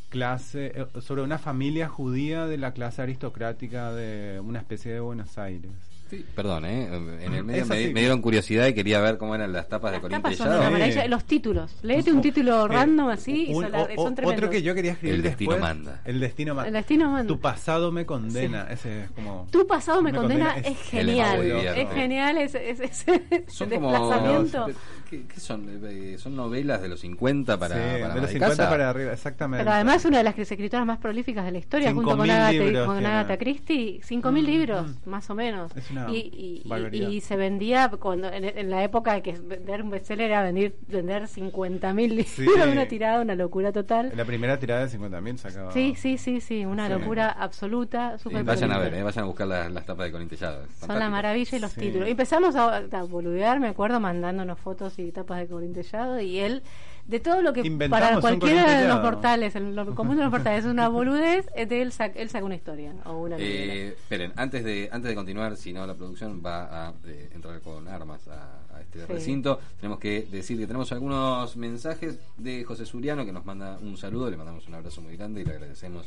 clase, 0.09 0.73
eh, 0.75 0.87
sobre 1.01 1.23
una 1.23 1.39
familia 1.39 1.89
judía 1.89 2.47
de 2.47 2.59
la 2.59 2.73
clase 2.73 3.03
aristocrática 3.03 3.93
de 3.93 4.41
una 4.41 4.61
especie 4.61 4.93
de 4.93 5.01
Buenos 5.01 5.37
Aires. 5.39 5.73
Sí, 6.11 6.25
perdón, 6.35 6.67
¿eh? 6.67 6.87
En 7.23 7.35
el 7.35 7.45
medio 7.45 7.63
Es 7.63 7.69
me, 7.69 8.01
dieron 8.01 8.21
curiosidad 8.21 8.67
y 8.67 8.75
quería 8.75 9.01
ver 9.01 9.17
cómo 9.17 9.35
eran 9.35 9.53
las 9.53 9.69
tapas 9.69 9.93
de 9.93 10.01
Corín 10.01 10.23
son. 10.37 11.11
Los 11.11 11.25
títulos. 11.25 11.77
Léete 11.83 12.13
un 12.13 12.21
título 12.21 12.69
random 12.69 13.09
así 13.09 13.47
y 13.49 13.55
son, 13.55 13.73
la- 13.73 13.89
son 13.95 14.15
tremendos. 14.15 14.33
otro 14.33 14.51
que 14.51 14.63
yo 14.63 14.75
quería 14.75 14.93
escribir 14.93 15.17
El 15.17 15.23
destino 15.23 15.53
después, 15.53 15.75
manda. 15.75 16.01
El 16.05 16.21
destino 16.21 16.55
manda. 16.55 16.69
El 16.69 16.75
destino 16.75 17.11
manda. 17.11 17.27
Tu 17.27 17.41
pasado 17.41 17.91
me 17.91 18.05
condena. 18.05 18.67
Ese 18.71 19.05
es 19.05 19.11
como. 19.13 19.47
Tu 19.51 19.67
pasado 19.67 20.03
me, 20.03 20.13
condena, 20.13 20.57
es, 20.59 20.67
es 20.67 20.79
genial. 20.83 21.43
Es, 21.43 21.91
genial 21.91 22.39
ese, 22.39 22.71
ese, 22.71 22.85
ese 22.85 23.45
Son 23.49 23.69
desplazamiento. 23.69 24.67
¿Qué, 25.09 25.25
qué 25.27 25.41
son? 25.41 25.67
Eh, 25.85 26.17
¿Son 26.19 26.35
novelas 26.37 26.83
de 26.83 26.89
los 26.89 27.01
50 27.01 27.59
para, 27.59 27.75
Sí, 27.75 27.81
para 28.03 28.15
de 28.15 28.21
los 28.21 28.29
de 28.29 28.33
50 28.35 28.57
casa? 28.57 28.71
para 28.71 28.91
arriba, 28.91 29.13
exactamente. 29.13 29.65
Pero 29.65 29.75
además 29.75 30.05
una 30.05 30.19
de 30.19 30.25
las 30.25 30.35
escritoras 30.51 30.87
más 30.87 30.99
prolíficas 30.99 31.45
de 31.45 31.53
la 31.53 31.59
historia, 31.59 31.89
Cinco 31.89 32.03
junto 32.03 32.17
con 32.19 32.31
Agatha, 32.31 32.87
con. 32.87 33.07
Agatha 33.07 33.37
Christie, 33.39 34.01
5.000 34.03 34.43
libros, 34.45 34.91
más 35.07 35.29
o 35.31 35.35
menos. 35.35 35.75
Es 35.77 35.91
una 35.91 36.11
y, 36.11 36.17
y- 36.17 36.63
y- 36.65 36.69
barbaridad. 36.69 37.09
y 37.09 37.21
se 37.21 37.37
vendía 37.37 37.89
cuando 37.99 38.31
en, 38.33 38.45
en 38.45 38.71
la 38.71 38.83
época 38.85 39.21
que 39.23 39.33
vender 39.33 39.83
un 39.83 39.91
bestseller 39.91 40.31
era 40.31 40.43
vender, 40.43 40.75
vender 40.89 41.25
50.000 41.25 42.09
libros, 42.09 42.27
Sí. 42.29 42.47
una 42.73 42.87
tirada, 42.89 43.21
una 43.21 43.35
locura 43.35 43.73
total. 43.73 44.13
La 44.17 44.25
primera 44.25 44.59
tirada 44.59 44.87
de 44.87 44.99
50.000 44.99 45.37
sacaba. 45.39 45.73
Sí, 45.73 45.95
sí, 45.97 46.19
sí, 46.19 46.41
sí, 46.41 46.65
una 46.65 46.87
Sí. 46.89 46.93
locura 46.95 47.31
absoluta. 47.31 48.17
Sí, 48.19 48.25
súper 48.25 48.45
vayan 48.45 48.73
a 48.73 48.79
ver, 48.79 48.95
eh, 48.95 49.03
vayan 49.03 49.25
a 49.25 49.27
buscar 49.27 49.47
las, 49.47 49.85
tapas 49.87 50.07
de 50.07 50.13
es 50.13 50.87
Son 50.87 50.99
la 50.99 51.09
maravilla 51.11 51.57
y 51.57 51.61
los 51.61 51.73
Sí. 51.73 51.81
títulos. 51.81 52.09
Y 52.09 52.13
empezamos 52.13 52.57
a, 52.57 52.77
a 52.77 53.03
boludear, 53.03 53.61
me 53.61 53.69
acuerdo, 53.69 54.01
mandándonos 54.01 54.59
fotos 54.59 54.99
y 54.99 55.04
tapas 55.13 55.39
de 55.41 55.47
Corintellado. 55.49 56.21
Y 56.21 56.39
él, 56.39 56.63
de 57.07 57.21
todo 57.21 57.43
lo 57.43 57.53
que 57.53 57.61
Inventamos 57.61 58.09
para 58.09 58.21
cualquiera 58.21 58.81
de 58.81 58.89
los 58.89 58.99
portales, 59.01 59.55
el 59.57 59.75
lo 59.77 59.95
común 59.95 60.17
de 60.17 60.23
los 60.23 60.31
portales 60.31 60.65
es 60.65 60.71
una 60.71 60.89
boludez, 60.89 61.47
es 61.55 61.69
de 61.69 61.83
él, 61.83 61.93
sac- 61.93 62.13
él 62.17 62.31
saca 62.31 62.45
una 62.45 62.55
historia 62.55 62.95
o 63.05 63.19
una. 63.19 63.37
Eh, 63.39 63.89
esperen, 63.89 64.33
antes 64.37 64.65
de 64.65 64.89
antes 64.93 65.09
de 65.09 65.15
continuar, 65.15 65.57
si 65.57 65.73
no 65.73 65.87
la 65.87 65.95
producción 65.95 66.43
va 66.45 66.89
a 66.89 66.95
eh, 67.07 67.31
entrar 67.35 67.61
con 67.61 67.87
armas 67.89 68.27
a, 68.29 68.77
a 68.77 68.81
este 68.81 69.01
Sí. 69.01 69.13
recinto, 69.13 69.59
tenemos 69.81 69.99
que 69.99 70.27
decir 70.31 70.59
que 70.59 70.67
tenemos 70.67 70.91
algunos 70.93 71.57
mensajes 71.57 72.19
de 72.37 72.65
José 72.65 72.87
Suriano 72.87 73.25
que 73.27 73.33
nos 73.33 73.45
manda 73.45 73.77
un 73.83 73.97
saludo, 73.97 74.31
le 74.31 74.37
mandamos 74.37 74.67
un 74.69 74.75
abrazo 74.75 75.01
muy 75.03 75.17
grande 75.17 75.41
y 75.43 75.45
le 75.45 75.53
agradecemos 75.53 76.05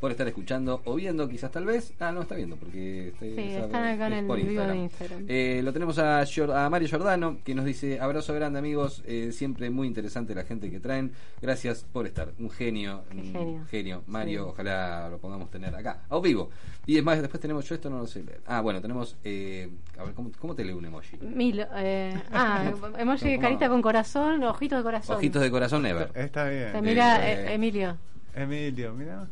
por 0.00 0.10
estar 0.10 0.26
escuchando 0.28 0.80
o 0.84 0.94
viendo 0.94 1.28
quizás 1.28 1.50
tal 1.50 1.64
vez. 1.64 1.92
Ah, 2.00 2.12
no 2.12 2.22
está 2.22 2.34
viendo 2.34 2.56
porque 2.56 3.08
este, 3.08 3.30
Sí, 3.30 3.50
sabe- 3.52 3.66
están 3.66 3.84
acá 3.84 4.06
en 4.08 4.12
el 4.12 4.26
por 4.26 4.36
vivo 4.36 4.48
Instagram. 4.50 4.76
de 4.76 4.82
Instagram. 4.82 5.24
Eh, 5.28 5.60
lo 5.64 5.72
tenemos 5.72 5.98
a, 5.98 6.24
Mario 6.70 6.88
Giordano 6.88 7.38
que 7.44 7.54
nos 7.54 7.64
dice 7.64 8.00
abrazo 8.00 8.34
grande 8.34 8.58
amigos, 8.58 9.02
eh, 9.06 9.30
siempre 9.32 9.70
muy 9.70 9.86
interesante 9.88 10.34
la 10.34 10.44
gente 10.44 10.70
que 10.70 10.80
traen. 10.80 11.12
Gracias 11.42 11.84
por 11.92 12.06
estar, 12.06 12.32
un 12.38 12.50
genio, 12.50 13.02
Qué 13.10 13.16
un 13.16 13.22
genio. 13.32 13.64
genio. 13.70 14.02
Mario, 14.06 14.44
Sí. 14.44 14.50
ojalá 14.50 15.08
lo 15.10 15.18
podamos 15.18 15.50
tener 15.50 15.74
acá, 15.74 16.02
a 16.08 16.18
vivo. 16.20 16.50
Y 16.86 16.96
es 16.96 17.04
más, 17.04 17.20
después 17.20 17.40
tenemos, 17.40 17.68
yo 17.68 17.74
esto 17.74 17.90
no 17.90 17.98
lo 17.98 18.06
sé 18.06 18.22
leer. 18.22 18.40
Ah, 18.46 18.60
bueno, 18.62 18.80
tenemos, 18.80 19.16
eh, 19.24 19.68
a 19.98 20.04
ver, 20.04 20.14
¿cómo, 20.14 20.30
cómo 20.38 20.54
te 20.54 20.64
lee 20.64 20.72
un 20.72 20.84
emoji? 20.86 21.18
Mil, 21.18 21.66
eh, 21.76 22.14
ah, 22.32 22.72
emoji 22.98 23.38
carita 23.38 23.68
con 23.68 23.82
corazón, 23.82 24.42
ojitos 24.44 24.78
de 24.78 24.82
corazón. 24.84 25.16
Ojitos 25.16 25.42
de 25.42 25.50
corazón, 25.50 25.82
never. 25.82 26.10
Está 26.14 26.48
bien. 26.48 26.72
Mira 26.82 27.28
eh, 27.30 27.54
Emilio. 27.54 27.96
Emilio, 28.34 28.94
mira. 28.94 29.28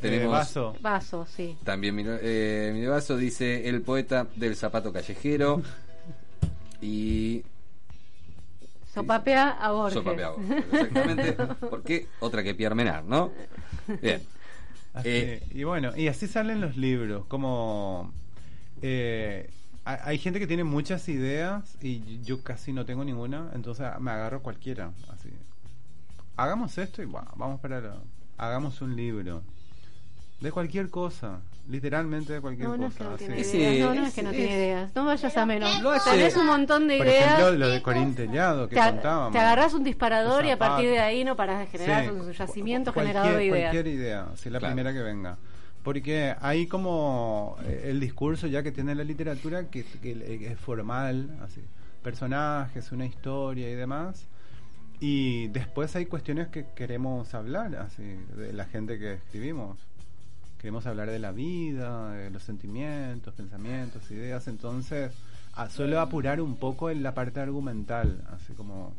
Tenemos- 0.00 0.24
Eh, 0.24 0.28
vaso. 0.28 0.76
Vaso, 0.80 1.26
sí. 1.26 1.56
También 1.64 1.94
mi, 1.94 2.04
eh, 2.06 2.70
mi 2.74 2.86
vaso 2.86 3.16
dice 3.16 3.68
el 3.68 3.82
poeta 3.82 4.26
del 4.36 4.56
zapato 4.56 4.92
callejero. 4.92 5.62
y 6.82 7.42
Sopapea 8.92 9.50
a 9.50 9.70
Borges. 9.72 9.94
Sopapea 9.94 10.26
a 10.26 10.30
Borges, 10.30 10.64
exactamente. 10.72 11.32
Porque 11.70 12.08
otra 12.20 12.42
que 12.42 12.54
Pierre 12.54 12.74
Menard, 12.74 13.04
¿no? 13.04 13.30
Bien. 14.02 14.22
Así, 14.94 15.08
Eh, 15.08 15.42
y 15.52 15.62
bueno, 15.62 15.96
y 15.96 16.08
así 16.08 16.26
salen 16.26 16.60
los 16.60 16.76
libros, 16.76 17.24
como 17.26 18.12
eh, 18.82 19.48
hay, 19.84 19.98
hay 20.02 20.18
gente 20.18 20.40
que 20.40 20.48
tiene 20.48 20.64
muchas 20.64 21.08
ideas 21.08 21.76
y 21.80 22.20
yo 22.22 22.42
casi 22.42 22.72
no 22.72 22.84
tengo 22.84 23.04
ninguna, 23.04 23.50
entonces 23.54 23.86
me 24.00 24.10
agarro 24.10 24.42
cualquiera, 24.42 24.90
así. 25.12 25.28
Hagamos 26.36 26.76
esto 26.78 27.02
y 27.02 27.04
bueno, 27.04 27.28
vamos 27.36 27.60
para 27.60 27.80
lo- 27.80 28.02
hagamos 28.36 28.80
un 28.80 28.96
libro 28.96 29.42
de 30.40 30.50
cualquier 30.52 30.88
cosa, 30.88 31.40
literalmente 31.68 32.32
de 32.32 32.40
cualquier 32.40 32.68
No, 32.68 32.76
no 32.76 32.86
es 32.86 32.94
que 32.94 32.98
cosa. 33.04 33.10
no 33.10 33.16
tiene 33.16 33.40
ideas. 33.40 33.88
No, 33.88 33.94
no 34.00 34.06
es 34.06 34.14
que 34.14 34.22
no 34.22 34.30
tiene 34.30 34.52
ideas. 34.54 34.90
No 34.94 35.04
vayas 35.04 35.36
a 35.36 35.46
menos. 35.46 35.82
Lo 35.82 35.92
Tenés 36.02 36.36
un 36.36 36.46
montón 36.46 36.88
de 36.88 36.96
Por 36.98 37.06
ideas. 37.06 37.24
ejemplo, 37.38 37.52
lo 37.52 37.68
de 37.68 37.82
Corín 37.82 38.14
Tellado 38.14 38.68
que 38.68 38.76
te, 38.76 38.80
contábamos. 38.82 39.32
te 39.32 39.38
agarras 39.38 39.74
un 39.74 39.84
disparador 39.84 40.44
y 40.46 40.50
a 40.50 40.58
partir 40.58 40.88
de 40.88 40.98
ahí 41.00 41.24
no 41.24 41.36
paras 41.36 41.58
de 41.60 41.66
generar 41.66 42.04
Sí, 42.04 42.10
un 42.10 42.32
yacimiento 42.32 42.92
cualquier- 42.94 43.14
generador 43.16 43.38
de 43.38 43.44
ideas. 43.46 43.72
Cualquier 43.74 43.94
idea, 43.94 44.26
si 44.36 44.48
la 44.50 44.58
Claro. 44.58 44.74
primera 44.74 44.92
que 44.94 45.02
venga. 45.02 45.36
Porque 45.82 46.34
hay 46.40 46.66
como 46.66 47.56
eh, 47.64 47.86
el 47.88 48.00
discurso 48.00 48.46
ya 48.46 48.62
que 48.62 48.72
tiene 48.72 48.94
la 48.94 49.04
literatura 49.04 49.64
que, 49.70 49.84
que 49.84 50.46
es 50.52 50.58
formal, 50.58 51.38
así. 51.42 51.62
Personajes, 52.02 52.92
una 52.92 53.04
historia 53.06 53.70
y 53.70 53.74
demás. 53.74 54.26
Y 55.00 55.48
después 55.48 55.96
hay 55.96 56.04
cuestiones 56.06 56.48
que 56.48 56.66
queremos 56.74 57.32
hablar, 57.34 57.74
así, 57.76 58.02
de 58.36 58.52
la 58.52 58.66
gente 58.66 58.98
que 58.98 59.14
escribimos. 59.14 59.78
Queremos 60.60 60.84
hablar 60.86 61.08
de 61.10 61.18
la 61.18 61.32
vida, 61.32 62.10
de 62.12 62.28
los 62.30 62.42
sentimientos, 62.42 63.32
pensamientos, 63.34 64.10
ideas. 64.10 64.46
Entonces, 64.46 65.10
a 65.54 65.70
solo 65.70 65.98
apurar 66.00 66.40
un 66.40 66.56
poco 66.56 66.90
en 66.90 67.02
la 67.02 67.14
parte 67.14 67.40
argumental, 67.40 68.22
así 68.30 68.52
como 68.52 68.92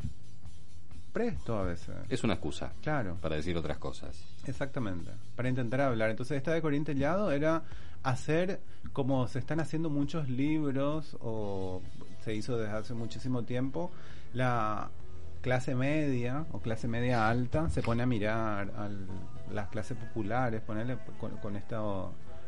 presto 1.12 1.56
a 1.58 1.62
veces. 1.64 1.94
es 2.08 2.24
una 2.24 2.34
excusa 2.34 2.72
Claro. 2.82 3.16
para 3.20 3.36
decir 3.36 3.56
otras 3.56 3.78
cosas. 3.78 4.24
Exactamente, 4.46 5.10
para 5.36 5.48
intentar 5.50 5.82
hablar. 5.82 6.10
Entonces, 6.10 6.36
esta 6.38 6.52
de 6.52 6.62
Corín 6.62 6.84
Tellado 6.84 7.30
era 7.30 7.62
hacer 8.02 8.60
como 8.92 9.28
se 9.28 9.38
están 9.38 9.60
haciendo 9.60 9.88
muchos 9.88 10.28
libros, 10.28 11.16
o 11.20 11.80
se 12.24 12.34
hizo 12.34 12.56
desde 12.58 12.72
hace 12.76 12.94
muchísimo 12.94 13.44
tiempo, 13.44 13.92
la 14.34 14.90
clase 15.42 15.74
media 15.74 16.44
o 16.52 16.60
clase 16.60 16.88
media 16.88 17.28
alta 17.28 17.68
se 17.70 17.82
pone 17.82 18.02
a 18.02 18.06
mirar 18.06 18.72
a 18.76 18.88
las 19.50 19.68
clases 19.68 19.96
populares, 19.96 20.60
ponerle 20.60 20.98
con, 21.18 21.36
con 21.38 21.56
esta 21.56 21.80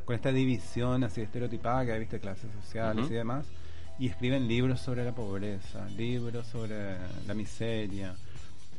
con 0.05 0.15
esta 0.15 0.33
división 0.33 1.05
así 1.05 1.23
estereotipada 1.23 1.87
que 1.87 1.93
hay, 1.93 2.01
viste, 2.01 2.21
clases 2.21 2.51
sociales 2.61 3.07
y 3.11 3.15
demás, 3.15 3.47
y 3.99 4.09
escriben 4.09 4.47
libros 4.47 4.81
sobre 4.81 5.05
la 5.05 5.13
pobreza, 5.13 5.87
libros 5.97 6.47
sobre 6.47 6.97
la 7.27 7.35
miseria. 7.35 8.15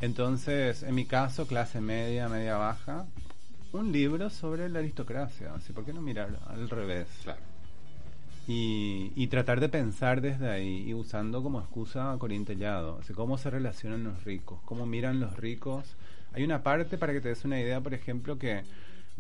Entonces, 0.02 0.84
en 0.84 0.94
mi 0.94 1.06
caso, 1.06 1.48
clase 1.48 1.82
media, 1.82 2.28
media 2.28 2.58
baja, 2.58 3.06
un 3.72 3.92
libro 3.92 4.30
sobre 4.30 4.70
la 4.70 4.80
aristocracia. 4.80 5.54
Así, 5.56 5.74
¿Por 5.74 5.86
qué 5.86 5.94
no 5.94 6.02
mirar 6.02 6.30
al 6.48 6.70
revés? 6.70 7.08
Claro. 7.24 7.40
Y, 8.48 9.12
y 9.16 9.28
tratar 9.28 9.60
de 9.60 9.70
pensar 9.70 10.22
desde 10.22 10.50
ahí 10.52 10.84
y 10.88 10.94
usando 10.94 11.42
como 11.42 11.60
excusa 11.60 12.12
a 12.12 12.18
Corín 12.18 12.46
Tellado. 12.46 13.00
Así, 13.02 13.14
cómo 13.14 13.38
se 13.38 13.50
relacionan 13.50 14.04
los 14.04 14.24
ricos, 14.24 14.60
cómo 14.66 14.86
miran 14.86 15.20
los 15.20 15.36
ricos. 15.38 15.96
Hay 16.36 16.44
una 16.44 16.62
parte, 16.64 16.98
para 16.98 17.14
que 17.14 17.22
te 17.22 17.30
des 17.30 17.46
una 17.46 17.60
idea, 17.60 17.80
por 17.82 17.94
ejemplo, 17.94 18.38
que 18.38 18.64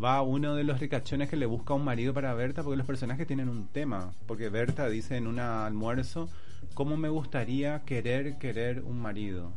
va 0.04 0.22
uno 0.22 0.56
de 0.56 0.64
los 0.66 0.80
ricachones 0.80 1.30
que 1.30 1.38
le 1.38 1.46
busca 1.46 1.74
un 1.74 1.84
marido 1.86 2.14
para 2.14 2.34
Berta, 2.34 2.62
porque 2.62 2.78
los 2.78 2.86
personajes 2.86 3.26
tienen 3.26 3.48
un 3.50 3.68
tema. 3.68 4.12
Porque 4.28 4.50
Berta 4.50 4.90
dice 4.90 5.16
en 5.18 5.28
un 5.28 5.40
almuerzo, 5.40 6.30
¿cómo 6.74 6.98
me 6.98 7.08
gustaría 7.10 7.82
querer, 7.86 8.38
querer 8.38 8.82
un 8.84 9.00
marido? 9.02 9.52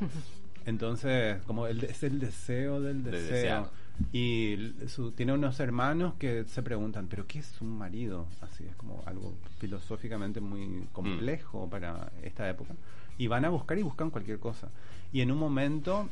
Entonces, 0.66 1.42
como 1.46 1.66
el, 1.66 1.84
es 1.84 2.02
el 2.02 2.18
deseo 2.18 2.80
del 2.80 3.04
De 3.04 3.10
deseo. 3.12 3.70
Y 4.12 4.72
su- 4.88 5.12
tiene 5.12 5.32
unos 5.32 5.60
hermanos 5.60 6.14
que 6.18 6.44
se 6.44 6.62
preguntan, 6.62 7.06
¿pero 7.06 7.26
qué 7.28 7.38
es 7.38 7.60
un 7.60 7.78
marido? 7.78 8.26
Así 8.40 8.64
es 8.64 8.74
como 8.74 9.02
algo 9.06 9.34
filosóficamente 9.60 10.40
muy 10.40 10.88
complejo 10.92 11.68
para 11.70 12.10
esta 12.22 12.48
época. 12.48 12.74
Y 13.18 13.28
van 13.28 13.44
a 13.44 13.50
buscar 13.50 13.78
y 13.78 13.82
buscan 13.82 14.10
cualquier 14.10 14.40
cosa. 14.40 14.68
Y 15.12 15.20
en 15.20 15.30
un 15.30 15.38
momento, 15.38 16.08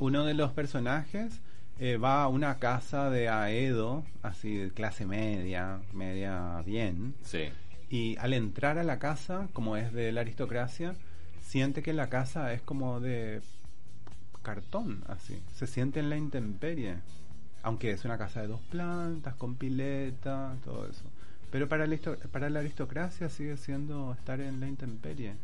uno 0.00 0.24
de 0.24 0.34
los 0.34 0.52
personajes 0.52 1.40
eh, 1.78 1.96
va 1.96 2.22
a 2.22 2.28
una 2.28 2.58
casa 2.58 3.10
de 3.10 3.28
Aedo, 3.28 4.04
así 4.22 4.56
de 4.56 4.70
clase 4.70 5.06
media, 5.06 5.80
media 5.92 6.62
bien. 6.64 7.14
Sí. 7.22 7.48
Y 7.90 8.16
al 8.18 8.32
entrar 8.32 8.78
a 8.78 8.84
la 8.84 8.98
casa, 8.98 9.48
como 9.52 9.76
es 9.76 9.92
de 9.92 10.12
la 10.12 10.22
aristocracia, 10.22 10.94
siente 11.42 11.82
que 11.82 11.92
la 11.92 12.08
casa 12.08 12.52
es 12.52 12.62
como 12.62 13.00
de 13.00 13.40
cartón, 14.42 15.02
así. 15.08 15.40
Se 15.54 15.66
siente 15.66 16.00
en 16.00 16.10
la 16.10 16.16
intemperie. 16.16 16.96
Aunque 17.62 17.92
es 17.92 18.04
una 18.04 18.18
casa 18.18 18.42
de 18.42 18.48
dos 18.48 18.60
plantas, 18.70 19.34
con 19.36 19.54
pileta, 19.54 20.54
todo 20.64 20.86
eso. 20.86 21.04
Pero 21.50 21.68
para 21.68 21.86
la, 21.86 21.96
para 22.30 22.50
la 22.50 22.60
aristocracia 22.60 23.28
sigue 23.30 23.56
siendo 23.56 24.12
estar 24.12 24.40
en 24.40 24.60
la 24.60 24.68
intemperie. 24.68 25.34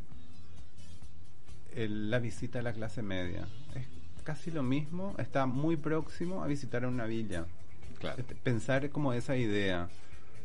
El- 1.74 2.10
la 2.10 2.18
visita 2.18 2.58
a 2.58 2.62
la 2.62 2.72
clase 2.72 3.00
media. 3.02 3.46
Es 3.74 3.86
casi 4.30 4.52
lo 4.52 4.62
mismo, 4.62 5.14
está 5.18 5.46
muy 5.46 5.76
próximo 5.76 6.44
a 6.44 6.46
visitar 6.46 6.86
una 6.86 7.04
villa. 7.06 7.46
Claro. 7.98 8.20
Este, 8.20 8.36
Pensar 8.36 8.88
como 8.90 9.12
esa 9.12 9.36
idea 9.36 9.88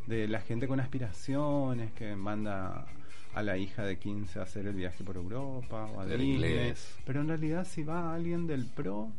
de 0.08 0.28
la 0.28 0.42
gente 0.42 0.68
con 0.68 0.80
aspiraciones 0.80 1.92
que 1.94 2.16
manda 2.16 2.88
a 3.36 3.44
la 3.44 3.58
hija 3.58 3.84
de 3.86 3.98
15 4.00 4.40
a 4.40 4.44
hacer 4.44 4.66
el 4.66 4.74
viaje 4.74 5.04
por 5.04 5.18
Europa 5.18 5.86
o 5.94 6.00
a 6.02 6.06
Del 6.06 6.20
Disney. 6.20 6.34
inglés. 6.36 6.96
Pero 7.06 7.22
en 7.22 7.28
realidad 7.28 7.68
si 7.68 7.84
va 7.84 8.16
alguien 8.16 8.48
del 8.48 8.66
pro, 8.66 9.10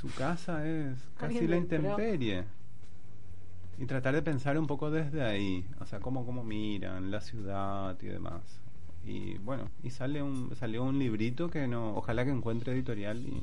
su 0.00 0.08
casa 0.14 0.66
es 0.66 0.96
casi 1.18 1.40
la 1.42 1.46
pro. 1.48 1.56
intemperie. 1.56 2.44
Y 3.78 3.84
tratar 3.84 4.14
de 4.14 4.22
pensar 4.22 4.58
un 4.58 4.66
poco 4.66 4.90
desde 4.90 5.22
ahí, 5.22 5.66
o 5.80 5.84
sea, 5.86 6.00
cómo, 6.00 6.24
cómo 6.24 6.42
miran 6.44 7.10
la 7.10 7.20
ciudad 7.20 7.94
y 8.00 8.06
demás. 8.06 8.40
Y 9.06 9.38
bueno, 9.38 9.70
y 9.84 9.90
sale 9.90 10.20
un, 10.22 10.54
salió 10.56 10.82
un 10.82 10.98
librito 10.98 11.48
que 11.50 11.66
no, 11.68 11.94
ojalá 11.96 12.24
que 12.24 12.30
encuentre 12.32 12.72
editorial 12.72 13.18
y, 13.24 13.40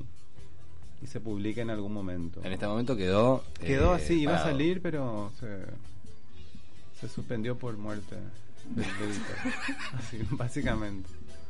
y 1.04 1.08
se 1.08 1.20
publique 1.22 1.62
en 1.62 1.70
algún 1.70 1.94
momento. 1.94 2.42
En 2.44 2.52
este 2.52 2.68
momento 2.68 2.98
quedó. 2.98 3.44
Quedó 3.60 3.94
eh, 3.94 3.96
así, 3.96 4.20
iba 4.22 4.36
a 4.36 4.44
salir, 4.44 4.82
pero 4.82 5.32
se, 5.40 5.60
se 7.00 7.08
suspendió 7.14 7.58
por 7.58 7.78
muerte 7.78 8.16
del 8.76 8.86
editor. 8.86 9.38
Así, 9.98 10.20
básicamente. 10.32 11.10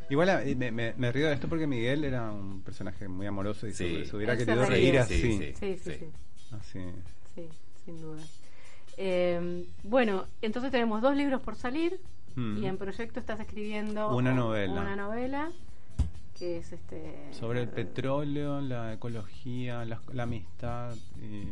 Igual 0.10 0.30
eh, 0.48 0.56
me, 0.56 0.72
me- 0.72 0.94
me 0.98 1.12
río 1.12 1.28
de 1.28 1.34
esto 1.36 1.48
porque 1.48 1.66
Miguel 1.68 2.04
era 2.04 2.32
un 2.32 2.62
personaje 2.62 3.08
muy 3.08 3.26
amoroso 3.26 3.68
y 3.68 3.72
Sí. 3.74 3.98
se, 4.04 4.06
se 4.06 4.16
hubiera 4.16 4.34
Él 4.34 4.40
querido 4.46 4.66
reír 4.66 4.92
Sí, 4.94 4.98
así. 4.98 5.22
sí. 5.22 5.54
Sí, 5.60 5.78
sí, 5.84 5.92
sí. 6.00 6.06
Así. 6.52 6.80
Sí, 7.36 7.48
sin 7.86 8.02
duda. 8.02 8.22
Eh, 8.98 9.66
bueno, 9.84 10.26
entonces 10.42 10.72
tenemos 10.72 11.02
dos 11.02 11.16
libros 11.16 11.42
por 11.42 11.56
salir 11.56 12.00
Mm. 12.36 12.64
y 12.64 12.68
en 12.68 12.78
proyecto 12.78 13.20
estás 13.20 13.40
escribiendo 13.40 14.16
Una 14.16 14.34
novela. 14.34 14.82
Una 14.82 14.96
novela 14.96 15.50
que 16.38 16.58
es 16.58 16.72
este 16.74 17.16
Sobre 17.32 17.62
el 17.62 17.70
petróleo, 17.70 18.60
la 18.62 18.94
ecología, 18.94 19.86
la, 19.86 20.02
la 20.14 20.24
amistad 20.24 20.96
y 21.22 21.44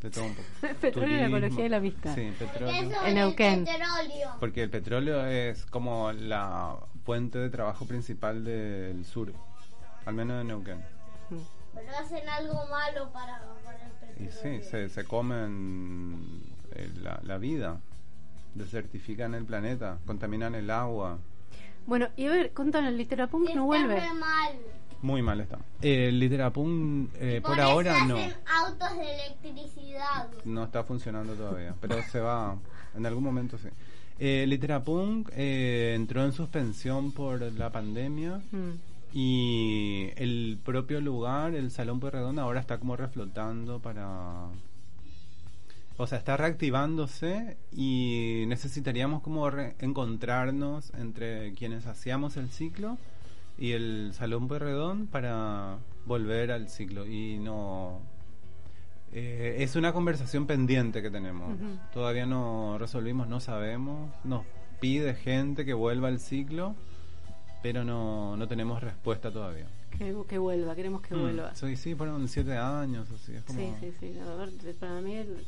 de 0.00 0.10
todo 0.10 0.24
un 0.24 0.34
poco. 0.34 0.48
Petróleo, 0.80 1.08
la 1.16 1.16
Turismo. 1.26 1.36
ecología 1.38 1.66
y 1.66 1.68
la 1.68 1.76
amistad. 1.78 2.14
Sí, 2.14 2.32
petróleo. 2.38 2.90
En 3.06 3.14
Neuquén. 3.14 3.64
petróleo. 3.64 4.30
Porque 4.38 4.62
el 4.62 4.70
petróleo 4.70 5.26
es 5.26 5.64
como 5.66 6.12
la 6.12 6.76
fuente 7.04 7.38
de 7.38 7.50
trabajo 7.50 7.86
principal 7.86 8.44
del 8.44 9.04
sur, 9.06 9.32
al 10.06 10.14
menos 10.14 10.38
de 10.38 10.44
Neuquén. 10.44 10.80
Pero 11.74 11.88
hacen 11.98 12.28
algo 12.28 12.54
malo 12.70 13.10
para, 13.12 13.42
para 13.64 13.78
el 13.82 14.22
Y 14.22 14.26
petróleo. 14.26 14.62
sí, 14.62 14.68
se, 14.70 14.88
se 14.90 15.04
comen 15.04 16.40
eh, 16.76 16.88
la, 17.02 17.18
la 17.24 17.38
vida, 17.38 17.80
desertifican 18.54 19.34
el 19.34 19.44
planeta, 19.44 19.98
contaminan 20.06 20.54
el 20.54 20.70
agua. 20.70 21.18
Bueno, 21.86 22.08
y 22.16 22.26
a 22.26 22.30
ver, 22.30 22.52
contan 22.52 22.86
el 22.86 22.96
Literapunk 22.96 23.50
no 23.54 23.64
vuelve. 23.66 23.96
Mal. 24.14 24.54
Muy 25.02 25.20
mal 25.20 25.38
está. 25.40 25.58
El 25.82 26.18
Literapunk 26.18 27.10
eh, 27.20 27.40
por, 27.42 27.50
Por 27.50 27.58
eso 27.58 27.68
ahora 27.68 28.04
no, 28.06 28.16
hacen 28.16 28.34
autos 28.64 28.96
de 28.96 29.14
electricidad. 29.14 30.28
no 30.46 30.64
está 30.64 30.82
funcionando 30.84 31.34
todavía, 31.34 31.74
pero 31.80 32.02
se 32.10 32.20
va, 32.20 32.56
en 32.96 33.04
algún 33.04 33.22
momento 33.22 33.58
sí. 33.58 33.68
Eh, 34.18 34.46
Literapunk 34.48 35.28
eh, 35.34 35.92
entró 35.94 36.24
en 36.24 36.32
suspensión 36.32 37.12
por 37.12 37.42
la 37.42 37.70
pandemia 37.70 38.40
Mm. 38.50 38.70
y 39.12 40.08
el 40.16 40.58
propio 40.64 41.00
lugar, 41.02 41.54
el 41.54 41.70
Salón 41.70 42.00
Pueyrredón, 42.00 42.38
ahora 42.38 42.60
está 42.60 42.78
como 42.78 42.96
reflotando 42.96 43.80
para... 43.80 44.46
O 45.96 46.06
sea, 46.08 46.18
está 46.18 46.36
reactivándose 46.36 47.56
y 47.72 48.44
necesitaríamos 48.48 49.22
como 49.22 49.48
encontrarnos 49.78 50.92
entre 50.94 51.52
quienes 51.54 51.86
hacíamos 51.86 52.36
el 52.36 52.50
ciclo 52.50 52.98
y 53.58 53.72
el 53.72 54.10
Salón 54.12 54.48
Pueyrredón 54.48 55.06
para 55.06 55.78
volver 56.04 56.50
al 56.50 56.68
ciclo 56.68 57.06
y 57.06 57.38
no... 57.38 58.00
eh, 59.12 59.56
es 59.60 59.76
una 59.76 59.92
conversación 59.92 60.46
pendiente 60.46 61.00
que 61.00 61.10
tenemos. 61.10 61.56
Todavía 61.92 62.26
no 62.26 62.76
resolvimos, 62.78 63.28
no 63.28 63.38
sabemos. 63.38 64.10
Nos 64.24 64.42
pide 64.80 65.14
gente 65.14 65.64
que 65.64 65.74
vuelva 65.74 66.08
al 66.08 66.18
ciclo, 66.18 66.74
pero 67.62 67.84
no, 67.84 68.36
no 68.36 68.48
tenemos 68.48 68.82
respuesta 68.82 69.30
todavía. 69.30 69.66
Que, 69.96 70.12
que 70.28 70.38
vuelva, 70.38 70.74
queremos 70.74 71.02
que 71.02 71.14
Mm, 71.14 71.20
vuelva. 71.20 71.54
Sí, 71.54 71.76
sí, 71.76 71.94
fueron 71.94 72.26
siete 72.26 72.56
años, 72.56 73.08
así. 73.12 73.32
Es 73.36 73.44
como... 73.44 73.60
Sí, 73.60 73.72
sí, 73.80 73.92
sí. 74.00 74.18
no, 74.18 74.44
para 74.80 75.00
mí, 75.00 75.14
el- 75.14 75.46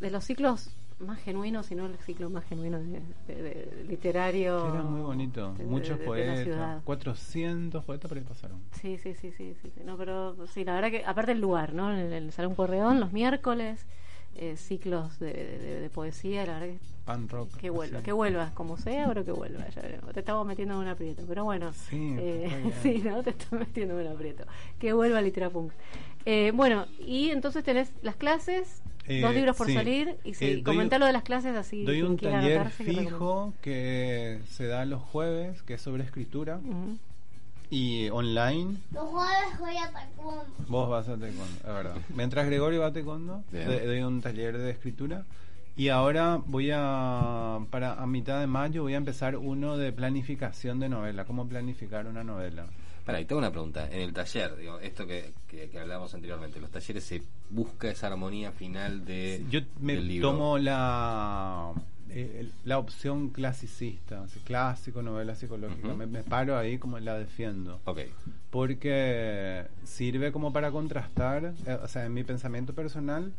de 0.00 0.10
los 0.10 0.24
ciclos 0.24 0.70
más 0.98 1.18
genuinos, 1.20 1.70
y 1.70 1.74
no 1.74 1.84
el 1.86 1.96
ciclo 1.98 2.30
más 2.30 2.44
genuino 2.44 2.78
de, 2.78 3.00
de- 3.28 3.42
de 3.42 3.84
literario. 3.86 4.66
Era 4.72 4.82
muy 4.82 5.02
bonito. 5.02 5.54
Muchos 5.66 5.98
poetas. 6.00 6.42
ciudad. 6.44 6.80
400 6.84 7.84
poetas 7.84 8.08
por 8.08 8.16
ahí 8.16 8.24
pasaron. 8.24 8.60
Sí, 8.80 8.96
sí, 8.98 9.14
sí, 9.14 9.30
sí, 9.32 9.54
sí. 9.62 9.70
No, 9.84 9.98
pero 9.98 10.34
sí, 10.48 10.64
la 10.64 10.74
verdad 10.74 10.90
que, 10.90 11.04
aparte 11.04 11.32
el 11.32 11.40
lugar, 11.40 11.74
¿no? 11.74 11.92
En 11.92 11.98
el, 11.98 12.12
el 12.14 12.32
Salón 12.32 12.54
Correón, 12.54 12.98
los 12.98 13.12
miércoles, 13.12 13.84
eh, 14.36 14.56
ciclos 14.56 15.18
de, 15.18 15.90
poesía, 15.92 16.46
la 16.46 16.58
verdad 16.60 16.66
que 16.74 16.78
Pan 17.04 17.28
rock. 17.28 17.54
que 17.56 17.70
vuelva, 17.70 18.02
que 18.02 18.12
vuelva, 18.12 18.50
como 18.54 18.76
sea, 18.78 19.06
pero 19.08 19.22
que 19.24 19.32
vuelva. 19.32 19.68
Ya 19.68 19.82
veremos. 19.82 20.12
Te 20.14 20.20
estamos 20.20 20.46
metiendo 20.46 20.74
en 20.74 20.80
un 20.80 20.88
aprieto, 20.88 21.24
pero 21.28 21.44
bueno. 21.44 21.72
Sí, 21.74 22.16
eh, 22.18 22.72
sí, 22.82 23.02
¿no? 23.04 23.22
Te 23.22 23.30
estás 23.30 23.52
metiendo 23.52 24.00
en 24.00 24.06
un 24.06 24.12
aprieto. 24.14 24.44
Que 24.78 24.92
vuelva 24.94 25.20
Literapunk. 25.20 25.72
Eh, 26.26 26.50
bueno, 26.54 26.86
y 26.98 27.30
entonces 27.30 27.62
tenés 27.64 27.92
las 28.02 28.16
clases, 28.16 28.82
Eh, 29.06 29.20
dos 29.20 29.32
libros 29.32 29.56
por 29.56 29.68
sí. 29.68 29.74
salir, 29.74 30.16
y 30.24 30.30
Eh, 30.30 30.34
sí, 30.34 30.62
un- 30.66 30.88
lo 30.98 31.06
de 31.06 31.12
las 31.12 31.22
clases 31.22 31.56
así. 31.56 31.84
Doy 31.84 32.02
un 32.02 32.16
taller 32.16 32.68
fijo 32.70 33.54
que 33.62 34.40
se 34.50 34.66
da 34.66 34.84
los 34.84 35.00
jueves, 35.02 35.62
que 35.62 35.74
es 35.74 35.80
sobre 35.82 36.02
escritura. 36.02 36.58
Y 37.70 38.08
online, 38.10 38.76
Los 38.92 39.04
jueves 39.04 39.58
voy 39.60 39.76
a 39.76 39.90
taekwondo. 39.92 40.44
vos 40.68 40.88
vas 40.88 41.08
a 41.08 41.16
taekwondo, 41.16 41.56
es 41.58 41.64
verdad. 41.64 41.96
Mientras 42.14 42.46
Gregorio 42.46 42.80
va 42.80 42.86
a 42.88 42.92
taekwondo, 42.92 43.44
doy 43.52 44.00
un 44.02 44.20
taller 44.20 44.58
de 44.58 44.70
escritura. 44.70 45.24
Y 45.76 45.88
ahora 45.90 46.40
voy 46.46 46.70
a, 46.72 47.58
para 47.70 47.94
a 47.94 48.06
mitad 48.06 48.40
de 48.40 48.46
mayo, 48.46 48.82
voy 48.82 48.94
a 48.94 48.96
empezar 48.96 49.36
uno 49.36 49.76
de 49.76 49.92
planificación 49.92 50.80
de 50.80 50.88
novela. 50.88 51.24
¿Cómo 51.26 51.46
planificar 51.46 52.06
una 52.06 52.24
novela? 52.24 52.64
Para, 53.06 53.20
y 53.20 53.24
tengo 53.24 53.38
una 53.38 53.50
pregunta. 53.52 53.88
En 53.90 54.00
el 54.00 54.12
taller, 54.12 54.56
digo, 54.56 54.78
esto 54.80 55.06
que, 55.06 55.32
que, 55.46 55.70
que 55.70 55.78
hablábamos 55.78 56.12
anteriormente, 56.12 56.60
los 56.60 56.70
talleres 56.70 57.04
se 57.04 57.22
busca 57.48 57.88
esa 57.88 58.08
armonía 58.08 58.52
final 58.52 59.04
de, 59.04 59.44
Yo 59.48 59.60
me 59.80 59.94
del 59.94 60.08
libro. 60.08 60.30
tomo 60.32 60.58
la 60.58 61.72
eh, 62.10 62.48
la 62.64 62.78
opción 62.78 63.30
clasicista, 63.30 64.24
clásico, 64.44 65.02
novela 65.02 65.34
psicológica. 65.34 65.94
Me, 65.94 66.06
me 66.06 66.22
paro 66.22 66.56
ahí 66.56 66.78
como 66.78 66.98
la 66.98 67.16
defiendo. 67.18 67.80
Ok. 67.84 68.00
Porque 68.50 69.64
sirve 69.84 70.32
como 70.32 70.52
para 70.52 70.70
contrastar, 70.70 71.52
eh, 71.66 71.78
o 71.82 71.88
sea, 71.88 72.06
en 72.06 72.14
mi 72.14 72.24
pensamiento 72.24 72.74
personal, 72.74 73.32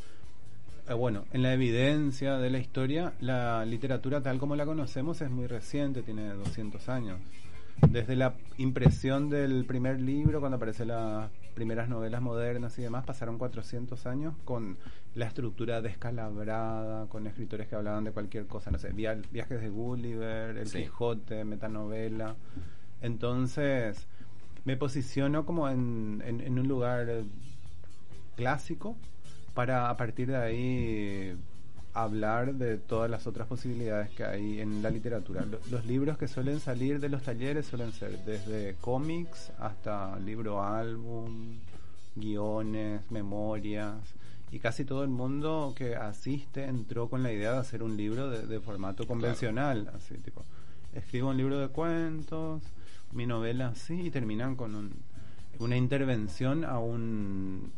eh, 0.87 0.93
bueno, 0.93 1.25
en 1.33 1.43
la 1.43 1.53
evidencia 1.53 2.37
de 2.37 2.49
la 2.49 2.59
historia, 2.59 3.13
la 3.19 3.65
literatura 3.65 4.21
tal 4.21 4.37
como 4.37 4.55
la 4.55 4.65
conocemos 4.65 5.21
es 5.21 5.29
muy 5.29 5.47
reciente, 5.47 6.03
tiene 6.03 6.29
200 6.33 6.87
años. 6.89 7.19
Desde 7.89 8.15
la 8.15 8.33
impresión 8.57 9.29
del 9.29 9.65
primer 9.65 10.01
libro, 10.01 10.39
cuando 10.39 10.57
aparecen 10.57 10.87
las 10.89 11.29
primeras 11.53 11.89
novelas 11.89 12.21
modernas 12.21 12.77
y 12.79 12.81
demás, 12.81 13.05
pasaron 13.05 13.37
400 13.37 14.05
años 14.05 14.35
con 14.45 14.77
la 15.15 15.25
estructura 15.25 15.81
descalabrada, 15.81 17.07
con 17.07 17.25
escritores 17.27 17.67
que 17.67 17.75
hablaban 17.75 18.03
de 18.03 18.11
cualquier 18.11 18.45
cosa, 18.47 18.71
no 18.71 18.77
sé, 18.77 18.91
via- 18.93 19.17
viajes 19.31 19.61
de 19.61 19.69
Gulliver, 19.69 20.57
El 20.57 20.67
Sí. 20.67 20.79
Quijote, 20.83 21.43
metanovela. 21.45 22.35
Entonces, 23.01 24.07
me 24.65 24.75
posiciono 24.77 25.45
como 25.45 25.69
en, 25.69 26.21
en- 26.25 26.41
en 26.41 26.59
un 26.59 26.67
lugar 26.67 27.07
clásico 28.35 28.95
para 29.53 29.89
a 29.89 29.97
partir 29.97 30.27
de 30.27 30.35
ahí 30.37 31.35
hablar 32.03 32.53
de 32.55 32.77
todas 32.77 33.09
las 33.09 33.25
otras 33.27 33.47
posibilidades 33.47 34.09
que 34.11 34.23
hay 34.23 34.59
en 34.59 34.81
la 34.83 34.89
literatura. 34.89 35.45
Lo- 35.45 35.59
Los 35.71 35.85
libros 35.85 36.17
que 36.17 36.27
suelen 36.27 36.59
salir 36.59 36.99
de 36.99 37.09
los 37.09 37.23
talleres 37.23 37.65
suelen 37.65 37.91
ser 37.91 38.23
desde 38.25 38.75
cómics 38.81 39.51
hasta 39.59 40.17
libro 40.19 40.63
álbum, 40.63 41.55
guiones, 42.15 43.01
memorias. 43.11 43.95
Y 44.51 44.59
casi 44.59 44.85
todo 44.85 45.03
el 45.03 45.09
mundo 45.09 45.73
que 45.75 45.95
asiste 45.95 46.63
entró 46.65 47.09
con 47.09 47.21
la 47.21 47.31
idea 47.33 47.51
de 47.53 47.57
hacer 47.59 47.83
un 47.83 47.97
libro 47.97 48.29
de, 48.29 48.47
de 48.47 48.59
formato 48.61 49.05
convencional, 49.05 49.91
así 49.95 50.15
tipo, 50.15 50.43
escribo 50.93 51.29
un 51.29 51.37
libro 51.37 51.59
de 51.59 51.67
cuentos, 51.67 52.61
mi 53.11 53.25
novela 53.25 53.67
así, 53.69 53.99
y 54.07 54.09
terminan 54.11 54.55
con 54.55 54.73
un- 54.75 54.93
una 55.59 55.75
intervención 55.75 56.63
a 56.63 56.79
un 56.79 57.71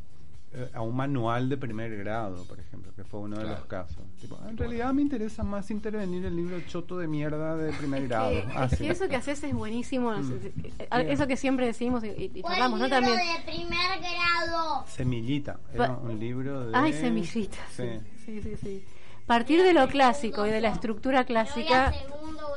a 0.74 0.82
un 0.82 0.96
manual 0.96 1.48
de 1.48 1.58
primer 1.58 1.96
grado, 1.98 2.44
por 2.46 2.60
ejemplo, 2.60 2.92
que 2.96 3.04
fue 3.04 3.20
uno 3.20 3.38
de 3.38 3.44
los 3.46 3.66
casos. 3.66 4.04
Tipo, 4.20 4.40
en 4.48 4.58
realidad 4.58 4.92
me 4.94 5.02
interesa 5.02 5.44
más 5.44 5.70
intervenir 5.70 6.26
el 6.26 6.36
libro 6.36 6.60
choto 6.68 6.98
de 6.98 7.08
mierda 7.08 7.56
de 7.56 7.72
primer 7.74 8.08
grado. 8.08 8.32
Eh, 8.32 8.46
Así. 8.56 8.76
es 8.76 8.80
que 8.82 8.90
eso 8.90 9.08
que 9.08 9.16
haces 9.16 9.44
es 9.44 9.54
buenísimo. 9.54 10.12
Mm. 10.12 10.34
eh, 10.34 10.74
eh, 10.80 10.88
Eso 11.10 11.28
que 11.28 11.38
siempre 11.38 11.66
decimos 11.68 12.04
y, 12.04 12.08
y- 12.34 12.42
charlamos, 12.42 12.80
¿no? 12.80 12.86
libro 12.88 13.00
También. 13.02 13.18
de 13.18 13.52
primer 13.52 14.00
grado. 14.00 14.86
Semillita, 14.88 15.60
era 15.74 15.92
un 15.92 16.20
libro 16.20 16.68
de... 16.68 16.76
Ay, 16.76 16.94
semillitas. 16.94 17.60
Sí. 17.76 18.00
Sí, 18.26 18.42
sí, 18.42 18.56
sí. 18.58 18.84
Partir 19.28 19.62
de 19.62 19.74
lo 19.74 19.88
clásico 19.88 20.48
y 20.48 20.50
de 20.50 20.60
la 20.62 20.70
estructura 20.70 21.24
clásica, 21.26 21.94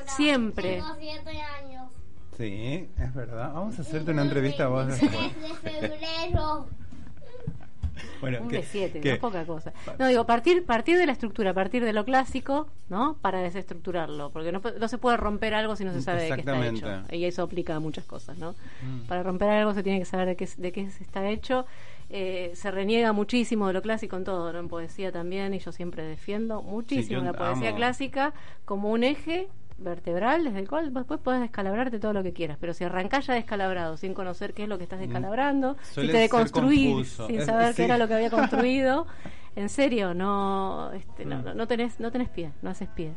siempre. 0.07 0.77
Tengo 0.77 0.95
siete 0.99 1.31
años. 1.43 1.91
Sí, 2.39 2.89
es 2.99 3.15
verdad. 3.15 3.53
Vamos 3.53 3.79
a 3.79 3.83
hacerte 3.83 4.11
una 4.13 4.23
entrevista 4.23 4.65
a 4.65 4.69
vos 4.69 4.87
después. 4.87 5.11
3 5.63 5.63
de 5.63 5.89
febrero. 5.89 6.67
Bueno, 8.23 8.39
Un 8.41 8.49
¿qué- 8.49 8.57
de 8.59 8.63
siete, 8.63 9.01
qué? 9.01 9.09
no 9.09 9.15
es 9.17 9.21
poca 9.21 9.45
cosa. 9.45 9.73
No, 9.99 10.07
digo, 10.07 10.25
partir, 10.25 10.65
partir 10.65 10.97
de 10.97 11.05
la 11.07 11.13
estructura, 11.13 11.53
partir 11.53 11.85
de 11.85 11.93
lo 11.93 12.05
clásico, 12.07 12.69
¿no? 12.89 13.17
Para 13.21 13.41
desestructurarlo, 13.41 14.31
porque 14.31 14.53
no, 14.53 14.63
no 14.81 14.89
se 14.89 14.97
puede 14.97 15.17
romper 15.19 15.53
algo 15.55 15.77
si 15.77 15.85
no 15.85 15.93
se 15.93 16.01
sabe 16.01 16.23
de 16.23 16.29
qué 16.35 16.41
está 16.41 16.67
hecho. 16.67 16.87
Y 17.11 17.25
eso 17.25 17.43
aplica 17.43 17.77
a 17.77 17.81
muchas 17.81 18.05
cosas, 18.05 18.39
¿no? 18.39 18.53
Mm. 18.83 19.07
Para 19.09 19.23
romper 19.23 19.51
algo 19.51 19.75
se 19.75 19.83
tiene 19.83 19.99
que 19.99 20.05
saber 20.07 20.27
de 20.29 20.37
qué, 20.37 20.49
de 20.57 20.73
qué 20.73 20.89
se 20.91 21.03
está 21.03 21.29
hecho. 21.29 21.67
Eh, 22.15 22.53
se 22.55 22.71
reniega 22.71 23.13
muchísimo 23.13 23.67
de 23.69 23.73
lo 23.73 23.81
clásico 23.83 24.17
en 24.17 24.25
todo, 24.25 24.53
¿no? 24.53 24.59
En 24.59 24.69
poesía 24.69 25.11
también, 25.13 25.55
y 25.55 25.59
yo 25.59 25.73
siempre 25.73 26.05
defiendo 26.05 26.63
muchísimo 26.63 27.23
la 27.23 27.33
poesía 27.33 27.69
amo. 27.71 27.77
clásica 27.79 28.35
como 28.67 28.91
un 28.91 29.03
eje 29.03 29.49
vertebral 29.83 30.45
desde 30.45 30.59
el 30.61 30.69
cual 30.69 30.93
después 30.93 31.21
puedes 31.23 31.41
descalabrarte 31.41 31.99
todo 31.99 32.13
lo 32.13 32.23
que 32.23 32.33
quieras, 32.33 32.57
pero 32.61 32.75
si 32.75 32.85
arrancás 32.85 33.27
ya 33.27 33.35
descalabrado 33.35 33.97
sin 33.97 34.15
conocer 34.15 34.55
qué 34.55 34.63
es 34.65 34.69
lo 34.69 34.79
que 34.79 34.85
estás 34.85 35.01
descalabrando, 35.01 35.75
si 35.75 35.81
Mm. 35.81 35.95
Suele 35.95 36.09
te 36.09 36.13
ser 36.13 36.23
deconstruís 36.23 37.09
sin 37.27 37.41
Es- 37.41 37.47
saber 37.47 37.69
sí. 37.71 37.77
qué 37.77 37.85
era 37.85 37.99
lo 37.99 38.09
que 38.09 38.15
había 38.15 38.31
construido, 38.31 39.07
en 39.57 39.69
serio, 39.69 40.15
no, 40.15 40.91
este, 40.93 41.25
no, 41.25 41.39
Mm. 41.39 41.45
no, 41.45 41.55
no 41.55 41.67
tenés, 41.67 42.01
no 42.01 42.11
tenés 42.11 42.29
pie, 42.29 42.53
no 42.63 42.71
haces 42.71 42.89
pie. 42.89 43.13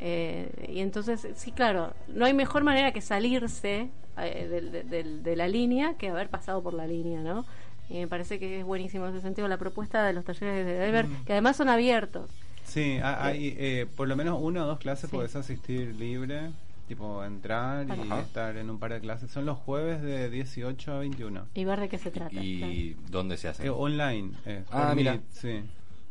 Eh, 0.00 0.70
y 0.72 0.80
entonces, 0.80 1.26
sí, 1.36 1.52
claro, 1.52 1.92
no 2.08 2.24
hay 2.24 2.34
mejor 2.34 2.64
manera 2.64 2.92
que 2.92 3.00
salirse 3.00 3.90
eh, 4.16 4.82
de, 5.24 5.36
la 5.36 5.48
línea 5.48 5.94
que 5.94 6.08
haber 6.08 6.28
pasado 6.28 6.62
por 6.62 6.72
la 6.74 6.86
línea, 6.86 7.20
¿no? 7.20 7.44
Y 7.88 7.94
me 7.98 8.06
parece 8.08 8.38
que 8.38 8.60
es 8.60 8.64
buenísimo 8.64 9.06
en 9.06 9.12
ese 9.12 9.20
sentido 9.22 9.46
la 9.48 9.56
propuesta 9.58 10.04
de 10.06 10.12
los 10.12 10.24
talleres 10.24 10.64
de 10.64 10.88
Ever, 10.88 11.06
Mm. 11.06 11.24
que 11.24 11.32
además 11.32 11.56
son 11.56 11.68
abiertos. 11.68 12.30
Sí, 12.74 12.98
ha- 13.00 13.24
hay 13.24 13.54
eh, 13.56 13.86
por 13.96 14.08
lo 14.08 14.16
menos 14.16 14.38
una 14.42 14.64
o 14.64 14.66
dos 14.66 14.78
clases 14.80 15.08
Sí. 15.08 15.14
podés 15.16 15.36
asistir 15.36 15.94
libre, 15.94 16.50
tipo 16.88 17.22
entrar 17.24 17.86
y 17.88 18.12
estar 18.20 18.56
en 18.56 18.68
un 18.68 18.80
par 18.80 18.92
de 18.92 19.00
clases. 19.00 19.30
Son 19.30 19.46
los 19.46 19.56
jueves 19.58 20.02
de 20.02 20.28
18 20.28 20.92
a 20.92 20.98
21. 20.98 21.46
Y 21.54 21.64
ver 21.64 21.78
de 21.78 21.88
qué 21.88 21.98
se 21.98 22.10
trata. 22.10 22.30
claro. 22.30 22.42
¿Y 22.44 22.96
dónde 23.10 23.36
se 23.36 23.46
hace? 23.48 23.66
Eh, 23.66 23.70
online. 23.70 24.32
eh, 24.44 24.64
Ah, 24.72 24.92
mira. 24.96 25.20
Sí. 25.30 25.60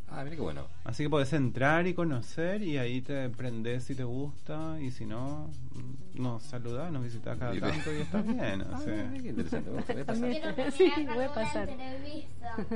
Ah, 0.10 0.24
mira 0.24 0.38
qué 0.38 0.42
bueno. 0.42 0.68
Así 0.86 1.04
que 1.04 1.10
podés 1.10 1.32
entrar 1.32 1.88
y 1.88 1.94
conocer 1.94 2.62
y 2.62 2.78
ahí 2.78 3.02
te 3.02 3.30
prendés 3.30 3.86
si 3.86 3.96
te 3.96 4.04
gusta 4.04 4.78
y 4.82 4.92
si 4.92 5.06
no, 5.06 5.50
mm, 5.72 6.22
nos 6.22 6.44
saludás, 6.44 6.92
nos 6.92 7.04
visitás 7.04 7.38
cada 7.38 7.58
tanto 7.58 7.94
y 7.94 8.02
está 8.02 8.22
bien. 8.22 8.62
o 8.64 8.66
Ah, 8.76 8.80
sea. 8.80 9.04
mira 9.10 9.24
qué 9.24 9.30
interesante. 9.30 9.70
Voy 9.72 10.02
a 10.02 10.06
pasar. 10.06 10.72
Sí, 10.74 10.92
voy 11.16 11.24
a 11.24 11.34
pasar. 11.34 11.70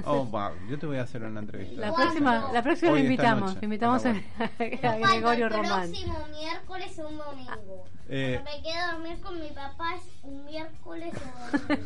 Oh, 0.05 0.24
wow, 0.26 0.51
yo 0.70 0.80
te 0.80 0.86
voy 0.86 0.97
a 0.97 1.01
hacer 1.03 1.22
una 1.24 1.41
entrevista. 1.41 1.82
La 1.82 1.93
próxima, 1.93 2.49
la 2.53 2.64
próxima 2.64 2.91
Hoy, 2.93 3.01
invitamos, 3.01 3.53
noche. 3.55 3.66
invitamos 3.66 4.05
a, 4.05 4.16
Está 4.60 4.91
a 4.93 4.97
Gregorio 4.97 5.45
el 5.47 5.51
Román. 5.53 5.89
próximo 5.91 6.18
miércoles 6.32 6.99
o 6.99 7.10
un 7.10 7.18
domingo. 7.18 7.86
Eh, 8.10 8.39
Cuando 8.41 8.51
me 8.58 8.64
quedo 8.64 8.84
a 8.84 8.91
dormir 8.93 9.20
con 9.22 9.39
mi 9.41 9.49
papá 9.49 9.95
es 9.95 10.03
un 10.24 10.45
miércoles 10.45 11.14
o 11.14 11.58
domingo. 11.58 11.84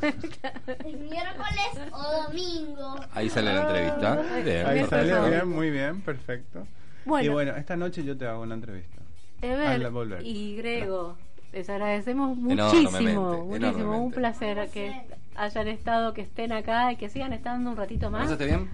es 0.86 1.00
miércoles 1.00 1.92
o 1.92 2.24
domingo. 2.24 2.96
Ahí 3.14 3.28
sale 3.30 3.54
la 3.54 3.62
entrevista. 3.62 4.22
Bien, 4.44 4.66
Ahí 4.68 4.86
sale 4.86 5.30
bien, 5.30 5.50
muy 5.50 5.72
bien, 5.72 6.02
perfecto. 6.16 6.68
Bueno. 7.06 7.26
Y 7.26 7.30
bueno, 7.30 7.56
esta 7.56 7.76
noche 7.76 8.04
yo 8.04 8.18
te 8.18 8.28
hago 8.28 8.42
una 8.44 8.56
entrevista. 8.56 9.02
Ever 9.42 9.90
volver. 9.90 10.26
y 10.26 10.56
Grego, 10.56 11.18
les 11.52 11.70
agradecemos 11.70 12.38
Enormemente, 12.38 12.64
muchísimo, 12.92 13.46
muchísimo, 13.46 14.04
un 14.04 14.12
placer 14.12 14.70
que 14.70 14.94
hayan 15.36 15.68
estado, 15.68 16.14
que 16.14 16.22
estén 16.22 16.52
acá 16.52 16.92
y 16.92 16.98
que 16.98 17.10
sigan 17.10 17.34
estando 17.34 17.72
un 17.72 17.78
ratito 17.78 18.06
¿La 18.06 18.10
más. 18.12 18.22
pasaste 18.24 18.46
bien? 18.46 18.70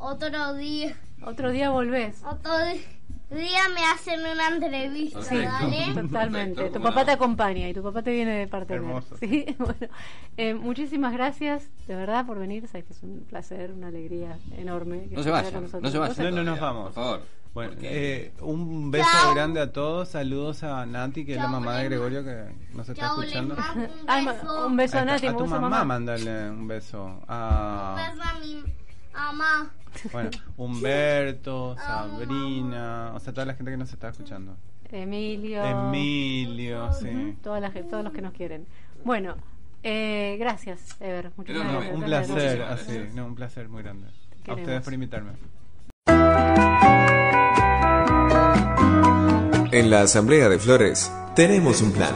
Otro 0.00 0.54
día, 0.54 0.96
Otro 1.24 1.50
día 1.50 1.70
volvés. 1.70 2.22
otro 2.24 2.52
día 3.30 3.60
me 3.74 3.84
hacen 3.84 4.20
una 4.20 4.48
entrevista, 4.48 5.22
Sí, 5.22 5.36
¿vale? 5.36 5.86
totalmente. 5.94 6.54
Perfecto, 6.56 6.78
tu 6.78 6.82
papá 6.82 7.04
te 7.04 7.10
acompaña 7.12 7.68
y 7.68 7.74
tu 7.74 7.82
papá 7.82 8.02
te 8.02 8.10
viene 8.10 8.32
de 8.32 8.48
partener. 8.48 8.82
Hermoso. 8.82 9.16
Sí, 9.18 9.44
bueno. 9.58 9.74
Eh, 10.36 10.54
muchísimas 10.54 11.12
gracias, 11.12 11.68
de 11.86 11.94
verdad, 11.96 12.26
por 12.26 12.38
venir. 12.38 12.66
Sabes 12.66 12.86
que 12.86 12.92
es 12.94 13.02
un 13.02 13.20
placer, 13.28 13.72
una 13.72 13.88
alegría 13.88 14.38
enorme. 14.56 15.08
que 15.08 15.14
No 15.16 15.22
se 15.22 15.30
vayan, 15.30 15.52
con 15.52 15.62
nosotros. 15.64 15.82
no 15.82 15.90
se 15.90 15.98
vayan. 15.98 16.34
No, 16.34 16.42
no 16.42 16.50
nos 16.50 16.60
vamos. 16.60 16.84
Por 16.86 16.94
favor. 16.94 17.22
Bueno, 17.52 17.72
eh, 17.82 18.32
un 18.42 18.90
beso 18.92 19.08
Chao. 19.12 19.34
grande 19.34 19.60
a 19.60 19.72
todos. 19.72 20.08
Saludos 20.08 20.62
a 20.62 20.86
Nati, 20.86 21.24
que 21.26 21.32
es 21.32 21.38
la 21.38 21.48
mamá 21.48 21.76
de. 21.78 21.84
Gregorio, 21.84 22.24
que 22.24 22.44
nos 22.74 22.88
está 22.88 23.06
escuchando. 23.06 23.54
un 23.54 23.88
Ay, 24.06 24.24
beso. 24.26 24.66
un 24.66 24.76
beso 24.76 24.96
a 24.96 25.00
está. 25.00 25.12
Nati, 25.12 25.26
a 25.26 25.36
tu 25.36 25.46
mamá, 25.46 25.60
mamá. 25.68 25.84
mándale 25.84 26.50
un 26.50 26.66
beso. 26.68 27.04
Un 27.04 27.16
beso 27.20 27.28
a 27.28 28.38
mi 28.40 28.62
mamá. 29.12 29.70
bueno, 30.12 30.30
Humberto, 30.56 31.76
Sabrina, 31.76 33.12
o 33.14 33.20
sea, 33.20 33.32
toda 33.32 33.46
la 33.46 33.54
gente 33.54 33.70
que 33.70 33.76
nos 33.76 33.92
está 33.92 34.08
escuchando. 34.10 34.56
Emilio. 34.92 35.62
Emilio, 35.64 36.92
sí. 36.92 37.08
Ujú, 37.08 37.34
toda 37.42 37.60
la 37.60 37.70
gente- 37.70 37.90
todos 37.90 38.02
los 38.04 38.12
que 38.12 38.22
nos 38.22 38.32
quieren. 38.32 38.66
Bueno, 39.04 39.36
eh, 39.82 40.36
gracias, 40.38 40.96
Ever. 41.00 41.30
Muchísimas 41.36 41.66
No, 41.66 41.72
no, 41.72 41.78
gracias. 41.80 41.96
Un 41.96 42.04
placer, 42.04 42.62
así, 42.62 42.84
gracias. 42.92 43.14
no, 43.14 43.26
un 43.26 43.34
placer 43.34 43.68
muy 43.68 43.82
grande. 43.82 44.06
A 44.48 44.54
ustedes 44.54 44.82
por 44.82 44.92
invitarme. 44.92 45.32
En 49.72 49.90
la 49.90 50.02
Asamblea 50.02 50.48
de 50.48 50.58
Flores 50.58 51.12
tenemos 51.36 51.80
un 51.82 51.92
plan. 51.92 52.14